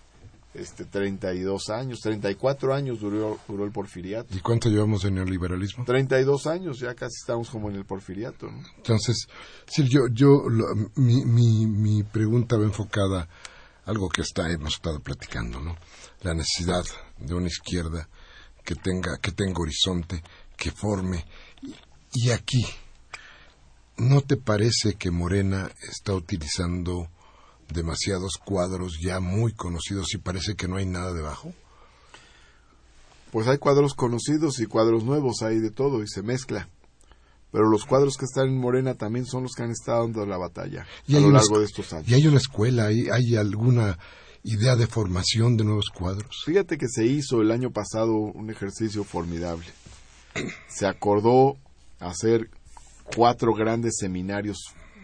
este 0.52 0.84
32 0.84 1.70
años, 1.70 2.00
34 2.00 2.74
años 2.74 2.98
duró, 2.98 3.38
duró 3.46 3.64
el 3.64 3.70
porfiriato. 3.70 4.36
¿Y 4.36 4.40
cuánto 4.40 4.68
llevamos 4.68 5.02
de 5.04 5.12
neoliberalismo? 5.12 5.84
32 5.84 6.48
años, 6.48 6.80
ya 6.80 6.94
casi 6.96 7.14
estamos 7.20 7.48
como 7.50 7.70
en 7.70 7.76
el 7.76 7.84
porfiriato. 7.84 8.50
¿no? 8.50 8.58
Entonces, 8.78 9.28
sí, 9.68 9.86
yo, 9.88 10.08
yo, 10.12 10.42
lo- 10.48 10.74
mi, 10.96 11.24
mi, 11.24 11.66
mi 11.66 12.02
pregunta 12.02 12.56
va 12.56 12.64
enfocada 12.64 13.28
algo 13.90 14.08
que 14.08 14.22
está, 14.22 14.48
hemos 14.50 14.74
estado 14.74 15.00
platicando, 15.00 15.60
¿no? 15.60 15.76
La 16.22 16.32
necesidad 16.32 16.84
de 17.18 17.34
una 17.34 17.48
izquierda 17.48 18.08
que 18.64 18.76
tenga, 18.76 19.18
que 19.18 19.32
tenga 19.32 19.60
horizonte, 19.60 20.22
que 20.56 20.70
forme. 20.70 21.26
Y, 22.12 22.30
aquí, 22.30 22.64
¿no 23.96 24.20
te 24.22 24.36
parece 24.36 24.94
que 24.94 25.10
Morena 25.10 25.70
está 25.82 26.14
utilizando 26.14 27.08
demasiados 27.68 28.34
cuadros 28.36 28.98
ya 29.02 29.18
muy 29.18 29.54
conocidos 29.54 30.14
y 30.14 30.18
parece 30.18 30.54
que 30.54 30.68
no 30.68 30.76
hay 30.76 30.86
nada 30.86 31.12
debajo? 31.12 31.52
Pues 33.32 33.48
hay 33.48 33.58
cuadros 33.58 33.94
conocidos 33.94 34.60
y 34.60 34.66
cuadros 34.66 35.02
nuevos, 35.02 35.42
hay 35.42 35.58
de 35.58 35.70
todo 35.70 36.02
y 36.02 36.08
se 36.08 36.22
mezcla. 36.22 36.68
Pero 37.52 37.68
los 37.68 37.84
cuadros 37.84 38.16
que 38.16 38.24
están 38.24 38.48
en 38.48 38.58
Morena 38.58 38.94
también 38.94 39.26
son 39.26 39.42
los 39.44 39.52
que 39.52 39.62
han 39.62 39.70
estado 39.70 40.02
dando 40.02 40.24
la 40.24 40.38
batalla 40.38 40.86
Y 41.06 41.14
a 41.14 41.16
hay 41.16 41.22
lo 41.22 41.30
una 41.30 41.40
largo 41.40 41.58
de 41.58 41.64
estos 41.64 41.92
años. 41.92 42.08
¿Y 42.08 42.14
hay 42.14 42.26
una 42.26 42.36
escuela? 42.36 42.86
¿Hay, 42.86 43.08
hay 43.08 43.36
alguna 43.36 43.98
idea 44.42 44.76
de 44.76 44.86
formación 44.86 45.56
de 45.56 45.64
nuevos 45.64 45.90
cuadros? 45.90 46.42
Fíjate 46.44 46.78
que 46.78 46.88
se 46.88 47.04
hizo 47.06 47.40
el 47.40 47.50
año 47.50 47.70
pasado 47.70 48.14
un 48.14 48.50
ejercicio 48.50 49.04
formidable. 49.04 49.66
Se 50.68 50.86
acordó 50.86 51.56
hacer 51.98 52.50
cuatro 53.14 53.52
grandes 53.54 53.96
seminarios 53.98 54.58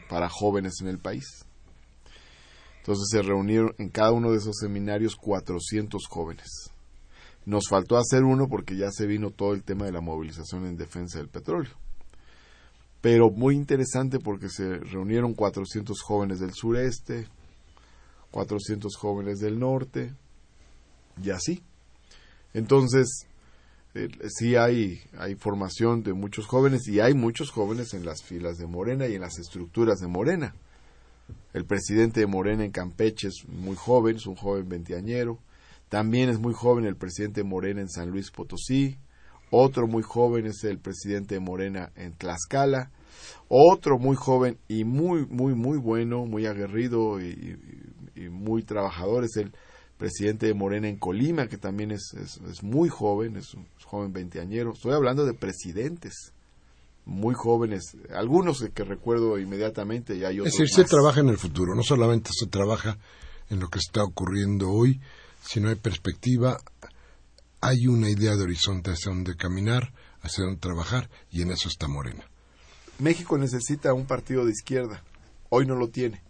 para 0.09 0.29
jóvenes 0.29 0.75
en 0.81 0.89
el 0.89 0.99
país. 0.99 1.45
Entonces 2.79 3.09
se 3.11 3.23
reunieron 3.23 3.75
en 3.79 3.89
cada 3.89 4.13
uno 4.13 4.31
de 4.31 4.39
esos 4.39 4.57
seminarios 4.59 5.17
400 5.17 6.07
jóvenes. 6.09 6.71
Nos 7.45 7.69
faltó 7.69 7.97
hacer 7.97 8.23
uno 8.23 8.49
porque 8.49 8.77
ya 8.77 8.91
se 8.91 9.07
vino 9.07 9.31
todo 9.31 9.55
el 9.55 9.65
tema 9.65 9.87
de 9.87 9.93
la 9.93 10.01
movilización 10.01 10.67
en 10.67 10.77
defensa 10.77 11.19
del 11.19 11.29
petróleo. 11.29 11.73
Pero 13.07 13.31
muy 13.31 13.55
interesante 13.55 14.19
porque 14.19 14.49
se 14.49 14.79
reunieron 14.79 15.35
400 15.35 16.03
jóvenes 16.03 16.41
del 16.41 16.53
sureste, 16.53 17.29
400 18.33 18.97
jóvenes 18.97 19.39
del 19.39 19.61
norte, 19.61 20.13
y 21.23 21.31
así. 21.31 21.63
Entonces, 22.53 23.29
eh, 23.95 24.09
sí 24.27 24.57
hay, 24.57 24.99
hay 25.17 25.37
formación 25.37 26.03
de 26.03 26.15
muchos 26.15 26.49
jóvenes 26.49 26.89
y 26.89 26.99
hay 26.99 27.15
muchos 27.15 27.53
jóvenes 27.53 27.95
en 27.95 28.05
las 28.05 28.25
filas 28.25 28.59
de 28.59 28.67
Morena 28.67 29.07
y 29.07 29.15
en 29.15 29.21
las 29.21 29.39
estructuras 29.39 30.01
de 30.01 30.09
Morena. 30.09 30.57
El 31.53 31.65
presidente 31.65 32.19
de 32.19 32.27
Morena 32.27 32.65
en 32.65 32.73
Campeche 32.73 33.29
es 33.29 33.47
muy 33.47 33.77
joven, 33.77 34.17
es 34.17 34.27
un 34.27 34.35
joven 34.35 34.69
veinteañero. 34.69 35.39
También 35.89 36.29
es 36.29 36.41
muy 36.41 36.55
joven 36.55 36.87
el 36.87 36.97
presidente 36.97 37.43
de 37.43 37.49
Morena 37.49 37.83
en 37.83 37.89
San 37.89 38.11
Luis 38.11 38.33
Potosí. 38.33 38.99
Otro 39.53 39.87
muy 39.87 40.03
joven 40.03 40.47
es 40.47 40.65
el 40.65 40.81
presidente 40.81 41.37
de 41.37 41.41
Morena 41.41 41.93
en 41.95 42.13
Tlaxcala. 42.15 42.91
Otro 43.49 43.99
muy 43.99 44.17
joven 44.17 44.59
y 44.69 44.85
muy, 44.85 45.27
muy, 45.27 45.55
muy 45.55 45.79
bueno, 45.79 46.27
muy 46.27 46.47
aguerrido 46.47 47.21
y, 47.21 47.59
y 48.15 48.29
muy 48.29 48.63
trabajador 48.63 49.25
es 49.25 49.37
el 49.37 49.53
presidente 49.97 50.47
de 50.47 50.55
Morena 50.55 50.89
en 50.89 50.97
Colima, 50.97 51.49
que 51.49 51.57
también 51.57 51.91
es, 51.91 52.13
es, 52.15 52.63
muy 52.63 52.89
joven, 52.89 53.37
es 53.37 53.55
un 53.55 53.67
joven 53.85 54.13
veinteañero. 54.13 54.73
Estoy 54.73 54.93
hablando 54.93 55.25
de 55.25 55.35
presidentes 55.35 56.33
muy 57.05 57.35
jóvenes, 57.35 57.97
algunos 58.13 58.65
que 58.75 58.85
recuerdo 58.85 59.39
inmediatamente 59.39 60.17
y 60.17 60.25
hay 60.25 60.41
otros 60.41 60.55
Es 60.55 60.59
decir, 60.59 60.75
se 60.75 60.85
trabaja 60.85 61.21
en 61.21 61.29
el 61.29 61.39
futuro, 61.39 61.75
no 61.75 61.85
solamente 61.85 62.31
se 62.33 62.47
trabaja 62.47 62.99
en 63.49 63.61
lo 63.61 63.69
que 63.69 63.79
está 63.79 64.03
ocurriendo 64.03 64.71
hoy, 64.71 65.01
sino 65.41 65.69
hay 65.69 65.77
perspectiva, 65.77 66.59
hay 67.61 67.87
una 67.87 68.11
idea 68.11 68.35
de 68.35 68.43
horizonte 68.43 68.91
hacia 68.91 69.13
donde 69.13 69.37
caminar, 69.37 69.93
hacia 70.21 70.45
donde 70.45 70.59
trabajar, 70.59 71.09
y 71.31 71.43
en 71.43 71.53
eso 71.53 71.69
está 71.69 71.87
Morena. 71.87 72.29
México 72.99 73.39
necesita 73.39 73.93
un 73.93 74.07
partido 74.07 74.45
de 74.45 74.53
izquierda, 74.53 75.03
hoy 75.51 75.67
no 75.67 75.75
lo 75.75 75.89
tiene 75.89 76.23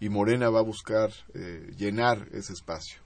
y 0.00 0.08
Morena 0.08 0.50
va 0.50 0.60
a 0.60 0.62
buscar 0.62 1.10
eh, 1.34 1.72
llenar 1.76 2.28
ese 2.32 2.52
espacio. 2.52 3.00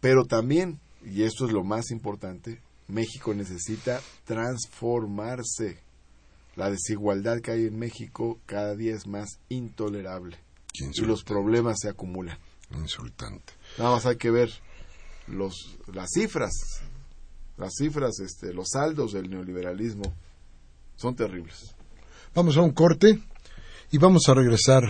Pero 0.00 0.24
también, 0.24 0.80
y 1.04 1.22
esto 1.22 1.46
es 1.46 1.52
lo 1.52 1.62
más 1.62 1.90
importante, 1.90 2.60
México 2.88 3.34
necesita 3.34 4.00
transformarse. 4.24 5.78
La 6.56 6.70
desigualdad 6.70 7.40
que 7.40 7.52
hay 7.52 7.66
en 7.66 7.78
México 7.78 8.38
cada 8.44 8.74
día 8.74 8.94
es 8.94 9.06
más 9.06 9.38
intolerable 9.48 10.36
y 10.74 11.00
los 11.02 11.24
problemas 11.24 11.78
se 11.80 11.88
acumulan. 11.88 12.38
Insultante. 12.74 13.54
Nada 13.78 13.92
más 13.92 14.06
hay 14.06 14.16
que 14.16 14.30
ver 14.30 14.50
los, 15.28 15.78
las 15.92 16.08
cifras, 16.12 16.52
las 17.56 17.72
cifras, 17.78 18.18
este, 18.20 18.52
los 18.52 18.68
saldos 18.70 19.12
del 19.12 19.30
neoliberalismo 19.30 20.14
son 21.02 21.14
terribles. 21.14 21.74
Vamos 22.34 22.56
a 22.56 22.62
un 22.62 22.72
corte 22.72 23.20
y 23.90 23.98
vamos 23.98 24.28
a 24.28 24.34
regresar 24.34 24.84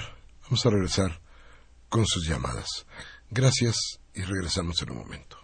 Vamos 0.53 0.67
a 0.67 0.71
regresar 0.71 1.21
con 1.89 2.05
sus 2.05 2.29
llamadas. 2.29 2.85
Gracias 3.31 4.01
y 4.13 4.21
regresamos 4.21 4.83
en 4.83 4.91
un 4.91 4.99
momento. 4.99 5.39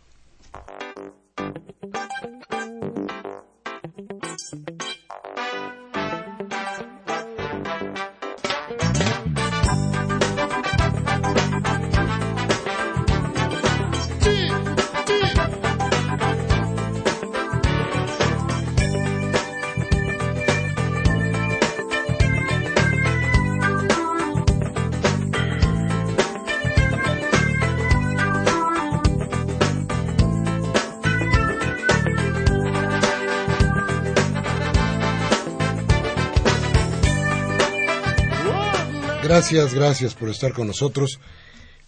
Gracias, 39.38 39.72
gracias 39.72 40.14
por 40.16 40.30
estar 40.30 40.52
con 40.52 40.66
nosotros 40.66 41.20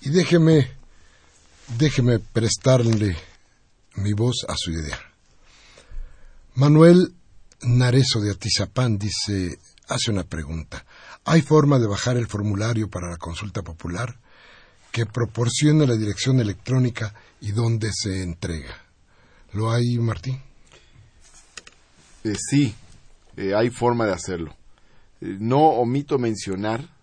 y 0.03 0.11
déjeme, 0.11 0.71
déjeme 1.79 2.21
prestarle 2.21 3.17
mi 3.97 4.13
voz 4.13 4.47
a 4.49 4.55
su 4.57 4.71
idea. 4.71 4.97
Manuel 6.55 7.13
Narezo 7.63 8.21
de 8.21 8.31
Atizapán 8.31 8.99
dice, 8.99 9.59
hace 9.89 10.13
una 10.13 10.23
pregunta. 10.23 10.87
¿Hay 11.25 11.43
forma 11.43 11.81
de 11.81 11.89
bajar 11.89 12.17
el 12.17 12.29
formulario 12.29 12.89
para 12.89 13.11
la 13.11 13.17
consulta 13.17 13.63
popular 13.63 14.15
que 14.93 15.07
proporcione 15.07 15.89
la 15.89 15.97
dirección 15.97 16.39
electrónica 16.39 17.13
y 17.41 17.51
dónde 17.51 17.91
se 17.93 18.23
entrega? 18.23 18.77
¿Lo 19.55 19.73
hay, 19.73 19.99
Martín? 19.99 20.41
Eh, 22.23 22.37
sí, 22.39 22.73
eh, 23.37 23.55
hay 23.57 23.71
forma 23.71 24.07
de 24.07 24.13
hacerlo. 24.13 24.55
Eh, 25.21 25.37
no 25.41 25.71
omito 25.71 26.17
mencionar 26.17 27.00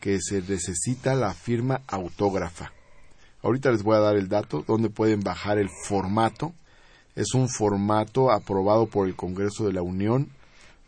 que 0.00 0.20
se 0.20 0.42
necesita 0.42 1.14
la 1.14 1.34
firma 1.34 1.82
autógrafa. 1.86 2.72
Ahorita 3.42 3.70
les 3.70 3.82
voy 3.82 3.96
a 3.96 4.00
dar 4.00 4.16
el 4.16 4.28
dato 4.28 4.64
donde 4.66 4.90
pueden 4.90 5.20
bajar 5.20 5.58
el 5.58 5.68
formato. 5.68 6.52
Es 7.14 7.34
un 7.34 7.48
formato 7.48 8.30
aprobado 8.30 8.86
por 8.86 9.06
el 9.06 9.14
Congreso 9.14 9.66
de 9.66 9.72
la 9.72 9.82
Unión. 9.82 10.30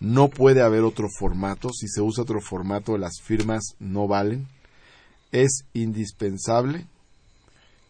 No 0.01 0.29
puede 0.29 0.63
haber 0.63 0.83
otro 0.83 1.09
formato. 1.09 1.71
Si 1.73 1.89
se 1.89 2.03
usa 2.03 2.23
otro 2.23 2.41
formato, 2.41 2.99
las 2.99 3.21
firmas 3.23 3.75
no 3.79 4.07
valen. 4.07 4.49
Es 5.33 5.65
indispensable 5.73 6.87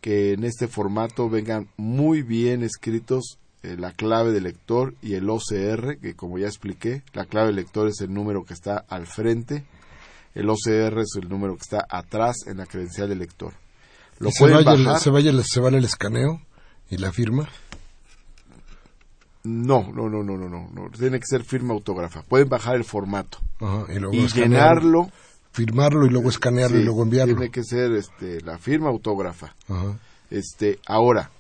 que 0.01 0.33
en 0.33 0.45
este 0.45 0.69
formato 0.69 1.29
vengan 1.29 1.69
muy 1.77 2.23
bien 2.23 2.63
escritos 2.63 3.39
eh, 3.63 3.77
la 3.77 3.93
clave 3.93 4.33
de 4.33 4.41
lector 4.41 4.95
y 5.03 5.15
el 5.15 5.29
OCR, 5.29 5.99
que 5.99 6.15
como 6.15 6.39
ya 6.39 6.47
expliqué, 6.47 7.03
la 7.13 7.25
clave 7.25 7.49
de 7.49 7.55
lector 7.55 7.89
es 7.89 8.01
el 8.01 8.15
número 8.15 8.45
que 8.45 8.55
está 8.55 8.85
al 8.89 9.07
frente 9.07 9.65
el 10.39 10.49
OCR 10.49 11.01
es 11.01 11.17
el 11.21 11.29
número 11.29 11.57
que 11.57 11.63
está 11.63 11.85
atrás 11.91 12.47
en 12.47 12.59
la 12.59 12.67
credencial 12.67 13.09
del 13.09 13.19
lector. 13.19 13.55
Lo 14.21 14.31
se, 14.31 14.45
vaya 14.45 14.73
El, 14.73 15.45
se, 15.45 15.61
vale 15.61 15.79
el 15.79 15.85
escaneo 15.85 16.41
y 16.89 16.99
la 16.99 17.11
firma? 17.11 17.49
No, 19.43 19.91
no, 19.93 20.09
no, 20.09 20.23
no, 20.23 20.37
no, 20.37 20.49
no, 20.49 20.91
Tiene 20.97 21.19
que 21.19 21.27
ser 21.27 21.45
firma 21.45 21.75
autógrafa. 21.75 22.23
Pueden 22.23 22.49
bajar 22.49 22.77
el 22.77 22.85
formato 22.85 23.39
y, 24.13 24.27
llenarlo. 24.29 25.11
Firmarlo 25.51 26.07
y 26.07 26.11
luego 26.11 26.29
escanearlo 26.29 26.79
y 26.79 26.85
luego 26.85 27.03
enviarlo. 27.03 27.35
Tiene 27.35 27.51
que 27.51 27.65
ser 27.65 27.93
este, 27.95 28.41
la 28.43 28.59
firma 28.59 28.91
autógrafa. 28.91 29.57
Este, 30.31 30.79
ahora, 30.87 31.33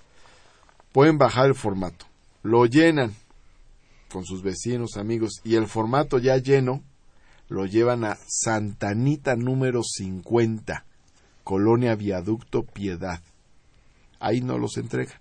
pueden 0.91 1.19
bajar 1.19 1.47
el 1.47 1.55
formato. 1.55 2.07
Lo 2.43 2.67
llenan 2.67 3.15
con 4.11 4.25
sus 4.25 4.43
vecinos, 4.43 4.97
amigos, 4.97 5.35
y 5.45 5.55
el 5.55 5.69
formato 5.69 6.19
ya 6.19 6.37
lleno 6.39 6.83
lo 7.49 7.67
llevan 7.67 8.05
a 8.05 8.19
Santanita 8.27 9.37
número 9.37 9.83
50, 9.83 10.85
Colonia 11.45 11.95
Viaducto 11.95 12.63
Piedad. 12.63 13.21
Ahí 14.21 14.41
no 14.41 14.59
los 14.59 14.77
entregan. 14.77 15.17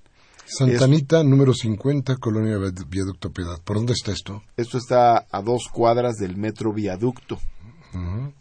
Santanita 0.46 1.24
número 1.24 1.54
50, 1.54 2.18
Colonia 2.18 2.58
Viaducto 2.90 3.32
Piedad. 3.32 3.62
¿Por 3.64 3.78
dónde 3.78 3.94
está 3.94 4.12
esto? 4.12 4.44
Esto 4.56 4.78
está 4.78 5.26
a 5.30 5.42
dos 5.42 5.68
cuadras 5.72 6.16
del 6.16 6.38
metro 6.38 6.74
Viaducto, 6.74 7.40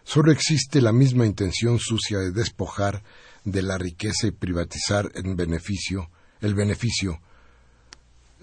solo 0.04 0.32
existe 0.32 0.82
la 0.82 0.91
misma 0.91 1.26
intención 1.26 1.80
sucia 1.80 2.20
de 2.20 2.32
despojar 2.32 3.04
de 3.43 3.62
la 3.62 3.78
riqueza 3.78 4.28
y 4.28 4.32
privatizar 4.32 5.12
en 5.16 5.36
beneficio, 5.36 6.10
el 6.41 6.54
beneficio 6.54 7.20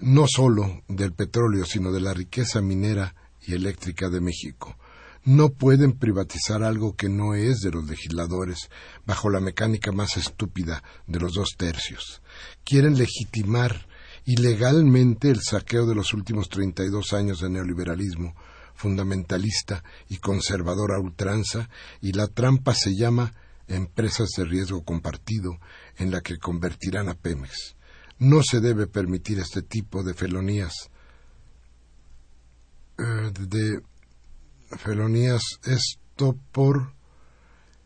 no 0.01 0.27
solo 0.27 0.81
del 0.87 1.13
petróleo, 1.13 1.65
sino 1.65 1.91
de 1.91 2.01
la 2.01 2.13
riqueza 2.13 2.61
minera 2.61 3.15
y 3.45 3.53
eléctrica 3.53 4.09
de 4.09 4.21
México. 4.21 4.77
No 5.25 5.49
pueden 5.49 5.93
privatizar 5.93 6.63
algo 6.63 6.95
que 6.95 7.09
no 7.09 7.35
es 7.35 7.59
de 7.59 7.71
los 7.71 7.85
legisladores 7.85 8.69
bajo 9.05 9.29
la 9.29 9.41
mecánica 9.41 9.91
más 9.91 10.15
estúpida 10.15 10.81
de 11.07 11.19
los 11.19 11.33
dos 11.33 11.49
tercios. 11.57 12.21
Quieren 12.63 12.97
legitimar 12.97 13.87
ilegalmente 14.25 15.29
el 15.29 15.41
saqueo 15.41 15.85
de 15.85 15.95
los 15.95 16.13
últimos 16.13 16.47
treinta 16.47 16.83
y 16.83 16.89
dos 16.89 17.13
años 17.13 17.41
de 17.41 17.49
neoliberalismo 17.49 18.33
fundamentalista 18.79 19.83
y 20.07 20.19
conservador 20.19 20.93
a 20.93 20.99
ultranza, 20.99 21.69
y 21.99 22.13
la 22.13 22.27
trampa 22.27 22.73
se 22.73 22.95
llama 22.95 23.33
empresas 23.67 24.29
de 24.37 24.45
riesgo 24.45 24.83
compartido 24.85 25.59
en 25.97 26.11
la 26.11 26.21
que 26.21 26.37
convertirán 26.37 27.09
a 27.09 27.13
Pemex. 27.13 27.75
No 28.19 28.41
se 28.41 28.61
debe 28.61 28.87
permitir 28.87 29.37
este 29.39 29.61
tipo 29.61 30.01
de 30.01 30.13
felonías 30.13 30.89
eh, 32.97 33.31
de 33.37 33.81
felonías 34.77 35.41
esto 35.63 36.37
por 36.51 36.93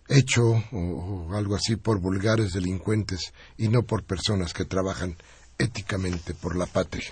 hecho 0.07 0.43
o 0.71 1.33
algo 1.33 1.55
así 1.55 1.75
por 1.75 1.99
vulgares 1.99 2.53
delincuentes 2.53 3.33
y 3.57 3.67
no 3.67 3.83
por 3.83 4.03
personas 4.03 4.53
que 4.53 4.65
trabajan 4.65 5.15
éticamente 5.57 6.35
por 6.35 6.55
la 6.55 6.67
patria. 6.67 7.11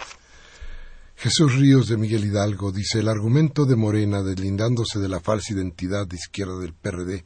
Jesús 1.21 1.53
Ríos 1.53 1.87
de 1.87 1.97
Miguel 1.97 2.25
Hidalgo 2.25 2.71
dice 2.71 2.97
el 2.97 3.07
argumento 3.07 3.67
de 3.67 3.75
Morena 3.75 4.23
deslindándose 4.23 4.97
de 4.97 5.07
la 5.07 5.19
falsa 5.19 5.53
identidad 5.53 6.07
de 6.07 6.15
izquierda 6.15 6.57
del 6.57 6.73
PRD 6.73 7.23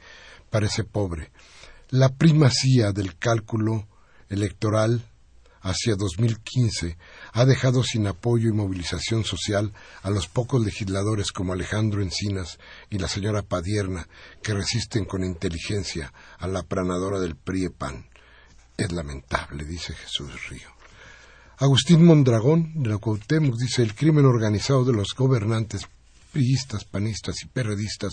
parece 0.49 0.83
pobre. 0.83 1.31
La 1.91 2.09
primacía 2.09 2.91
del 2.91 3.17
cálculo 3.17 3.87
electoral 4.27 5.01
hacia 5.61 5.95
2015 5.95 6.97
ha 7.31 7.45
dejado 7.45 7.83
sin 7.83 8.05
apoyo 8.07 8.49
y 8.49 8.51
movilización 8.51 9.23
social 9.23 9.71
a 10.03 10.09
los 10.09 10.27
pocos 10.27 10.61
legisladores 10.61 11.31
como 11.31 11.53
Alejandro 11.53 12.01
Encinas 12.01 12.59
y 12.89 12.99
la 12.99 13.07
señora 13.07 13.43
Padierna 13.43 14.09
que 14.43 14.53
resisten 14.53 15.05
con 15.05 15.23
inteligencia 15.23 16.11
a 16.37 16.47
la 16.47 16.59
aplanadora 16.59 17.21
del 17.21 17.37
PRIEPAN. 17.37 18.09
Es 18.75 18.91
lamentable, 18.91 19.63
dice 19.63 19.93
Jesús 19.93 20.49
Río. 20.49 20.74
Agustín 21.57 22.03
Mondragón 22.03 22.83
de 22.83 22.89
la 22.89 22.97
Cuauhtémoc 22.97 23.55
dice 23.55 23.81
el 23.81 23.95
crimen 23.95 24.25
organizado 24.25 24.83
de 24.83 24.91
los 24.91 25.13
gobernantes 25.15 25.87
priistas, 26.33 26.83
panistas 26.83 27.43
y 27.43 27.47
periodistas 27.47 28.11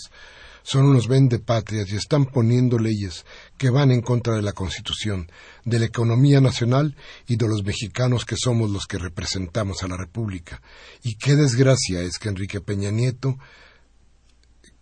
son 0.63 0.85
unos 0.85 1.09
vendepatrias 1.09 1.91
y 1.91 1.97
están 1.97 2.27
poniendo 2.27 2.79
leyes 2.79 3.27
que 3.59 3.71
van 3.71 3.91
en 3.91 4.01
contra 4.01 4.37
de 4.37 4.43
la 4.43 4.53
Constitución, 4.53 5.29
de 5.65 5.81
la 5.81 5.87
economía 5.87 6.41
nacional 6.41 6.97
y 7.27 7.35
de 7.35 7.49
los 7.49 7.65
mexicanos 7.65 8.25
que 8.25 8.37
somos 8.37 8.71
los 8.71 8.87
que 8.87 8.99
representamos 8.99 9.83
a 9.83 9.89
la 9.89 9.97
República. 9.97 10.63
Y 11.03 11.17
qué 11.17 11.35
desgracia 11.35 12.01
es 12.03 12.19
que 12.19 12.29
Enrique 12.29 12.61
Peña 12.61 12.93
Nieto, 12.93 13.39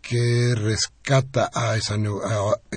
que 0.03 0.55
rescata 0.55 1.51
a 1.55 1.79
esa. 1.79 1.97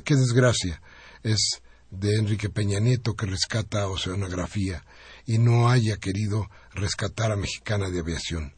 qué 0.06 0.16
desgracia 0.16 0.82
es 1.24 1.62
de 1.92 2.16
Enrique 2.16 2.50
Peña 2.50 2.80
Nieto 2.80 3.16
que 3.16 3.26
rescata 3.26 3.82
a 3.82 3.88
Oceanografía 3.88 4.84
y 5.26 5.38
no 5.38 5.70
haya 5.70 5.98
querido 5.98 6.50
rescatar 6.74 7.32
a 7.32 7.36
Mexicana 7.36 7.90
de 7.90 8.00
Aviación. 8.00 8.54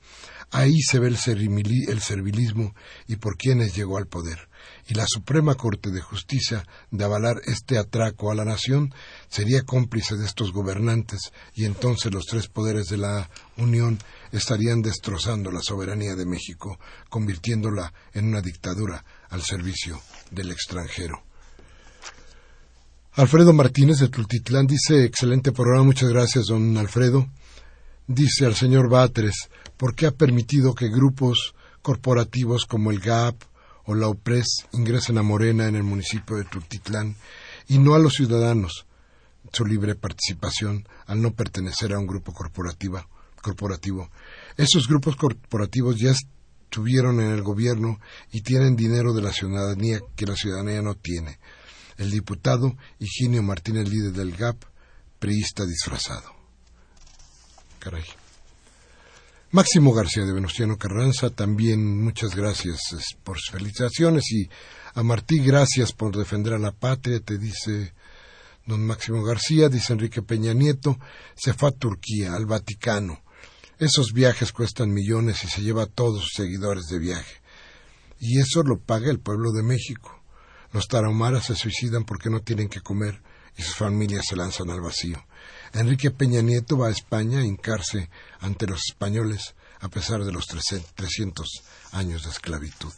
Ahí 0.52 0.80
se 0.82 1.00
ve 1.00 1.08
el, 1.08 1.18
servilismo 1.18 2.76
y 3.08 3.16
por 3.18 3.36
quienes 3.36 3.76
llegó 3.76 3.98
al 3.98 4.08
poder. 4.08 4.48
Y 4.88 4.94
la 4.94 5.06
Suprema 5.08 5.56
Corte 5.56 5.92
de 5.92 6.02
Justicia, 6.02 6.66
de 6.92 7.04
avalar 7.04 7.42
este 7.46 7.78
atraco 7.78 8.32
a 8.32 8.36
la 8.36 8.46
nación, 8.46 8.94
sería 9.28 9.64
cómplice 9.64 10.16
de 10.16 10.26
estos 10.26 10.54
gobernantes 10.54 11.32
y 11.54 11.66
entonces 11.66 12.14
los 12.14 12.26
tres 12.26 12.48
poderes 12.48 12.88
de 12.88 12.98
la 12.98 13.30
Unión 13.58 14.00
estarían 14.32 14.82
destrozando 14.82 15.52
la 15.52 15.62
soberanía 15.62 16.16
de 16.16 16.26
México, 16.26 16.80
convirtiéndola 17.10 17.94
en 18.14 18.26
una 18.26 18.42
dictadura 18.42 19.04
al 19.30 19.42
servicio 19.42 20.00
del 20.32 20.52
extranjero. 20.52 21.24
Alfredo 23.18 23.54
Martínez 23.54 24.00
de 24.00 24.10
Tultitlán 24.10 24.68
dice, 24.68 25.06
excelente 25.06 25.54
programa, 25.54 25.86
muchas 25.86 26.10
gracias, 26.10 26.48
don 26.48 26.78
Alfredo. 26.78 27.30
Dice 28.08 28.46
al 28.46 28.56
señor 28.56 28.90
Batres, 28.90 29.48
¿por 29.78 29.96
qué 29.96 30.08
ha 30.08 30.12
permitido 30.12 30.76
que 30.76 30.90
grupos 30.90 31.56
corporativos 31.82 32.66
como 32.66 32.92
el 32.92 33.00
GAP 33.00 33.42
o 33.86 33.96
la 33.96 34.10
OPRES 34.10 34.68
ingresen 34.74 35.18
a 35.18 35.24
Morena 35.24 35.70
en 35.70 35.78
el 35.78 35.84
municipio 35.84 36.36
de 36.36 36.44
Tultitlán 36.44 37.16
y 37.70 37.78
no 37.78 37.96
a 37.96 38.00
los 38.00 38.16
ciudadanos 38.16 38.86
su 39.54 39.66
libre 39.66 39.96
participación 39.96 40.86
al 41.06 41.22
no 41.22 41.32
pertenecer 41.32 41.94
a 41.94 42.00
un 42.00 42.08
grupo 42.08 42.34
corporativo? 42.34 44.10
Esos 44.58 44.90
grupos 44.90 45.16
corporativos 45.16 45.98
ya 45.98 46.12
estuvieron 46.12 47.22
en 47.22 47.32
el 47.32 47.44
gobierno 47.44 47.98
y 48.34 48.42
tienen 48.42 48.76
dinero 48.76 49.14
de 49.14 49.22
la 49.22 49.32
ciudadanía 49.32 50.02
que 50.18 50.26
la 50.26 50.36
ciudadanía 50.36 50.82
no 50.82 50.96
tiene. 50.96 51.40
El 51.98 52.12
diputado 52.12 52.76
Higinio 53.00 53.42
Martínez, 53.44 53.88
líder 53.88 54.14
del 54.14 54.36
GAP, 54.36 54.64
priista 55.20 55.66
disfrazado. 55.66 56.30
Caray. 57.80 58.06
Máximo 59.52 59.94
García 59.94 60.26
de 60.26 60.34
Venustiano 60.34 60.78
Carranza, 60.78 61.30
también 61.30 62.04
muchas 62.04 62.36
gracias 62.36 62.80
por 63.24 63.38
sus 63.38 63.52
felicitaciones 63.52 64.24
y 64.32 64.50
a 64.94 65.04
Martí 65.04 65.40
gracias 65.40 65.94
por 65.94 66.16
defender 66.18 66.54
a 66.54 66.60
la 66.60 66.74
patria, 66.74 67.22
te 67.22 67.38
dice 67.38 67.94
don 68.66 68.86
Máximo 68.86 69.24
García, 69.24 69.70
dice 69.70 69.94
Enrique 69.94 70.22
Peña 70.22 70.54
Nieto, 70.54 70.98
se 71.36 71.54
fue 71.54 71.70
a 71.70 71.72
Turquía, 71.72 72.34
al 72.34 72.46
Vaticano. 72.46 73.22
Esos 73.78 74.14
viajes 74.14 74.52
cuestan 74.52 74.94
millones 74.94 75.44
y 75.44 75.48
se 75.48 75.62
lleva 75.62 75.84
a 75.84 75.88
todos 75.88 76.24
sus 76.24 76.34
seguidores 76.34 76.88
de 76.88 77.00
viaje. 77.00 77.42
Y 78.20 78.40
eso 78.40 78.64
lo 78.64 78.80
paga 78.80 79.12
el 79.12 79.20
pueblo 79.20 79.52
de 79.52 79.64
México. 79.64 80.15
Los 80.76 80.90
tarahumaras 80.90 81.46
se 81.46 81.56
suicidan 81.56 82.04
porque 82.04 82.30
no 82.30 82.42
tienen 82.42 82.68
que 82.68 82.82
comer 82.82 83.22
y 83.58 83.62
sus 83.62 83.76
familias 83.76 84.26
se 84.28 84.36
lanzan 84.36 84.70
al 84.70 84.82
vacío. 84.82 85.26
Enrique 85.72 86.12
Peña 86.12 86.42
Nieto 86.42 86.78
va 86.78 86.88
a 86.88 86.92
España 86.92 87.40
a 87.40 87.46
hincarse 87.46 88.10
ante 88.42 88.68
los 88.68 88.82
españoles 88.90 89.56
a 89.80 89.88
pesar 89.88 90.26
de 90.26 90.34
los 90.34 90.48
trescientos 90.48 91.64
años 91.94 92.24
de 92.24 92.30
esclavitud. 92.32 92.92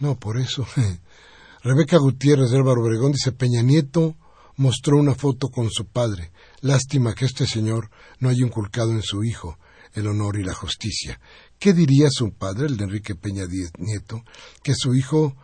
No, 0.00 0.20
por 0.20 0.36
eso. 0.36 0.66
Rebeca 1.62 1.96
Gutiérrez 1.96 2.50
de 2.50 2.58
Álvaro 2.58 2.82
Obregón 2.82 3.12
dice 3.12 3.32
Peña 3.32 3.62
Nieto 3.62 4.14
mostró 4.56 4.98
una 4.98 5.14
foto 5.14 5.48
con 5.48 5.70
su 5.70 5.86
padre. 5.86 6.30
Lástima 6.60 7.14
que 7.14 7.24
este 7.24 7.46
señor 7.46 7.90
no 8.18 8.28
haya 8.28 8.44
inculcado 8.44 8.90
en 8.90 9.02
su 9.02 9.24
hijo 9.24 9.58
el 9.94 10.06
honor 10.06 10.38
y 10.38 10.44
la 10.44 10.52
justicia. 10.52 11.22
¿Qué 11.58 11.72
diría 11.72 12.10
su 12.10 12.34
padre, 12.34 12.66
el 12.66 12.76
de 12.76 12.84
Enrique 12.84 13.14
Peña 13.14 13.46
Nieto, 13.78 14.22
que 14.62 14.74
su 14.74 14.94
hijo 14.94 15.34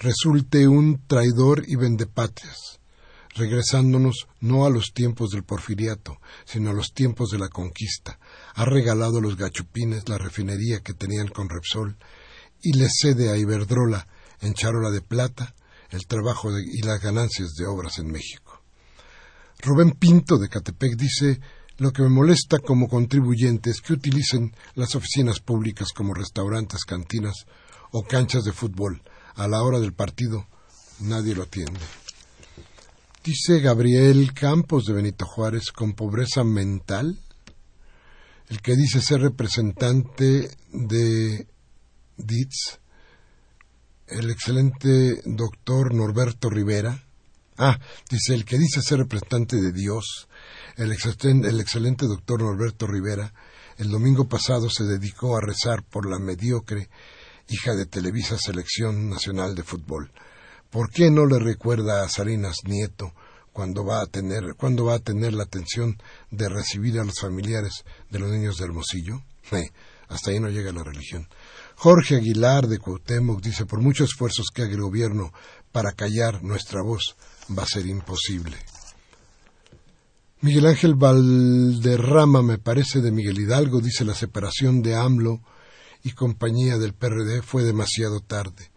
resulte 0.00 0.66
un 0.66 1.06
traidor 1.06 1.62
y 1.68 1.76
vendepatrias? 1.76 2.80
regresándonos 3.34 4.26
no 4.40 4.66
a 4.66 4.70
los 4.70 4.92
tiempos 4.92 5.30
del 5.30 5.44
porfiriato, 5.44 6.20
sino 6.44 6.70
a 6.70 6.72
los 6.72 6.92
tiempos 6.92 7.30
de 7.30 7.38
la 7.38 7.48
conquista. 7.48 8.18
Ha 8.54 8.64
regalado 8.64 9.18
a 9.18 9.20
los 9.20 9.36
gachupines 9.36 10.08
la 10.08 10.18
refinería 10.18 10.80
que 10.80 10.94
tenían 10.94 11.28
con 11.28 11.48
Repsol 11.48 11.96
y 12.60 12.76
le 12.76 12.88
cede 12.90 13.30
a 13.30 13.36
Iberdrola 13.36 14.08
en 14.40 14.54
charola 14.54 14.90
de 14.90 15.00
plata 15.00 15.54
el 15.90 16.06
trabajo 16.06 16.50
y 16.58 16.82
las 16.82 17.00
ganancias 17.00 17.54
de 17.54 17.66
obras 17.66 17.98
en 17.98 18.08
México. 18.08 18.62
Rubén 19.62 19.92
Pinto 19.92 20.38
de 20.38 20.48
Catepec 20.48 20.96
dice 20.96 21.40
lo 21.78 21.92
que 21.92 22.02
me 22.02 22.10
molesta 22.10 22.58
como 22.58 22.88
contribuyente 22.88 23.70
es 23.70 23.80
que 23.80 23.94
utilicen 23.94 24.54
las 24.74 24.94
oficinas 24.94 25.40
públicas 25.40 25.92
como 25.94 26.14
restaurantes, 26.14 26.84
cantinas 26.84 27.46
o 27.90 28.02
canchas 28.02 28.44
de 28.44 28.52
fútbol. 28.52 29.02
A 29.36 29.48
la 29.48 29.62
hora 29.62 29.78
del 29.80 29.92
partido 29.92 30.46
nadie 31.00 31.34
lo 31.34 31.44
atiende. 31.44 31.80
Dice 33.22 33.60
Gabriel 33.60 34.32
Campos 34.32 34.86
de 34.86 34.94
Benito 34.94 35.26
Juárez 35.26 35.72
con 35.72 35.92
pobreza 35.92 36.42
mental, 36.42 37.18
el 38.48 38.62
que 38.62 38.74
dice 38.74 39.00
ser 39.00 39.20
representante 39.20 40.50
de 40.72 41.46
DITS, 42.16 42.80
el 44.08 44.30
excelente 44.30 45.20
doctor 45.24 45.94
Norberto 45.94 46.50
Rivera, 46.50 47.04
ah, 47.58 47.78
dice 48.08 48.34
el 48.34 48.44
que 48.44 48.58
dice 48.58 48.82
ser 48.82 48.98
representante 48.98 49.56
de 49.56 49.72
Dios, 49.72 50.28
el, 50.76 50.90
el 50.90 51.60
excelente 51.60 52.06
doctor 52.06 52.42
Norberto 52.42 52.86
Rivera, 52.86 53.32
el 53.76 53.90
domingo 53.90 54.28
pasado 54.28 54.68
se 54.68 54.84
dedicó 54.84 55.36
a 55.36 55.40
rezar 55.40 55.84
por 55.84 56.08
la 56.08 56.18
mediocre 56.18 56.88
hija 57.50 57.74
de 57.74 57.84
Televisa 57.84 58.38
Selección 58.38 59.10
Nacional 59.10 59.54
de 59.54 59.64
Fútbol 59.64 60.12
¿Por 60.70 60.90
qué 60.90 61.10
no 61.10 61.26
le 61.26 61.40
recuerda 61.40 62.04
a 62.04 62.08
Salinas 62.08 62.58
Nieto 62.64 63.12
cuando 63.52 63.84
va 63.84 64.02
a 64.02 64.06
tener, 64.06 64.54
cuándo 64.56 64.84
va 64.84 64.94
a 64.94 64.98
tener 65.00 65.34
la 65.34 65.42
atención 65.42 66.00
de 66.30 66.48
recibir 66.48 67.00
a 67.00 67.04
los 67.04 67.18
familiares 67.20 67.84
de 68.08 68.20
los 68.20 68.30
niños 68.30 68.56
de 68.56 68.64
Hermosillo. 68.64 69.22
Eh, 69.52 69.72
hasta 70.06 70.30
ahí 70.30 70.38
no 70.38 70.48
llega 70.48 70.70
la 70.70 70.84
religión. 70.84 71.26
Jorge 71.74 72.14
Aguilar 72.14 72.68
de 72.68 72.78
Cuauhtémoc 72.78 73.40
dice, 73.40 73.66
por 73.66 73.80
muchos 73.80 74.10
esfuerzos 74.10 74.46
que 74.54 74.62
haga 74.62 74.74
el 74.74 74.82
gobierno 74.82 75.32
para 75.72 75.90
callar 75.90 76.44
nuestra 76.44 76.82
voz, 76.82 77.16
va 77.58 77.64
a 77.64 77.66
ser 77.66 77.86
imposible. 77.86 78.56
Miguel 80.40 80.66
Ángel 80.66 80.94
Valderrama, 80.94 82.42
me 82.42 82.58
parece, 82.58 83.00
de 83.00 83.10
Miguel 83.10 83.40
Hidalgo, 83.40 83.80
dice 83.80 84.04
la 84.04 84.14
separación 84.14 84.82
de 84.82 84.94
AMLO 84.94 85.40
y 86.02 86.12
compañía 86.12 86.78
del 86.78 86.94
PRD 86.94 87.42
fue 87.42 87.62
demasiado 87.62 88.20
tarde. 88.20 88.70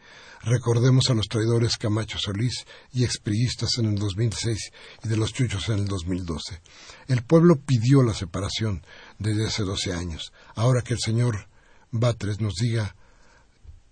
Recordemos 0.43 1.09
a 1.09 1.13
los 1.13 1.29
traidores 1.29 1.77
Camacho 1.77 2.17
Solís 2.17 2.65
y 2.91 3.05
expriistas 3.05 3.77
en 3.77 3.85
el 3.85 3.95
2006 3.95 4.71
y 5.03 5.07
de 5.07 5.15
los 5.15 5.31
chuchos 5.31 5.69
en 5.69 5.79
el 5.79 5.85
2012. 5.85 6.61
El 7.07 7.23
pueblo 7.23 7.55
pidió 7.55 8.03
la 8.03 8.13
separación 8.13 8.85
desde 9.19 9.47
hace 9.47 9.63
12 9.63 9.93
años. 9.93 10.33
Ahora 10.55 10.81
que 10.81 10.95
el 10.95 10.99
señor 10.99 11.47
Batres 11.91 12.41
nos 12.41 12.55
diga 12.55 12.95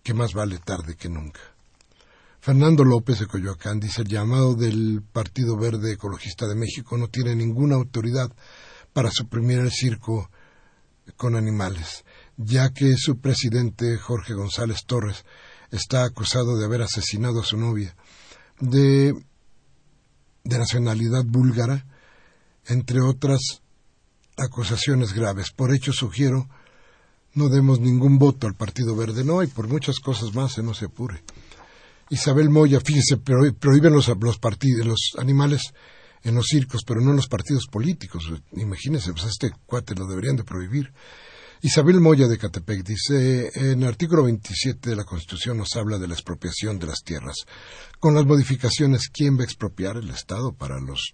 que 0.03 0.13
más 0.13 0.33
vale 0.33 0.57
tarde 0.57 0.95
que 0.95 1.07
nunca. 1.07 1.39
Fernando 2.41 2.83
López 2.83 3.19
de 3.19 3.27
Coyoacán 3.27 3.79
dice 3.79 4.01
el 4.01 4.07
llamado 4.07 4.55
del 4.55 5.03
Partido 5.03 5.55
Verde 5.55 5.93
Ecologista 5.93 6.47
de 6.47 6.55
México 6.55 6.97
no 6.97 7.07
tiene 7.07 7.35
ninguna 7.35 7.75
autoridad 7.75 8.31
para 8.93 9.11
suprimir 9.11 9.59
el 9.59 9.71
circo 9.71 10.31
con 11.17 11.35
animales, 11.35 12.03
ya 12.43 12.71
que 12.71 12.95
su 12.97 13.19
presidente 13.19 13.97
Jorge 13.97 14.33
González 14.33 14.85
Torres 14.85 15.25
está 15.71 16.03
acusado 16.03 16.57
de 16.57 16.65
haber 16.65 16.81
asesinado 16.81 17.41
a 17.41 17.45
su 17.45 17.57
novia, 17.57 17.95
de, 18.59 19.13
de 20.43 20.57
nacionalidad 20.57 21.23
búlgara, 21.25 21.85
entre 22.67 23.01
otras 23.01 23.61
acusaciones 24.37 25.13
graves. 25.13 25.51
Por 25.51 25.73
hecho, 25.73 25.93
sugiero 25.93 26.49
no 27.33 27.49
demos 27.49 27.79
ningún 27.79 28.17
voto 28.19 28.47
al 28.47 28.55
Partido 28.55 28.95
Verde, 28.95 29.23
no, 29.23 29.41
y 29.41 29.47
por 29.47 29.67
muchas 29.67 29.99
cosas 29.99 30.33
más, 30.35 30.53
se 30.53 30.63
no 30.63 30.73
se 30.73 30.85
apure. 30.85 31.23
Isabel 32.09 32.49
Moya, 32.49 32.81
fíjese, 32.81 33.17
prohíben 33.17 33.93
los, 33.93 34.11
los, 34.19 34.37
partidos, 34.37 34.85
los 34.85 34.99
animales 35.17 35.73
en 36.23 36.35
los 36.35 36.47
circos, 36.47 36.81
pero 36.85 36.99
no 36.99 37.11
en 37.11 37.15
los 37.15 37.27
partidos 37.27 37.67
políticos. 37.67 38.29
Imagínense, 38.51 39.13
pues 39.13 39.25
este 39.25 39.51
cuate 39.65 39.95
lo 39.95 40.05
deberían 40.07 40.35
de 40.35 40.43
prohibir. 40.43 40.91
Isabel 41.63 42.01
Moya 42.01 42.27
de 42.27 42.39
Catepec 42.39 42.83
dice, 42.83 43.51
en 43.53 43.83
el 43.83 43.89
artículo 43.89 44.23
27 44.23 44.89
de 44.89 44.95
la 44.95 45.03
Constitución 45.03 45.59
nos 45.59 45.75
habla 45.75 45.99
de 45.99 46.07
la 46.07 46.15
expropiación 46.15 46.79
de 46.79 46.87
las 46.87 47.03
tierras. 47.03 47.45
Con 47.99 48.15
las 48.15 48.25
modificaciones, 48.25 49.09
¿quién 49.09 49.37
va 49.37 49.41
a 49.41 49.45
expropiar 49.45 49.97
el 49.97 50.09
Estado 50.09 50.53
para 50.53 50.79
los 50.79 51.13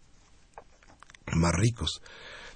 más 1.33 1.51
ricos? 1.53 2.01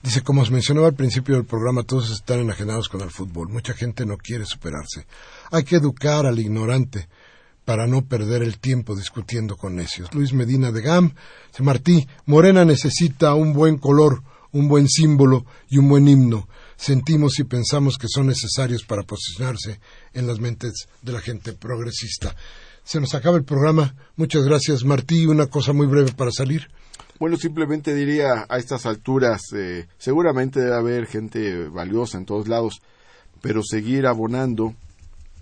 Dice, 0.02 0.22
como 0.22 0.42
os 0.42 0.52
mencionaba 0.52 0.88
al 0.88 0.94
principio 0.94 1.36
del 1.36 1.44
programa, 1.44 1.84
todos 1.84 2.12
están 2.12 2.40
enajenados 2.40 2.88
con 2.88 3.02
el 3.02 3.12
fútbol. 3.12 3.50
Mucha 3.50 3.74
gente 3.74 4.06
no 4.06 4.16
quiere 4.16 4.46
superarse. 4.46 5.06
Hay 5.52 5.66
que 5.66 5.76
educar 5.76 6.26
al 6.26 6.40
ignorante 6.40 7.10
para 7.66 7.88
no 7.88 8.06
perder 8.06 8.42
el 8.42 8.60
tiempo 8.60 8.96
discutiendo 8.96 9.58
con 9.58 9.76
necios. 9.76 10.14
Luis 10.14 10.32
Medina 10.32 10.72
de 10.72 10.82
Gam, 10.82 11.14
Martí, 11.60 12.08
Morena 12.26 12.64
necesita 12.64 13.34
un 13.34 13.52
buen 13.52 13.78
color, 13.78 14.24
un 14.54 14.70
buen 14.70 14.88
símbolo 14.88 15.46
y 15.68 15.78
un 15.78 15.90
buen 15.90 16.08
himno 16.08 16.48
sentimos 16.82 17.38
y 17.38 17.44
pensamos 17.44 17.98
que 18.00 18.08
son 18.10 18.28
necesarios 18.28 18.84
para 18.84 19.04
posicionarse 19.04 19.80
en 20.14 20.26
las 20.26 20.40
mentes 20.40 20.88
de 21.04 21.12
la 21.12 21.22
gente 21.22 21.54
progresista. 21.54 22.36
Se 22.84 23.00
nos 23.00 23.14
acaba 23.14 23.38
el 23.38 23.44
programa. 23.44 23.94
Muchas 24.16 24.44
gracias, 24.44 24.84
Martí. 24.84 25.28
Una 25.28 25.46
cosa 25.46 25.74
muy 25.74 25.86
breve 25.86 26.12
para 26.12 26.32
salir. 26.32 26.70
Bueno, 27.20 27.38
simplemente 27.38 27.94
diría 27.94 28.48
a 28.50 28.58
estas 28.58 28.88
alturas, 28.88 29.42
eh, 29.56 29.88
seguramente 30.00 30.60
debe 30.60 30.76
haber 30.76 31.06
gente 31.06 31.68
valiosa 31.68 32.18
en 32.18 32.26
todos 32.26 32.48
lados, 32.48 32.82
pero 33.42 33.62
seguir 33.62 34.08
abonando 34.08 34.74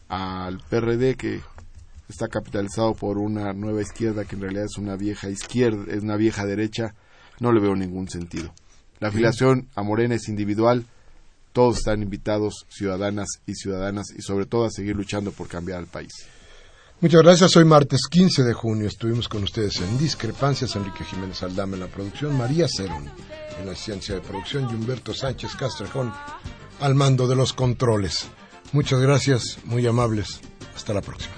al 0.10 0.60
PRD 0.70 1.16
que 1.16 1.40
está 2.10 2.28
capitalizado 2.28 2.96
por 2.96 3.18
una 3.18 3.54
nueva 3.54 3.82
izquierda 3.82 4.26
que 4.26 4.36
en 4.36 4.42
realidad 4.42 4.66
es 4.66 4.78
una 4.78 4.98
vieja 4.98 5.30
izquierda, 5.30 5.86
es 5.88 6.04
una 6.04 6.18
vieja 6.18 6.46
derecha, 6.46 6.96
no 7.40 7.54
le 7.54 7.62
veo 7.62 7.78
ningún 7.78 8.10
sentido. 8.10 8.54
La 9.00 9.08
afiliación 9.08 9.70
a 9.76 9.84
Morena 9.84 10.16
es 10.16 10.28
individual, 10.28 10.86
todos 11.60 11.80
están 11.80 12.02
invitados, 12.02 12.66
ciudadanas 12.70 13.28
y 13.46 13.54
ciudadanas, 13.54 14.14
y 14.18 14.22
sobre 14.22 14.46
todo 14.46 14.64
a 14.64 14.70
seguir 14.70 14.96
luchando 14.96 15.34
por 15.34 15.50
cambiar 15.50 15.80
al 15.80 15.88
país. 15.88 16.14
Muchas 17.02 17.22
gracias. 17.22 17.58
Hoy 17.58 17.66
martes 17.66 18.08
15 18.10 18.44
de 18.44 18.54
junio 18.54 18.88
estuvimos 18.88 19.28
con 19.28 19.44
ustedes 19.44 19.82
en 19.82 19.98
Discrepancias. 19.98 20.78
Enrique 20.78 21.04
Jiménez 21.04 21.44
Aldama 21.44 21.74
en 21.74 21.82
la 21.82 21.88
producción, 21.88 22.38
María 22.38 22.66
Cerón 22.70 23.12
en 23.60 23.68
la 23.68 23.76
ciencia 23.76 24.16
de 24.16 24.22
producción 24.22 24.70
y 24.70 24.74
Humberto 24.74 25.14
Sánchez 25.14 25.58
Castrejón 25.58 26.14
al 26.80 26.96
mando 26.96 27.28
de 27.28 27.36
los 27.36 27.52
controles. 27.52 28.28
Muchas 28.72 29.02
gracias, 29.02 29.58
muy 29.66 29.86
amables. 29.86 30.40
Hasta 30.74 30.94
la 30.94 31.02
próxima. 31.02 31.36